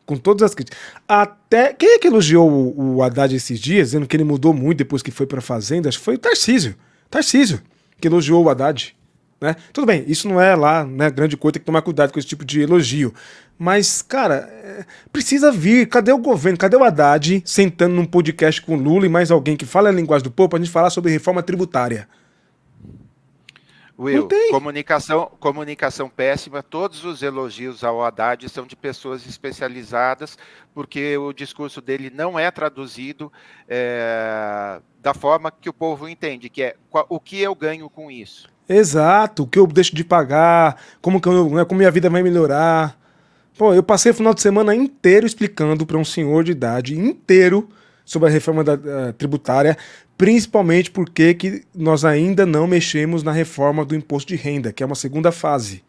Com 0.04 0.16
todas 0.16 0.42
as 0.42 0.52
críticas. 0.52 0.76
Até. 1.06 1.72
Quem 1.72 1.90
é 1.90 1.98
que 2.00 2.08
elogiou 2.08 2.50
o, 2.50 2.96
o 2.96 3.02
Haddad 3.04 3.36
esses 3.36 3.60
dias, 3.60 3.90
dizendo 3.90 4.08
que 4.08 4.16
ele 4.16 4.24
mudou 4.24 4.52
muito 4.52 4.78
depois 4.78 5.00
que 5.00 5.12
foi 5.12 5.28
para 5.28 5.38
a 5.38 5.42
Fazenda? 5.42 5.88
Acho 5.88 5.98
que 5.98 6.04
foi 6.04 6.16
o 6.16 6.18
Tarcísio. 6.18 6.74
Tarcísio, 7.08 7.62
que 8.00 8.08
elogiou 8.08 8.42
o 8.42 8.50
Haddad. 8.50 8.96
Né? 9.42 9.56
Tudo 9.72 9.88
bem, 9.88 10.04
isso 10.06 10.28
não 10.28 10.40
é 10.40 10.54
lá 10.54 10.84
né, 10.84 11.10
grande 11.10 11.36
coisa, 11.36 11.54
tem 11.54 11.60
que 11.60 11.66
tomar 11.66 11.82
cuidado 11.82 12.12
com 12.12 12.18
esse 12.20 12.28
tipo 12.28 12.44
de 12.44 12.62
elogio. 12.62 13.12
Mas, 13.58 14.00
cara, 14.00 14.48
é, 14.52 14.84
precisa 15.12 15.50
vir. 15.50 15.88
Cadê 15.88 16.12
o 16.12 16.18
governo? 16.18 16.56
Cadê 16.56 16.76
o 16.76 16.84
Haddad 16.84 17.42
sentando 17.44 17.92
num 17.92 18.06
podcast 18.06 18.62
com 18.62 18.76
o 18.76 18.80
Lula 18.80 19.04
e 19.04 19.08
mais 19.08 19.32
alguém 19.32 19.56
que 19.56 19.66
fala 19.66 19.88
a 19.88 19.92
linguagem 19.92 20.22
do 20.22 20.30
povo 20.30 20.50
para 20.50 20.60
a 20.60 20.62
gente 20.62 20.72
falar 20.72 20.90
sobre 20.90 21.10
reforma 21.10 21.42
tributária? 21.42 22.08
Will, 23.98 24.28
comunicação, 24.50 25.32
comunicação 25.40 26.08
péssima. 26.08 26.62
Todos 26.62 27.04
os 27.04 27.20
elogios 27.20 27.82
ao 27.82 28.02
Haddad 28.02 28.48
são 28.48 28.64
de 28.64 28.76
pessoas 28.76 29.26
especializadas, 29.26 30.38
porque 30.72 31.16
o 31.18 31.32
discurso 31.32 31.80
dele 31.80 32.10
não 32.10 32.38
é 32.38 32.48
traduzido 32.50 33.32
é, 33.68 34.80
da 35.00 35.12
forma 35.12 35.50
que 35.50 35.68
o 35.68 35.72
povo 35.72 36.08
entende, 36.08 36.48
que 36.48 36.62
é 36.62 36.76
o 37.08 37.18
que 37.18 37.40
eu 37.40 37.56
ganho 37.56 37.90
com 37.90 38.08
isso. 38.08 38.51
Exato, 38.68 39.42
o 39.42 39.46
que 39.46 39.58
eu 39.58 39.66
deixo 39.66 39.94
de 39.94 40.04
pagar, 40.04 40.80
como 41.00 41.20
que 41.20 41.28
eu, 41.28 41.50
né, 41.50 41.64
como 41.64 41.78
minha 41.78 41.90
vida 41.90 42.08
vai 42.08 42.22
melhorar. 42.22 42.98
Pô, 43.56 43.74
eu 43.74 43.82
passei 43.82 44.12
o 44.12 44.14
final 44.14 44.32
de 44.32 44.40
semana 44.40 44.74
inteiro 44.74 45.26
explicando 45.26 45.84
para 45.84 45.98
um 45.98 46.04
senhor 46.04 46.44
de 46.44 46.52
idade 46.52 46.98
inteiro 46.98 47.68
sobre 48.04 48.28
a 48.28 48.32
reforma 48.32 48.64
da, 48.64 48.74
uh, 48.74 49.12
tributária, 49.12 49.76
principalmente 50.16 50.90
porque 50.90 51.34
que 51.34 51.64
nós 51.74 52.04
ainda 52.04 52.46
não 52.46 52.66
mexemos 52.66 53.22
na 53.22 53.32
reforma 53.32 53.84
do 53.84 53.94
imposto 53.94 54.28
de 54.28 54.36
renda, 54.36 54.72
que 54.72 54.82
é 54.82 54.86
uma 54.86 54.94
segunda 54.94 55.30
fase. 55.30 55.82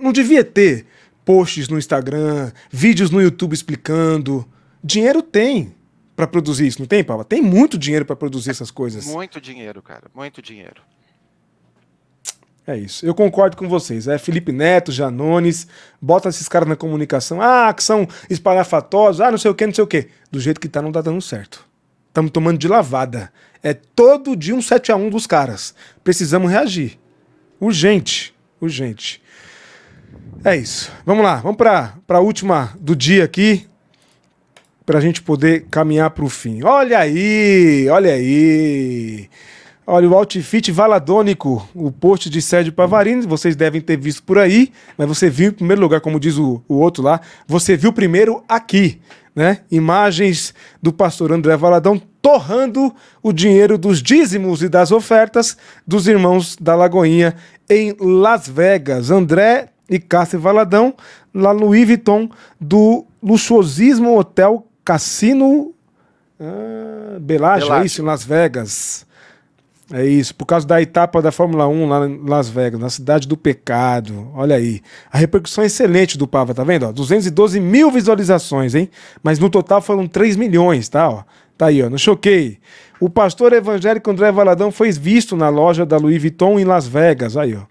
Não 0.00 0.12
devia 0.12 0.44
ter 0.44 0.86
posts 1.24 1.68
no 1.68 1.78
Instagram, 1.78 2.52
vídeos 2.70 3.10
no 3.10 3.22
YouTube 3.22 3.54
explicando. 3.54 4.46
Dinheiro 4.82 5.22
tem 5.22 5.74
para 6.16 6.26
produzir 6.26 6.66
isso, 6.66 6.80
não 6.80 6.86
tem, 6.86 7.02
Paula? 7.02 7.24
Tem 7.24 7.42
muito 7.42 7.76
dinheiro 7.76 8.04
para 8.04 8.16
produzir 8.16 8.50
essas 8.50 8.70
coisas. 8.70 9.06
Muito 9.06 9.40
dinheiro, 9.40 9.82
cara, 9.82 10.08
muito 10.14 10.40
dinheiro. 10.40 10.82
É 12.66 12.76
isso. 12.76 13.04
Eu 13.04 13.14
concordo 13.14 13.56
com 13.56 13.68
vocês. 13.68 14.08
É 14.08 14.16
Felipe 14.16 14.50
Neto, 14.50 14.90
Janones, 14.90 15.66
bota 16.00 16.28
esses 16.28 16.48
caras 16.48 16.68
na 16.68 16.76
comunicação. 16.76 17.40
Ah, 17.40 17.72
que 17.74 17.84
são 17.84 18.08
espalhafatosos, 18.30 19.20
ah, 19.20 19.30
não 19.30 19.38
sei 19.38 19.50
o 19.50 19.54
que, 19.54 19.66
não 19.66 19.74
sei 19.74 19.84
o 19.84 19.86
que. 19.86 20.08
Do 20.30 20.40
jeito 20.40 20.60
que 20.60 20.68
tá, 20.68 20.80
não 20.80 20.90
tá 20.90 21.02
dando 21.02 21.20
certo. 21.20 21.64
Estamos 22.08 22.30
tomando 22.30 22.58
de 22.58 22.68
lavada. 22.68 23.30
É 23.62 23.74
todo 23.74 24.36
dia 24.36 24.54
um 24.54 24.62
7 24.62 24.92
a 24.92 24.96
1 24.96 25.10
dos 25.10 25.26
caras. 25.26 25.74
Precisamos 26.02 26.50
reagir. 26.50 26.98
Urgente. 27.60 28.34
Urgente. 28.60 29.22
É 30.44 30.56
isso. 30.56 30.92
Vamos 31.04 31.24
lá. 31.24 31.36
Vamos 31.36 31.56
para 31.56 31.94
a 32.08 32.20
última 32.20 32.72
do 32.78 32.94
dia 32.94 33.24
aqui. 33.24 33.66
Para 34.86 34.98
a 34.98 35.00
gente 35.00 35.22
poder 35.22 35.66
caminhar 35.70 36.10
para 36.10 36.24
o 36.24 36.28
fim. 36.28 36.62
Olha 36.62 36.98
aí, 36.98 37.88
olha 37.90 38.12
aí. 38.12 39.28
Olha, 39.86 40.08
o 40.08 40.14
outfit 40.14 40.72
valadônico, 40.72 41.68
o 41.74 41.92
post 41.92 42.30
de 42.30 42.40
Sérgio 42.40 42.72
Pavarini, 42.72 43.26
vocês 43.26 43.54
devem 43.54 43.82
ter 43.82 43.98
visto 43.98 44.22
por 44.22 44.38
aí, 44.38 44.72
mas 44.96 45.06
você 45.06 45.28
viu 45.28 45.50
em 45.50 45.52
primeiro 45.52 45.82
lugar, 45.82 46.00
como 46.00 46.18
diz 46.18 46.38
o, 46.38 46.62
o 46.66 46.76
outro 46.76 47.02
lá, 47.02 47.20
você 47.46 47.76
viu 47.76 47.92
primeiro 47.92 48.42
aqui, 48.48 48.98
né? 49.36 49.60
Imagens 49.70 50.54
do 50.80 50.90
pastor 50.90 51.32
André 51.32 51.54
Valadão 51.54 52.00
torrando 52.22 52.94
o 53.22 53.30
dinheiro 53.30 53.76
dos 53.76 54.02
dízimos 54.02 54.62
e 54.62 54.70
das 54.70 54.90
ofertas 54.90 55.54
dos 55.86 56.06
irmãos 56.08 56.56
da 56.58 56.74
Lagoinha 56.74 57.36
em 57.68 57.94
Las 58.00 58.48
Vegas. 58.48 59.10
André 59.10 59.68
e 59.90 59.98
Cássio 59.98 60.40
Valadão, 60.40 60.94
lá 61.34 61.52
no 61.52 61.60
Louis 61.66 61.86
Vuitton, 61.86 62.30
do 62.58 63.04
luxuosismo 63.22 64.18
Hotel 64.18 64.66
Cassino 64.82 65.74
ah, 66.40 67.18
Bellagio, 67.20 67.74
é 67.74 67.84
isso, 67.84 68.00
em 68.00 68.04
Las 68.04 68.24
Vegas. 68.24 69.06
É 69.92 70.04
isso, 70.06 70.34
por 70.34 70.46
causa 70.46 70.66
da 70.66 70.80
etapa 70.80 71.20
da 71.20 71.30
Fórmula 71.30 71.68
1 71.68 71.88
lá 71.88 72.06
em 72.06 72.18
Las 72.26 72.48
Vegas, 72.48 72.80
na 72.80 72.88
cidade 72.88 73.28
do 73.28 73.36
pecado. 73.36 74.30
Olha 74.34 74.56
aí. 74.56 74.80
A 75.12 75.18
repercussão 75.18 75.62
é 75.62 75.66
excelente 75.66 76.16
do 76.16 76.26
Pava, 76.26 76.54
tá 76.54 76.64
vendo? 76.64 76.86
Ó, 76.86 76.92
212 76.92 77.60
mil 77.60 77.90
visualizações, 77.90 78.74
hein? 78.74 78.88
Mas 79.22 79.38
no 79.38 79.50
total 79.50 79.82
foram 79.82 80.06
3 80.06 80.36
milhões, 80.36 80.88
tá? 80.88 81.10
Ó, 81.10 81.22
tá 81.58 81.66
aí, 81.66 81.82
ó. 81.82 81.90
Não 81.90 81.98
choquei. 81.98 82.58
O 82.98 83.10
pastor 83.10 83.52
evangélico 83.52 84.10
André 84.10 84.32
Valadão 84.32 84.70
foi 84.70 84.90
visto 84.90 85.36
na 85.36 85.50
loja 85.50 85.84
da 85.84 85.98
Louis 85.98 86.20
Vuitton 86.20 86.58
em 86.58 86.64
Las 86.64 86.86
Vegas. 86.86 87.36
Aí, 87.36 87.54
ó. 87.54 87.62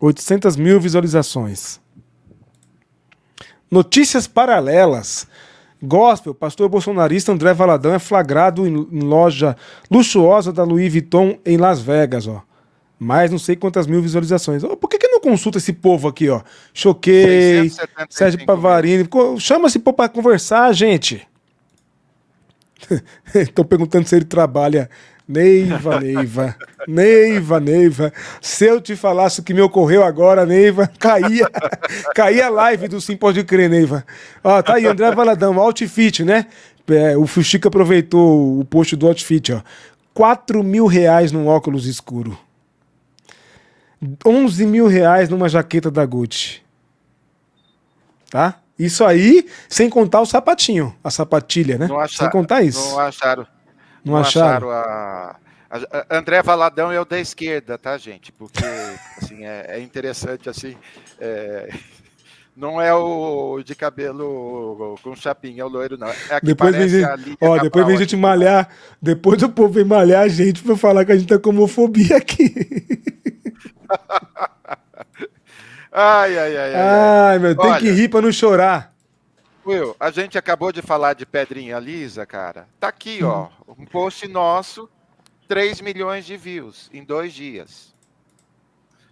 800 0.00 0.56
mil 0.56 0.80
visualizações. 0.80 1.78
Notícias 3.70 4.26
paralelas. 4.26 5.26
Gospel, 5.82 6.34
pastor 6.34 6.68
bolsonarista 6.68 7.32
André 7.32 7.54
Valadão 7.54 7.94
é 7.94 7.98
flagrado 7.98 8.66
em, 8.66 8.74
loja 8.74 9.56
luxuosa 9.90 10.52
da 10.52 10.64
Louis 10.64 10.92
Vuitton 10.92 11.38
em 11.46 11.56
Las 11.56 11.80
Vegas, 11.80 12.26
ó. 12.26 12.42
Mais 12.98 13.30
não 13.30 13.38
sei 13.38 13.54
quantas 13.54 13.86
mil 13.86 14.02
visualizações. 14.02 14.64
Oh, 14.64 14.76
por 14.76 14.88
que, 14.88 14.98
que 14.98 15.06
não 15.06 15.20
consulta 15.20 15.58
esse 15.58 15.72
povo 15.72 16.08
aqui, 16.08 16.28
ó? 16.28 16.40
Choquei, 16.74 17.70
Sérgio 18.10 18.44
Pavarini. 18.44 19.08
Chama 19.38 19.68
esse 19.68 19.78
povo 19.78 19.96
para 19.96 20.08
conversar, 20.08 20.72
gente. 20.72 21.24
Estou 23.32 23.64
perguntando 23.64 24.08
se 24.08 24.16
ele 24.16 24.24
trabalha 24.24 24.90
Neiva, 25.28 26.00
Neiva, 26.00 26.56
Neiva, 26.86 27.60
Neiva. 27.60 28.12
Se 28.40 28.64
eu 28.64 28.80
te 28.80 28.96
falasse 28.96 29.40
o 29.40 29.42
que 29.42 29.52
me 29.52 29.60
ocorreu 29.60 30.02
agora, 30.02 30.46
Neiva, 30.46 30.90
caía, 30.98 31.46
caía 32.14 32.46
a 32.46 32.48
live 32.48 32.88
do 32.88 32.98
Sim 32.98 33.14
Pode 33.14 33.44
Crer, 33.44 33.68
Neiva. 33.68 34.06
Ó, 34.42 34.62
tá 34.62 34.76
aí, 34.76 34.86
André 34.86 35.10
Valadão, 35.14 35.58
Outfit, 35.58 36.24
né? 36.24 36.46
É, 36.88 37.14
o 37.18 37.26
Fuxica 37.26 37.68
aproveitou 37.68 38.58
o 38.58 38.64
post 38.64 38.96
do 38.96 39.06
Outfit, 39.06 39.52
ó. 39.52 39.60
4 40.14 40.64
mil 40.64 40.86
reais 40.86 41.30
num 41.30 41.46
óculos 41.46 41.84
escuro. 41.84 42.38
11 44.24 44.64
mil 44.64 44.86
reais 44.86 45.28
numa 45.28 45.48
jaqueta 45.48 45.90
da 45.90 46.06
Gucci. 46.06 46.62
Tá? 48.30 48.60
Isso 48.78 49.04
aí, 49.04 49.46
sem 49.68 49.90
contar 49.90 50.20
o 50.22 50.26
sapatinho, 50.26 50.94
a 51.04 51.10
sapatilha, 51.10 51.76
né? 51.76 51.86
Achar, 51.86 52.08
sem 52.08 52.30
contar 52.30 52.62
isso. 52.62 52.92
Não 52.92 53.00
acharam. 53.00 53.46
Não, 54.08 54.14
não 54.14 54.22
acharam? 54.22 54.70
acharam 54.70 54.72
a, 54.72 55.36
a, 55.70 56.18
André 56.18 56.42
Valadão 56.42 56.90
é 56.90 57.00
o 57.00 57.04
da 57.04 57.20
esquerda, 57.20 57.76
tá, 57.76 57.96
gente? 57.98 58.32
Porque 58.32 58.64
assim, 59.18 59.44
é, 59.44 59.66
é 59.68 59.80
interessante 59.80 60.48
assim. 60.48 60.76
É, 61.20 61.68
não 62.56 62.80
é 62.80 62.92
o 62.92 63.62
de 63.62 63.74
cabelo 63.74 64.98
com 65.02 65.14
chapinha, 65.14 65.62
é 65.62 65.64
o 65.64 65.68
loiro, 65.68 65.96
não. 65.96 66.08
É 66.08 66.40
depois 66.42 66.74
vem 66.74 66.88
gente, 66.88 67.06
ó, 67.40 67.58
depois 67.58 67.86
vem 67.86 67.98
gente 67.98 68.16
malhar, 68.16 68.68
depois 69.00 69.42
o 69.42 69.48
povo 69.48 69.72
vem 69.72 69.84
malhar 69.84 70.24
a 70.24 70.28
gente 70.28 70.62
pra 70.62 70.76
falar 70.76 71.04
que 71.04 71.12
a 71.12 71.16
gente 71.16 71.28
tá 71.28 71.38
com 71.38 71.50
homofobia 71.50 72.16
aqui. 72.16 72.52
ai, 75.92 76.36
ai, 76.36 76.56
ai, 76.56 76.74
ai. 76.74 76.74
Ai, 76.74 77.38
meu, 77.38 77.54
tem 77.54 77.70
Olha, 77.70 77.78
que 77.78 77.90
rir 77.90 78.08
pra 78.08 78.22
não 78.22 78.32
chorar. 78.32 78.92
Will, 79.68 79.94
a 80.00 80.10
gente 80.10 80.38
acabou 80.38 80.72
de 80.72 80.80
falar 80.80 81.12
de 81.12 81.26
pedrinha 81.26 81.78
lisa, 81.78 82.24
cara. 82.24 82.66
Tá 82.80 82.88
aqui, 82.88 83.22
ó, 83.22 83.48
um 83.76 83.84
post 83.84 84.26
nosso, 84.26 84.88
3 85.46 85.82
milhões 85.82 86.24
de 86.24 86.38
views 86.38 86.88
em 86.90 87.04
dois 87.04 87.34
dias. 87.34 87.94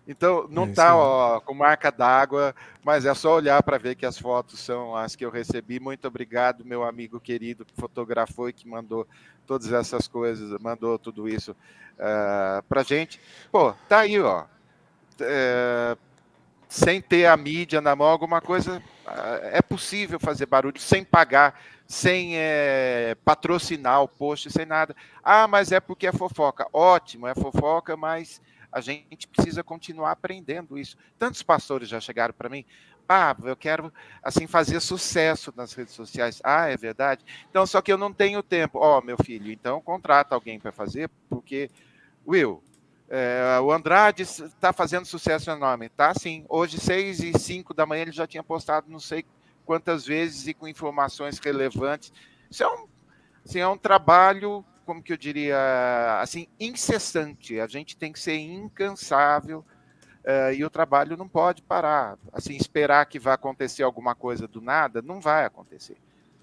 Então, 0.08 0.46
não 0.48 0.62
é 0.62 0.72
tá 0.72 0.96
ó, 0.96 1.40
com 1.40 1.52
marca 1.52 1.90
d'água, 1.92 2.54
mas 2.82 3.04
é 3.04 3.12
só 3.12 3.34
olhar 3.34 3.62
para 3.62 3.76
ver 3.76 3.96
que 3.96 4.06
as 4.06 4.18
fotos 4.18 4.58
são 4.58 4.96
as 4.96 5.14
que 5.14 5.26
eu 5.26 5.30
recebi. 5.30 5.78
Muito 5.78 6.08
obrigado, 6.08 6.64
meu 6.64 6.84
amigo 6.84 7.20
querido, 7.20 7.62
que 7.62 7.74
fotografou 7.74 8.48
e 8.48 8.52
que 8.54 8.66
mandou 8.66 9.06
todas 9.46 9.70
essas 9.70 10.08
coisas, 10.08 10.58
mandou 10.58 10.98
tudo 10.98 11.28
isso 11.28 11.52
uh, 11.52 12.62
pra 12.66 12.82
gente. 12.82 13.20
Pô, 13.52 13.74
tá 13.90 13.98
aí, 14.00 14.18
ó. 14.18 14.44
Uh, 15.20 15.98
sem 16.66 17.02
ter 17.02 17.26
a 17.26 17.36
mídia 17.36 17.82
na 17.82 17.94
mão, 17.94 18.06
alguma 18.06 18.40
coisa 18.40 18.82
é 19.52 19.62
possível 19.62 20.18
fazer 20.18 20.46
barulho 20.46 20.80
sem 20.80 21.04
pagar, 21.04 21.60
sem 21.86 22.32
é, 22.36 23.16
patrocinar 23.24 24.02
o 24.02 24.08
post, 24.08 24.50
sem 24.50 24.66
nada. 24.66 24.94
Ah, 25.22 25.46
mas 25.46 25.72
é 25.72 25.80
porque 25.80 26.06
é 26.06 26.12
fofoca. 26.12 26.66
Ótimo, 26.72 27.26
é 27.26 27.34
fofoca, 27.34 27.96
mas 27.96 28.40
a 28.72 28.80
gente 28.80 29.26
precisa 29.28 29.62
continuar 29.62 30.10
aprendendo 30.10 30.78
isso. 30.78 30.96
Tantos 31.18 31.42
pastores 31.42 31.88
já 31.88 32.00
chegaram 32.00 32.34
para 32.34 32.48
mim. 32.48 32.64
Ah, 33.08 33.36
eu 33.44 33.56
quero 33.56 33.92
assim 34.22 34.46
fazer 34.48 34.80
sucesso 34.80 35.52
nas 35.56 35.72
redes 35.72 35.94
sociais. 35.94 36.40
Ah, 36.42 36.68
é 36.68 36.76
verdade. 36.76 37.24
Então, 37.48 37.64
só 37.64 37.80
que 37.80 37.92
eu 37.92 37.96
não 37.96 38.12
tenho 38.12 38.42
tempo. 38.42 38.80
Ó, 38.80 38.98
oh, 38.98 39.02
meu 39.02 39.16
filho, 39.16 39.52
então 39.52 39.80
contrata 39.80 40.34
alguém 40.34 40.58
para 40.58 40.72
fazer, 40.72 41.08
porque 41.28 41.70
Will, 42.26 42.60
é, 43.08 43.60
o 43.60 43.70
Andrade 43.70 44.22
está 44.22 44.72
fazendo 44.72 45.04
sucesso 45.04 45.50
enorme, 45.50 45.88
tá? 45.88 46.12
Sim. 46.14 46.44
Hoje, 46.48 46.78
6 46.78 47.20
e 47.20 47.38
5 47.38 47.72
da 47.72 47.86
manhã, 47.86 48.02
ele 48.02 48.12
já 48.12 48.26
tinha 48.26 48.42
postado 48.42 48.90
não 48.90 48.98
sei 48.98 49.24
quantas 49.64 50.06
vezes 50.06 50.46
e 50.46 50.54
com 50.54 50.66
informações 50.66 51.38
relevantes. 51.38 52.12
Isso 52.50 52.62
é 52.62 52.68
um, 52.68 52.86
assim, 53.44 53.58
é 53.58 53.68
um 53.68 53.78
trabalho 53.78 54.64
como 54.86 55.02
que 55.02 55.12
eu 55.12 55.16
diria, 55.16 56.20
assim, 56.22 56.46
incessante. 56.60 57.60
A 57.60 57.66
gente 57.66 57.96
tem 57.96 58.12
que 58.12 58.20
ser 58.20 58.36
incansável 58.38 59.64
uh, 60.24 60.52
e 60.54 60.64
o 60.64 60.70
trabalho 60.70 61.16
não 61.16 61.28
pode 61.28 61.60
parar. 61.60 62.16
Assim, 62.32 62.56
esperar 62.56 63.04
que 63.06 63.18
vai 63.18 63.34
acontecer 63.34 63.82
alguma 63.82 64.14
coisa 64.14 64.46
do 64.46 64.60
nada, 64.60 65.02
não 65.02 65.20
vai 65.20 65.44
acontecer. 65.44 65.96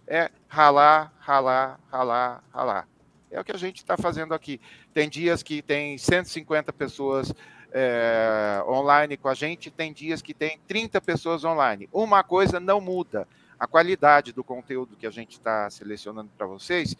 É 0.05 0.29
ralar, 0.49 1.13
ralar, 1.19 1.79
ralar, 1.89 2.43
ralar. 2.51 2.87
É 3.33 3.39
o 3.39 3.43
que 3.43 3.51
a 3.51 3.57
gente 3.57 3.77
está 3.77 3.97
fazendo 3.97 4.33
aqui. 4.33 4.61
Tem 4.93 5.09
dias 5.09 5.41
que 5.41 5.61
tem 5.61 5.97
150 5.97 6.71
pessoas 6.71 7.33
é, 7.73 8.63
online 8.67 9.17
com 9.17 9.27
a 9.27 9.33
gente, 9.33 9.71
tem 9.71 9.91
dias 9.91 10.21
que 10.21 10.33
tem 10.33 10.59
30 10.67 11.01
pessoas 11.01 11.43
online. 11.43 11.89
Uma 11.91 12.23
coisa 12.23 12.59
não 12.59 12.79
muda. 12.79 13.27
A 13.59 13.65
qualidade 13.65 14.31
do 14.31 14.43
conteúdo 14.43 14.95
que 14.95 15.07
a 15.07 15.11
gente 15.11 15.33
está 15.33 15.69
selecionando 15.69 16.29
para 16.37 16.45
vocês 16.45 16.95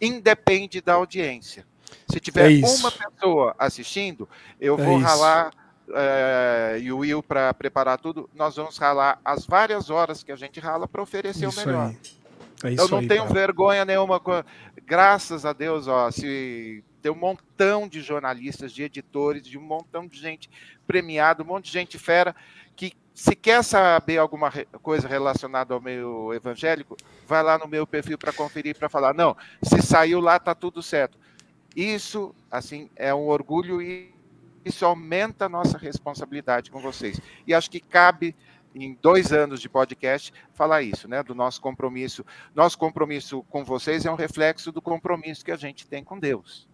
independe 0.00 0.80
da 0.80 0.94
audiência. 0.94 1.64
Se 2.10 2.18
tiver 2.18 2.52
é 2.52 2.66
uma 2.66 2.90
pessoa 2.90 3.54
assistindo, 3.58 4.28
eu 4.60 4.78
é 4.78 4.84
vou 4.84 4.98
isso. 4.98 5.06
ralar 5.06 5.52
é, 5.94 6.78
e 6.80 6.90
o 6.90 6.98
Will 6.98 7.22
para 7.22 7.54
preparar 7.54 7.98
tudo, 7.98 8.28
nós 8.34 8.56
vamos 8.56 8.76
ralar 8.76 9.20
as 9.24 9.46
várias 9.46 9.88
horas 9.88 10.24
que 10.24 10.32
a 10.32 10.36
gente 10.36 10.58
rala 10.58 10.88
para 10.88 11.00
oferecer 11.00 11.48
isso 11.48 11.60
o 11.60 11.64
melhor. 11.64 11.94
É 12.64 12.72
eu 12.72 12.88
não 12.88 12.98
aí, 12.98 13.08
tenho 13.08 13.22
cara. 13.22 13.34
vergonha 13.34 13.84
nenhuma. 13.84 14.20
Graças 14.84 15.44
a 15.44 15.52
Deus, 15.52 15.88
ó, 15.88 16.10
se 16.10 16.82
tem 17.02 17.12
um 17.12 17.16
montão 17.16 17.86
de 17.86 18.00
jornalistas, 18.00 18.72
de 18.72 18.82
editores, 18.82 19.46
de 19.46 19.58
um 19.58 19.62
montão 19.62 20.06
de 20.06 20.18
gente 20.18 20.50
premiada, 20.86 21.42
um 21.42 21.46
monte 21.46 21.66
de 21.66 21.72
gente 21.72 21.98
fera 21.98 22.34
que 22.74 22.92
se 23.14 23.34
quer 23.34 23.62
saber 23.64 24.18
alguma 24.18 24.52
coisa 24.82 25.08
relacionada 25.08 25.72
ao 25.72 25.80
meio 25.80 26.34
evangélico, 26.34 26.96
vai 27.26 27.42
lá 27.42 27.58
no 27.58 27.66
meu 27.66 27.86
perfil 27.86 28.18
para 28.18 28.32
conferir, 28.32 28.76
para 28.76 28.88
falar, 28.88 29.14
não, 29.14 29.36
se 29.62 29.80
saiu 29.80 30.20
lá 30.20 30.38
tá 30.38 30.54
tudo 30.54 30.82
certo. 30.82 31.18
Isso, 31.74 32.34
assim, 32.50 32.90
é 32.96 33.14
um 33.14 33.28
orgulho 33.28 33.80
e 33.80 34.12
isso 34.64 34.84
aumenta 34.84 35.46
a 35.46 35.48
nossa 35.48 35.78
responsabilidade 35.78 36.70
com 36.70 36.80
vocês. 36.80 37.20
E 37.46 37.54
acho 37.54 37.70
que 37.70 37.80
cabe 37.80 38.34
em 38.76 38.98
dois 39.00 39.32
anos 39.32 39.60
de 39.60 39.68
podcast 39.68 40.32
falar 40.52 40.82
isso, 40.82 41.08
né? 41.08 41.22
Do 41.22 41.34
nosso 41.34 41.60
compromisso. 41.60 42.24
Nosso 42.54 42.78
compromisso 42.78 43.42
com 43.44 43.64
vocês 43.64 44.04
é 44.04 44.10
um 44.10 44.16
reflexo 44.16 44.70
do 44.70 44.82
compromisso 44.82 45.44
que 45.44 45.50
a 45.50 45.56
gente 45.56 45.86
tem 45.86 46.04
com 46.04 46.18
Deus. 46.18 46.68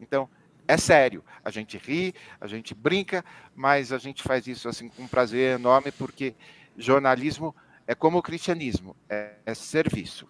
Então, 0.00 0.28
é 0.66 0.76
sério. 0.76 1.24
A 1.44 1.50
gente 1.50 1.78
ri, 1.78 2.14
a 2.40 2.46
gente 2.46 2.74
brinca, 2.74 3.24
mas 3.54 3.92
a 3.92 3.98
gente 3.98 4.22
faz 4.22 4.46
isso 4.46 4.68
assim 4.68 4.88
com 4.88 5.04
um 5.04 5.08
prazer 5.08 5.54
enorme, 5.58 5.92
porque 5.92 6.34
jornalismo 6.76 7.54
é 7.86 7.94
como 7.94 8.18
o 8.18 8.22
cristianismo, 8.22 8.94
é, 9.08 9.32
é 9.46 9.54
serviço. 9.54 10.28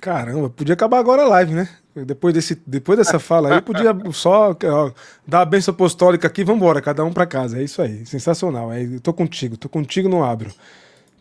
Caramba, 0.00 0.50
podia 0.50 0.74
acabar 0.74 0.98
agora 0.98 1.22
a 1.22 1.28
live, 1.28 1.54
né? 1.54 1.68
Depois, 1.94 2.32
desse, 2.32 2.60
depois 2.66 2.98
dessa 2.98 3.18
fala 3.20 3.54
aí, 3.54 3.60
podia 3.60 3.94
só 4.12 4.56
ó, 4.64 4.92
dar 5.26 5.42
a 5.42 5.44
benção 5.44 5.72
apostólica 5.72 6.28
aqui, 6.28 6.44
vamos 6.44 6.62
embora, 6.62 6.80
cada 6.80 7.04
um 7.04 7.12
para 7.12 7.26
casa. 7.26 7.58
É 7.58 7.62
isso 7.62 7.82
aí, 7.82 8.06
sensacional. 8.06 8.72
É, 8.72 8.86
tô 9.02 9.12
contigo, 9.12 9.56
tô 9.56 9.68
contigo, 9.68 10.08
não 10.08 10.24
abro. 10.24 10.52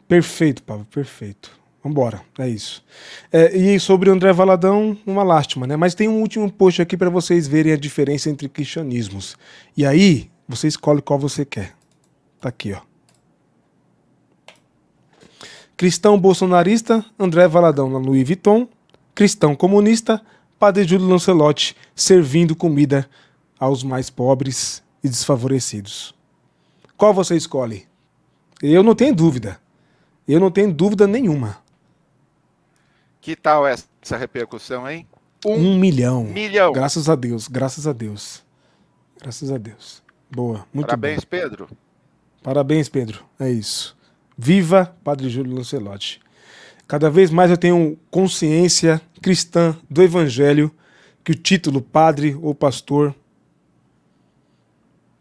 Perfeito, 0.08 0.64
Pablo, 0.64 0.86
perfeito. 0.86 1.60
Vambora, 1.84 2.22
é 2.38 2.48
isso. 2.48 2.84
É, 3.32 3.56
e 3.56 3.80
sobre 3.80 4.10
o 4.10 4.14
André 4.14 4.34
Valadão, 4.34 4.98
uma 5.06 5.24
lástima, 5.24 5.66
né? 5.66 5.78
Mas 5.78 5.96
tem 5.96 6.10
um 6.10 6.20
último 6.20 6.52
post 6.52 6.82
aqui 6.82 6.98
para 6.98 7.10
vocês 7.10 7.48
verem 7.48 7.72
a 7.72 7.78
diferença 7.78 8.30
entre 8.30 8.50
cristianismos. 8.50 9.38
E 9.78 9.86
aí, 9.86 10.30
você 10.48 10.68
escolhe 10.68 11.02
qual 11.02 11.18
você 11.18 11.46
quer. 11.46 11.74
Tá 12.42 12.50
aqui, 12.50 12.74
ó. 12.74 12.82
Cristão 15.78 16.20
bolsonarista, 16.20 17.06
André 17.18 17.48
Valadão 17.48 17.90
na 17.90 17.98
Louis 17.98 18.28
Vuitton. 18.28 18.68
Cristão 19.16 19.56
comunista, 19.56 20.22
Padre 20.60 20.84
Júlio 20.84 21.08
Lancelotti 21.08 21.74
servindo 21.96 22.54
comida 22.54 23.10
aos 23.58 23.82
mais 23.82 24.10
pobres 24.10 24.84
e 25.02 25.08
desfavorecidos. 25.08 26.14
Qual 26.98 27.14
você 27.14 27.38
escolhe? 27.38 27.88
Eu 28.62 28.84
não 28.84 28.94
tenho 28.94 29.16
dúvida. 29.16 29.58
Eu 30.28 30.38
não 30.38 30.52
tenho 30.52 30.74
dúvida 30.74 31.08
nenhuma. 31.08 31.58
Que 33.22 33.38
tal 33.38 33.66
essa 33.66 34.18
repercussão, 34.18 34.90
hein? 34.90 35.08
Um, 35.46 35.54
um 35.54 35.80
milhão. 35.80 36.26
Milhão. 36.26 36.74
Graças 36.74 37.08
a 37.08 37.16
Deus, 37.16 37.48
graças 37.48 37.88
a 37.88 37.94
Deus. 37.94 38.44
Graças 39.18 39.52
a 39.52 39.58
Deus. 39.58 40.04
Boa, 40.30 40.66
muito 40.74 40.88
Parabéns, 40.88 41.24
Pedro. 41.24 41.70
Parabéns, 42.44 42.90
Pedro. 42.90 43.24
É 43.40 43.50
isso. 43.50 43.98
Viva 44.38 44.94
Padre 45.04 45.30
Júlio 45.30 45.56
Lancelotti. 45.56 46.20
Cada 46.90 47.08
vez 47.08 47.30
mais 47.30 47.52
eu 47.52 47.58
tenho 47.58 48.00
consciência 48.10 49.00
cristã 49.22 49.78
do 49.88 50.02
Evangelho 50.02 50.72
que 51.24 51.32
o 51.32 51.36
título 51.36 51.84
padre 51.84 52.36
ou 52.42 52.56
pastor. 52.56 53.14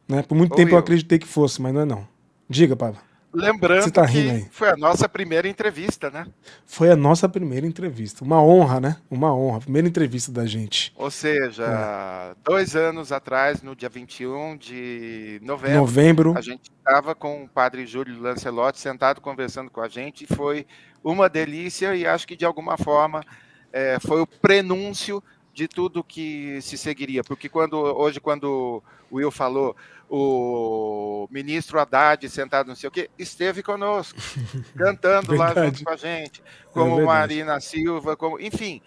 Né? 0.09 0.23
Por 0.23 0.35
muito 0.35 0.57
tempo 0.57 0.71
eu. 0.71 0.77
eu 0.77 0.79
acreditei 0.79 1.19
que 1.19 1.27
fosse, 1.27 1.61
mas 1.61 1.75
não 1.75 1.83
é 1.83 1.85
não. 1.85 2.09
Diga, 2.49 2.75
Pablo. 2.75 2.99
Lembrando 3.35 3.91
tá 3.91 4.07
que 4.07 4.47
foi 4.51 4.71
a 4.71 4.77
nossa 4.77 5.07
primeira 5.07 5.47
entrevista, 5.47 6.11
né? 6.11 6.27
Foi 6.65 6.91
a 6.91 6.97
nossa 6.97 7.29
primeira 7.29 7.67
entrevista. 7.67 8.25
Uma 8.25 8.43
honra, 8.43 8.81
né? 8.81 8.97
Uma 9.11 9.35
honra. 9.35 9.61
Primeira 9.61 9.87
entrevista 9.87 10.33
da 10.33 10.47
gente. 10.47 10.95
Ou 10.97 11.11
seja, 11.11 11.65
é. 11.65 12.35
dois 12.43 12.75
anos 12.75 13.13
atrás, 13.13 13.63
no 13.63 13.77
dia 13.77 13.91
21 13.91 14.57
de 14.57 15.39
novembro, 15.43 15.79
novembro. 15.79 16.35
a 16.39 16.41
gente 16.41 16.71
estava 16.79 17.15
com 17.15 17.45
o 17.45 17.49
padre 17.49 17.85
Júlio 17.85 18.19
Lancelotti 18.19 18.81
sentado 18.81 19.21
conversando 19.21 19.71
com 19.71 19.83
a 19.83 19.89
gente. 19.89 20.25
E 20.25 20.35
foi 20.35 20.67
uma 21.03 21.29
delícia 21.29 21.95
e 21.95 22.07
acho 22.07 22.27
que 22.27 22.37
de 22.37 22.45
alguma 22.45 22.77
forma 22.77 23.25
é, 23.73 23.99
foi 24.01 24.21
o 24.21 24.27
prenúncio 24.27 25.23
de 25.53 25.67
tudo 25.67 26.05
que 26.05 26.61
se 26.63 26.79
seguiria. 26.79 27.25
Porque 27.25 27.49
quando 27.49 27.75
hoje, 27.77 28.21
quando 28.21 28.83
o 29.11 29.17
Will 29.17 29.31
falou 29.31 29.77
o 30.11 31.29
ministro 31.31 31.79
Haddad 31.79 32.29
sentado 32.29 32.69
não 32.69 32.75
sei 32.75 32.89
o 32.89 32.93
quê, 32.93 33.11
esteve 33.19 33.63
conosco, 33.63 34.19
cantando 34.77 35.35
lá 35.35 35.53
junto 35.53 35.85
com 35.85 35.91
a 35.91 35.97
gente, 35.97 36.43
como 36.73 37.01
é 37.01 37.05
Marina 37.05 37.61
Silva, 37.61 38.17
como, 38.17 38.41
enfim, 38.41 38.81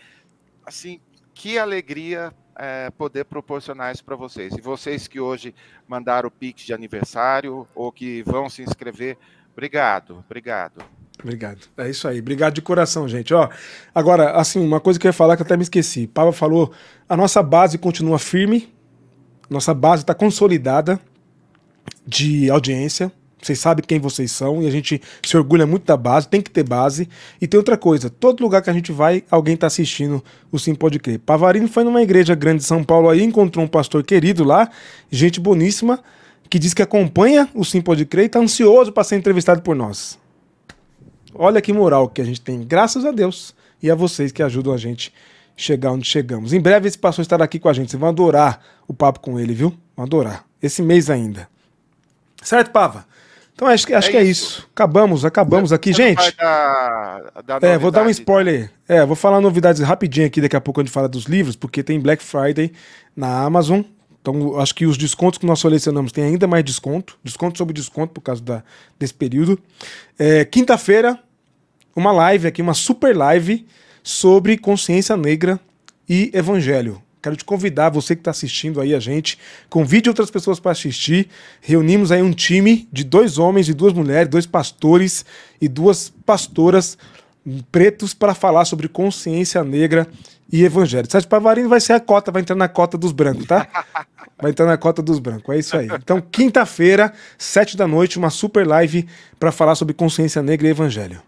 assim, 0.65 0.99
que 1.33 1.59
alegria 1.59 2.33
é, 2.55 2.89
poder 2.91 3.25
proporcionar 3.25 3.93
isso 3.93 4.03
para 4.03 4.15
vocês. 4.15 4.53
E 4.55 4.61
vocês 4.61 5.07
que 5.07 5.19
hoje 5.19 5.53
mandaram 5.87 6.27
o 6.27 6.31
Pix 6.31 6.63
de 6.63 6.73
aniversário 6.73 7.67
ou 7.75 7.91
que 7.91 8.23
vão 8.23 8.49
se 8.49 8.63
inscrever, 8.63 9.17
obrigado, 9.51 10.23
obrigado. 10.25 10.83
Obrigado. 11.23 11.59
É 11.77 11.89
isso 11.89 12.07
aí. 12.07 12.19
Obrigado 12.19 12.55
de 12.55 12.61
coração, 12.61 13.07
gente. 13.07 13.33
Ó, 13.33 13.47
agora, 13.93 14.31
assim, 14.31 14.59
uma 14.59 14.79
coisa 14.79 14.99
que 14.99 15.05
eu 15.05 15.09
ia 15.09 15.13
falar 15.13 15.35
que 15.35 15.43
até 15.43 15.55
me 15.55 15.63
esqueci. 15.63 16.07
Pava 16.07 16.31
falou, 16.31 16.71
a 17.07 17.15
nossa 17.15 17.43
base 17.43 17.77
continua 17.77 18.17
firme, 18.17 18.73
nossa 19.49 19.73
base 19.73 20.03
está 20.03 20.13
consolidada 20.13 20.99
de 22.05 22.49
audiência. 22.49 23.11
Vocês 23.41 23.59
sabem 23.59 23.83
quem 23.85 23.99
vocês 23.99 24.31
são 24.31 24.61
e 24.61 24.67
a 24.67 24.71
gente 24.71 25.01
se 25.25 25.35
orgulha 25.35 25.65
muito 25.65 25.83
da 25.83 25.97
base, 25.97 26.27
tem 26.27 26.41
que 26.41 26.51
ter 26.51 26.63
base. 26.63 27.09
E 27.41 27.47
tem 27.47 27.57
outra 27.57 27.75
coisa, 27.75 28.07
todo 28.09 28.41
lugar 28.41 28.61
que 28.61 28.69
a 28.69 28.73
gente 28.73 28.91
vai, 28.91 29.23
alguém 29.31 29.55
está 29.55 29.65
assistindo 29.65 30.23
o 30.51 30.59
Sim 30.59 30.75
Pode 30.75 30.99
Crer. 30.99 31.19
Pavarino 31.19 31.67
foi 31.67 31.83
numa 31.83 32.03
igreja 32.03 32.35
grande 32.35 32.59
de 32.59 32.65
São 32.65 32.83
Paulo 32.83 33.09
aí, 33.09 33.23
encontrou 33.23 33.65
um 33.65 33.67
pastor 33.67 34.03
querido 34.03 34.43
lá, 34.43 34.69
gente 35.09 35.39
boníssima, 35.39 35.99
que 36.49 36.59
diz 36.59 36.73
que 36.73 36.83
acompanha 36.83 37.49
o 37.55 37.65
Sim 37.65 37.81
Pode 37.81 38.05
Crer 38.05 38.23
e 38.23 38.27
está 38.27 38.39
ansioso 38.39 38.91
para 38.91 39.03
ser 39.03 39.15
entrevistado 39.15 39.61
por 39.61 39.75
nós. 39.75 40.19
Olha 41.33 41.61
que 41.61 41.73
moral 41.73 42.09
que 42.09 42.21
a 42.21 42.25
gente 42.25 42.41
tem, 42.41 42.63
graças 42.63 43.05
a 43.05 43.11
Deus 43.11 43.55
e 43.81 43.89
a 43.89 43.95
vocês 43.95 44.31
que 44.31 44.43
ajudam 44.43 44.73
a 44.73 44.77
gente 44.77 45.13
chegar 45.55 45.91
onde 45.91 46.05
chegamos. 46.05 46.53
Em 46.53 46.59
breve 46.59 46.87
esse 46.87 46.97
pastor 46.97 47.21
estará 47.21 47.45
aqui 47.45 47.59
com 47.59 47.69
a 47.69 47.73
gente, 47.73 47.91
vocês 47.91 47.99
vão 47.99 48.09
adorar 48.09 48.61
o 48.87 48.93
papo 48.93 49.19
com 49.19 49.39
ele, 49.39 49.53
viu? 49.53 49.73
Vão 49.95 50.05
adorar. 50.05 50.45
Esse 50.61 50.81
mês 50.81 51.09
ainda. 51.09 51.47
Certo, 52.41 52.71
Pava? 52.71 53.05
Então 53.53 53.67
acho, 53.67 53.85
que, 53.85 53.93
acho 53.93 54.07
é 54.07 54.11
que 54.11 54.17
é 54.17 54.23
isso. 54.23 54.67
Acabamos, 54.73 55.23
acabamos 55.23 55.71
aqui, 55.71 55.93
gente. 55.93 56.35
Dar, 56.35 57.21
dar 57.45 57.63
é, 57.63 57.77
vou 57.77 57.91
dar 57.91 58.03
um 58.03 58.09
spoiler. 58.09 58.71
É, 58.87 59.05
vou 59.05 59.15
falar 59.15 59.39
novidades 59.39 59.81
rapidinho 59.83 60.25
aqui, 60.25 60.41
daqui 60.41 60.55
a 60.55 60.61
pouco 60.61 60.81
a 60.81 60.83
gente 60.83 60.91
fala 60.91 61.07
dos 61.07 61.25
livros, 61.25 61.55
porque 61.55 61.83
tem 61.83 61.99
Black 61.99 62.23
Friday 62.23 62.71
na 63.15 63.43
Amazon. 63.43 63.81
Então, 64.21 64.59
acho 64.59 64.75
que 64.75 64.85
os 64.85 64.97
descontos 64.97 65.39
que 65.39 65.45
nós 65.45 65.59
selecionamos 65.59 66.11
tem 66.11 66.23
ainda 66.23 66.47
mais 66.47 66.63
desconto. 66.63 67.17
Desconto 67.23 67.57
sobre 67.57 67.73
desconto 67.73 68.13
por 68.13 68.21
causa 68.21 68.41
da, 68.41 68.63
desse 68.99 69.13
período. 69.13 69.59
É, 70.17 70.45
Quinta-feira, 70.45 71.19
uma 71.95 72.11
live 72.11 72.47
aqui, 72.47 72.61
uma 72.61 72.75
super 72.75 73.17
live 73.17 73.65
sobre 74.03 74.57
consciência 74.57 75.17
negra 75.17 75.59
e 76.07 76.29
evangelho. 76.33 77.01
Quero 77.21 77.35
te 77.35 77.45
convidar, 77.45 77.89
você 77.89 78.15
que 78.15 78.21
está 78.21 78.31
assistindo 78.31 78.81
aí 78.81 78.95
a 78.95 78.99
gente, 78.99 79.37
convide 79.69 80.09
outras 80.09 80.31
pessoas 80.31 80.59
para 80.59 80.71
assistir. 80.71 81.27
Reunimos 81.61 82.11
aí 82.11 82.21
um 82.21 82.33
time 82.33 82.87
de 82.91 83.03
dois 83.03 83.37
homens 83.37 83.69
e 83.69 83.73
duas 83.73 83.93
mulheres, 83.93 84.27
dois 84.27 84.47
pastores 84.47 85.23
e 85.59 85.67
duas 85.67 86.11
pastoras 86.25 86.97
pretos 87.71 88.13
para 88.13 88.33
falar 88.33 88.65
sobre 88.65 88.87
consciência 88.87 89.63
negra 89.63 90.07
e 90.51 90.63
evangelho. 90.63 91.09
Sérgio 91.09 91.29
Pavarino 91.29 91.69
vai 91.69 91.79
ser 91.79 91.93
a 91.93 91.99
cota, 91.99 92.31
vai 92.31 92.41
entrar 92.41 92.55
na 92.55 92.67
cota 92.67 92.97
dos 92.97 93.11
brancos, 93.11 93.45
tá? 93.45 93.67
Vai 94.39 94.51
entrar 94.51 94.65
na 94.65 94.77
cota 94.77 95.01
dos 95.01 95.19
brancos, 95.19 95.55
é 95.55 95.59
isso 95.59 95.77
aí. 95.77 95.87
Então, 95.87 96.19
quinta-feira, 96.21 97.13
sete 97.37 97.77
da 97.77 97.87
noite, 97.87 98.17
uma 98.17 98.29
super 98.29 98.67
live 98.67 99.07
para 99.39 99.51
falar 99.51 99.75
sobre 99.75 99.93
consciência 99.93 100.41
negra 100.41 100.67
e 100.67 100.71
evangelho. 100.71 101.21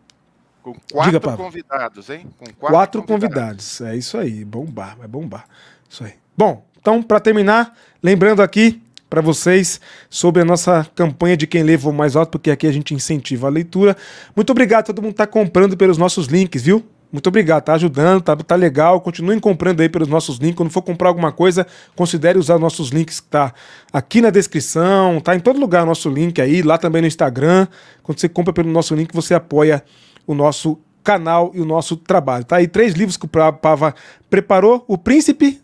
Com 0.61 0.75
quatro 0.91 1.19
Diga, 1.19 1.37
convidados, 1.37 2.09
hein? 2.09 2.27
Com 2.37 2.45
quatro, 2.45 2.75
quatro 2.75 3.03
convidados. 3.03 3.77
convidados. 3.77 3.81
É 3.81 3.95
isso 3.95 4.17
aí, 4.17 4.43
bombar, 4.45 4.97
vai 4.97 5.07
bombar. 5.07 5.45
Isso 5.89 6.03
aí. 6.03 6.13
Bom, 6.35 6.65
então, 6.79 7.01
para 7.01 7.19
terminar, 7.19 7.77
lembrando 8.01 8.41
aqui 8.41 8.82
para 9.13 9.21
vocês 9.21 9.79
sobre 10.09 10.41
a 10.41 10.45
nossa 10.45 10.87
campanha 10.95 11.37
de 11.37 11.45
quem 11.45 11.61
levou 11.61 11.93
mais 11.93 12.15
alto, 12.15 12.31
porque 12.31 12.49
aqui 12.49 12.65
a 12.65 12.71
gente 12.71 12.95
incentiva 12.95 13.45
a 13.45 13.49
leitura. 13.51 13.95
Muito 14.35 14.49
obrigado 14.49 14.79
a 14.79 14.83
todo 14.85 15.03
mundo 15.03 15.11
que 15.11 15.21
está 15.21 15.27
comprando 15.27 15.77
pelos 15.77 15.99
nossos 15.99 16.25
links, 16.25 16.63
viu? 16.63 16.83
Muito 17.11 17.27
obrigado, 17.27 17.63
tá 17.63 17.73
ajudando, 17.75 18.23
tá, 18.23 18.35
tá 18.35 18.55
legal. 18.55 18.99
Continuem 19.01 19.39
comprando 19.39 19.81
aí 19.81 19.87
pelos 19.87 20.07
nossos 20.07 20.39
links. 20.39 20.57
Quando 20.57 20.71
for 20.71 20.81
comprar 20.81 21.09
alguma 21.09 21.31
coisa, 21.31 21.67
considere 21.95 22.39
usar 22.39 22.57
nossos 22.57 22.89
links 22.89 23.19
que 23.19 23.27
tá 23.27 23.53
aqui 23.93 24.19
na 24.19 24.31
descrição, 24.31 25.21
tá 25.21 25.35
em 25.35 25.39
todo 25.39 25.59
lugar 25.59 25.85
nosso 25.85 26.09
link 26.09 26.41
aí, 26.41 26.63
lá 26.63 26.79
também 26.79 27.03
no 27.03 27.07
Instagram. 27.07 27.67
Quando 28.01 28.19
você 28.19 28.27
compra 28.27 28.51
pelo 28.51 28.71
nosso 28.71 28.95
link, 28.95 29.13
você 29.13 29.35
apoia 29.35 29.83
o 30.25 30.33
nosso 30.33 30.79
canal 31.03 31.51
e 31.53 31.61
o 31.61 31.65
nosso 31.65 31.97
trabalho. 31.97 32.45
Tá 32.45 32.55
aí 32.55 32.67
três 32.67 32.95
livros 32.95 33.15
que 33.15 33.25
o 33.25 33.29
Pava 33.29 33.93
preparou: 34.27 34.83
O 34.87 34.97
Príncipe 34.97 35.61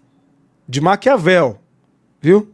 de 0.67 0.79
Maquiavel, 0.79 1.57
viu? 2.21 2.47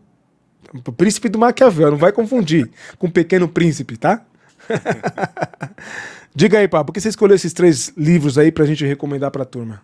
O 0.86 0.92
Príncipe 0.92 1.30
do 1.30 1.40
Maquiavel, 1.40 1.92
não 1.92 1.98
vai 1.98 2.12
confundir 2.12 2.70
com 2.98 3.08
o 3.08 3.12
Pequeno 3.12 3.48
Príncipe, 3.48 3.98
tá? 3.98 4.26
Diga 6.34 6.60
aí, 6.60 6.68
Pablo, 6.68 6.88
por 6.88 6.94
que 6.94 7.00
você 7.00 7.10
escolheu 7.10 7.36
esses 7.36 7.54
três 7.54 7.94
livros 7.96 8.38
aí 8.38 8.52
pra 8.52 8.66
gente 8.66 8.86
recomendar 8.86 9.32
pra 9.32 9.46
turma? 9.46 9.82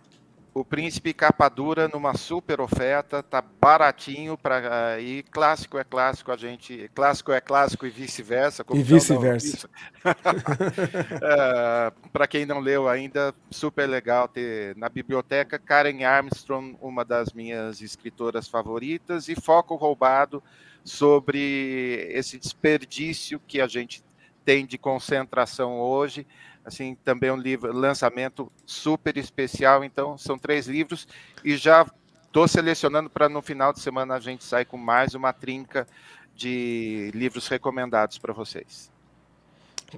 O 0.53 0.65
Príncipe 0.65 1.13
capa 1.13 1.47
dura 1.47 1.87
numa 1.87 2.13
super 2.13 2.59
oferta, 2.59 3.23
tá 3.23 3.41
baratinho 3.41 4.37
para 4.37 4.99
e 4.99 5.23
clássico 5.23 5.77
é 5.77 5.83
clássico, 5.85 6.29
a 6.29 6.35
gente 6.35 6.91
clássico 6.93 7.31
é 7.31 7.39
clássico 7.39 7.85
e 7.85 7.89
vice-versa. 7.89 8.65
E 8.73 8.83
vice-versa. 8.83 9.69
é, 10.03 11.91
para 12.11 12.27
quem 12.27 12.45
não 12.45 12.59
leu 12.59 12.89
ainda, 12.89 13.33
super 13.49 13.87
legal 13.87 14.27
ter 14.27 14.75
na 14.75 14.89
biblioteca 14.89 15.57
Karen 15.57 16.03
Armstrong, 16.03 16.75
uma 16.81 17.05
das 17.05 17.31
minhas 17.31 17.81
escritoras 17.81 18.49
favoritas, 18.49 19.29
e 19.29 19.35
Foco 19.35 19.75
Roubado 19.75 20.43
sobre 20.83 22.07
esse 22.11 22.37
desperdício 22.37 23.41
que 23.47 23.61
a 23.61 23.67
gente 23.67 24.03
tem 24.43 24.65
de 24.65 24.77
concentração 24.77 25.79
hoje. 25.79 26.25
Assim, 26.63 26.95
também 27.03 27.31
um 27.31 27.37
livro, 27.37 27.73
lançamento 27.73 28.51
super 28.65 29.17
especial. 29.17 29.83
Então, 29.83 30.17
são 30.17 30.37
três 30.37 30.67
livros 30.67 31.07
e 31.43 31.57
já 31.57 31.85
estou 32.25 32.47
selecionando 32.47 33.09
para 33.09 33.27
no 33.27 33.41
final 33.41 33.73
de 33.73 33.79
semana 33.79 34.15
a 34.15 34.19
gente 34.19 34.43
sair 34.43 34.65
com 34.65 34.77
mais 34.77 35.15
uma 35.15 35.33
trinca 35.33 35.87
de 36.35 37.11
livros 37.13 37.47
recomendados 37.47 38.17
para 38.17 38.33
vocês. 38.33 38.89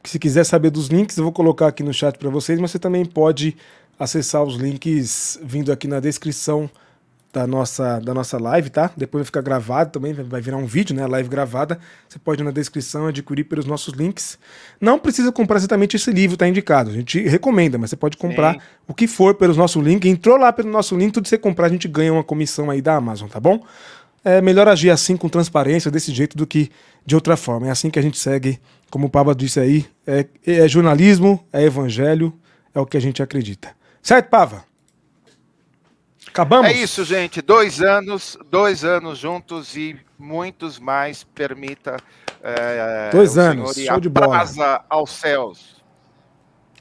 Se 0.04 0.18
quiser 0.18 0.44
saber 0.44 0.72
dos 0.72 0.88
links, 0.88 1.18
eu 1.18 1.24
vou 1.24 1.32
colocar 1.32 1.68
aqui 1.68 1.84
no 1.84 1.94
chat 1.94 2.18
para 2.18 2.30
vocês, 2.30 2.60
mas 2.60 2.72
você 2.72 2.80
também 2.80 3.06
pode 3.06 3.56
acessar 4.00 4.44
os 4.44 4.56
links 4.56 5.40
vindo 5.44 5.72
aqui 5.72 5.88
na 5.88 6.00
descrição 6.00 6.70
da 7.34 7.48
nossa, 7.48 8.00
da 8.00 8.14
nossa 8.14 8.38
live, 8.38 8.70
tá? 8.70 8.92
Depois 8.96 9.22
vai 9.22 9.26
ficar 9.26 9.42
gravado 9.42 9.90
também, 9.90 10.14
vai 10.14 10.40
virar 10.40 10.58
um 10.58 10.68
vídeo, 10.68 10.96
né? 10.96 11.08
Live 11.08 11.28
gravada. 11.28 11.80
Você 12.08 12.20
pode 12.20 12.44
ir 12.44 12.46
na 12.46 12.52
descrição 12.52 13.08
adquirir 13.08 13.46
pelos 13.46 13.66
nossos 13.66 13.96
links. 13.96 14.38
Não 14.80 15.00
precisa 15.00 15.32
comprar 15.32 15.58
exatamente 15.58 15.96
esse 15.96 16.12
livro, 16.12 16.38
tá 16.38 16.48
indicado. 16.48 16.92
A 16.92 16.94
gente 16.94 17.20
recomenda, 17.28 17.76
mas 17.80 17.90
você 17.90 17.96
pode 17.96 18.18
comprar 18.18 18.54
Sim. 18.54 18.60
o 18.88 18.94
que 18.94 19.08
for 19.08 19.34
pelos 19.34 19.58
nossos 19.58 19.84
links. 19.84 20.08
Entrou 20.10 20.38
lá 20.38 20.54
pelo 20.54 20.70
nosso 20.70 20.96
link, 20.96 21.12
tudo 21.12 21.24
que 21.24 21.30
você 21.30 21.38
comprar, 21.40 21.66
a 21.66 21.70
gente 21.70 21.88
ganha 21.88 22.14
uma 22.14 22.24
comissão 22.24 22.70
aí 22.70 22.84
da 22.84 22.96
Amazon, 22.96 23.28
tá 23.28 23.40
bom? 23.40 23.64
É 24.24 24.40
melhor 24.40 24.68
agir 24.68 24.92
assim 24.92 25.18
com 25.18 25.28
transparência, 25.28 25.90
desse 25.90 26.14
jeito, 26.14 26.38
do 26.38 26.46
que 26.46 26.70
de 27.04 27.16
outra 27.16 27.36
forma. 27.36 27.68
É 27.68 27.72
assim 27.72 27.90
que 27.90 27.98
a 27.98 28.02
gente 28.02 28.20
segue, 28.20 28.60
como 28.92 29.08
o 29.08 29.10
Pablo 29.10 29.34
disse 29.34 29.60
aí, 29.60 29.88
é, 30.06 30.28
é 30.46 30.68
jornalismo, 30.68 31.44
é 31.52 31.64
evangelho, 31.64 32.32
é 32.76 32.80
o 32.80 32.86
que 32.86 32.96
a 32.96 33.02
gente 33.02 33.24
acredita. 33.24 33.70
Certo, 34.04 34.30
Pava? 34.30 34.72
Acabamos? 36.34 36.66
É 36.72 36.74
isso, 36.74 37.06
gente. 37.06 37.44
Dois 37.44 37.80
anos, 37.80 38.36
dois 38.50 38.84
anos 38.84 39.20
juntos 39.20 39.78
e 39.78 39.96
muitos 40.18 40.80
mais. 40.80 41.24
Permita. 41.24 41.98
É, 42.42 43.12
dois 43.12 43.38
anos, 43.38 43.76
show 43.76 44.00
de 44.00 44.10
bola. 44.10 44.44
aos 44.90 45.12
céus. 45.12 45.72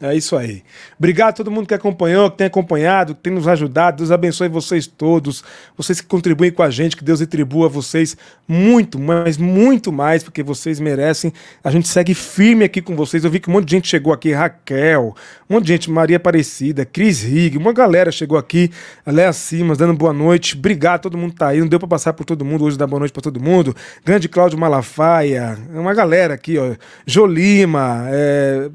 É 0.02 0.16
isso 0.16 0.36
aí. 0.36 0.64
Obrigado 0.98 1.28
a 1.28 1.32
todo 1.32 1.50
mundo 1.50 1.68
que 1.68 1.74
acompanhou, 1.74 2.28
que 2.28 2.38
tem 2.38 2.48
acompanhado, 2.48 3.14
que 3.14 3.22
tem 3.22 3.32
nos 3.32 3.46
ajudado. 3.46 3.98
Deus 3.98 4.10
abençoe 4.10 4.48
vocês 4.48 4.84
todos. 4.84 5.44
Vocês 5.76 6.00
que 6.00 6.06
contribuem 6.08 6.50
com 6.50 6.62
a 6.64 6.70
gente, 6.70 6.96
que 6.96 7.04
Deus 7.04 7.20
retribua 7.20 7.68
vocês 7.68 8.16
muito, 8.48 8.98
mas 8.98 9.38
muito 9.38 9.92
mais, 9.92 10.24
porque 10.24 10.42
vocês 10.42 10.80
merecem. 10.80 11.32
A 11.62 11.70
gente 11.70 11.86
segue 11.86 12.14
firme 12.14 12.64
aqui 12.64 12.82
com 12.82 12.96
vocês. 12.96 13.22
Eu 13.22 13.30
vi 13.30 13.38
que 13.38 13.48
um 13.48 13.52
monte 13.52 13.66
de 13.66 13.76
gente 13.76 13.86
chegou 13.86 14.12
aqui, 14.12 14.32
Raquel, 14.32 15.14
um 15.48 15.54
monte 15.54 15.66
de 15.66 15.72
gente, 15.72 15.88
Maria 15.88 16.16
Aparecida, 16.16 16.84
Cris 16.84 17.22
Rig, 17.22 17.56
uma 17.56 17.72
galera 17.72 18.10
chegou 18.10 18.36
aqui, 18.36 18.72
Léa 19.06 19.32
Simas, 19.32 19.78
dando 19.78 19.94
boa 19.94 20.12
noite. 20.12 20.56
Obrigado 20.56 21.02
todo 21.02 21.16
mundo 21.16 21.34
tá 21.34 21.48
aí. 21.48 21.60
Não 21.60 21.68
deu 21.68 21.78
para 21.78 21.88
passar 21.88 22.12
por 22.12 22.24
todo 22.24 22.44
mundo 22.44 22.64
hoje, 22.64 22.76
dar 22.76 22.86
boa 22.86 22.98
noite 22.98 23.12
para 23.12 23.22
todo 23.22 23.40
mundo. 23.40 23.74
Grande 24.04 24.28
Cláudio 24.28 24.58
Malafaia, 24.58 25.56
uma 25.72 25.94
galera 25.94 26.34
aqui, 26.34 26.58
ó. 26.58 26.74
Jolima, 27.06 28.06
é, 28.08 28.70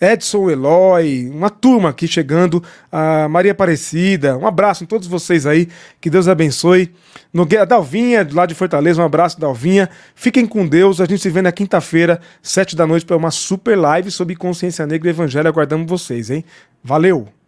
Edson 0.00 0.48
Eloy, 0.48 1.28
uma 1.28 1.50
turma 1.50 1.90
aqui 1.90 2.08
chegando, 2.08 2.62
a 2.90 3.28
Maria 3.28 3.52
Aparecida, 3.52 4.36
um 4.38 4.46
abraço 4.46 4.82
em 4.82 4.86
todos 4.86 5.06
vocês 5.06 5.46
aí, 5.46 5.68
que 6.00 6.08
Deus 6.08 6.26
abençoe. 6.26 6.92
Nogueira, 7.32 7.66
Dalvinha, 7.66 8.26
lá 8.32 8.46
de 8.46 8.54
Fortaleza, 8.54 9.02
um 9.02 9.04
abraço, 9.04 9.38
Dalvinha. 9.38 9.90
Fiquem 10.14 10.46
com 10.46 10.66
Deus, 10.66 11.00
a 11.00 11.04
gente 11.04 11.20
se 11.20 11.30
vê 11.30 11.42
na 11.42 11.52
quinta-feira, 11.52 12.20
sete 12.42 12.74
da 12.74 12.86
noite, 12.86 13.04
para 13.04 13.16
uma 13.16 13.30
super 13.30 13.76
live 13.76 14.10
sobre 14.10 14.34
consciência 14.34 14.86
negra 14.86 15.08
e 15.08 15.10
evangelho. 15.10 15.48
Aguardamos 15.48 15.88
vocês, 15.88 16.30
hein? 16.30 16.44
Valeu! 16.82 17.39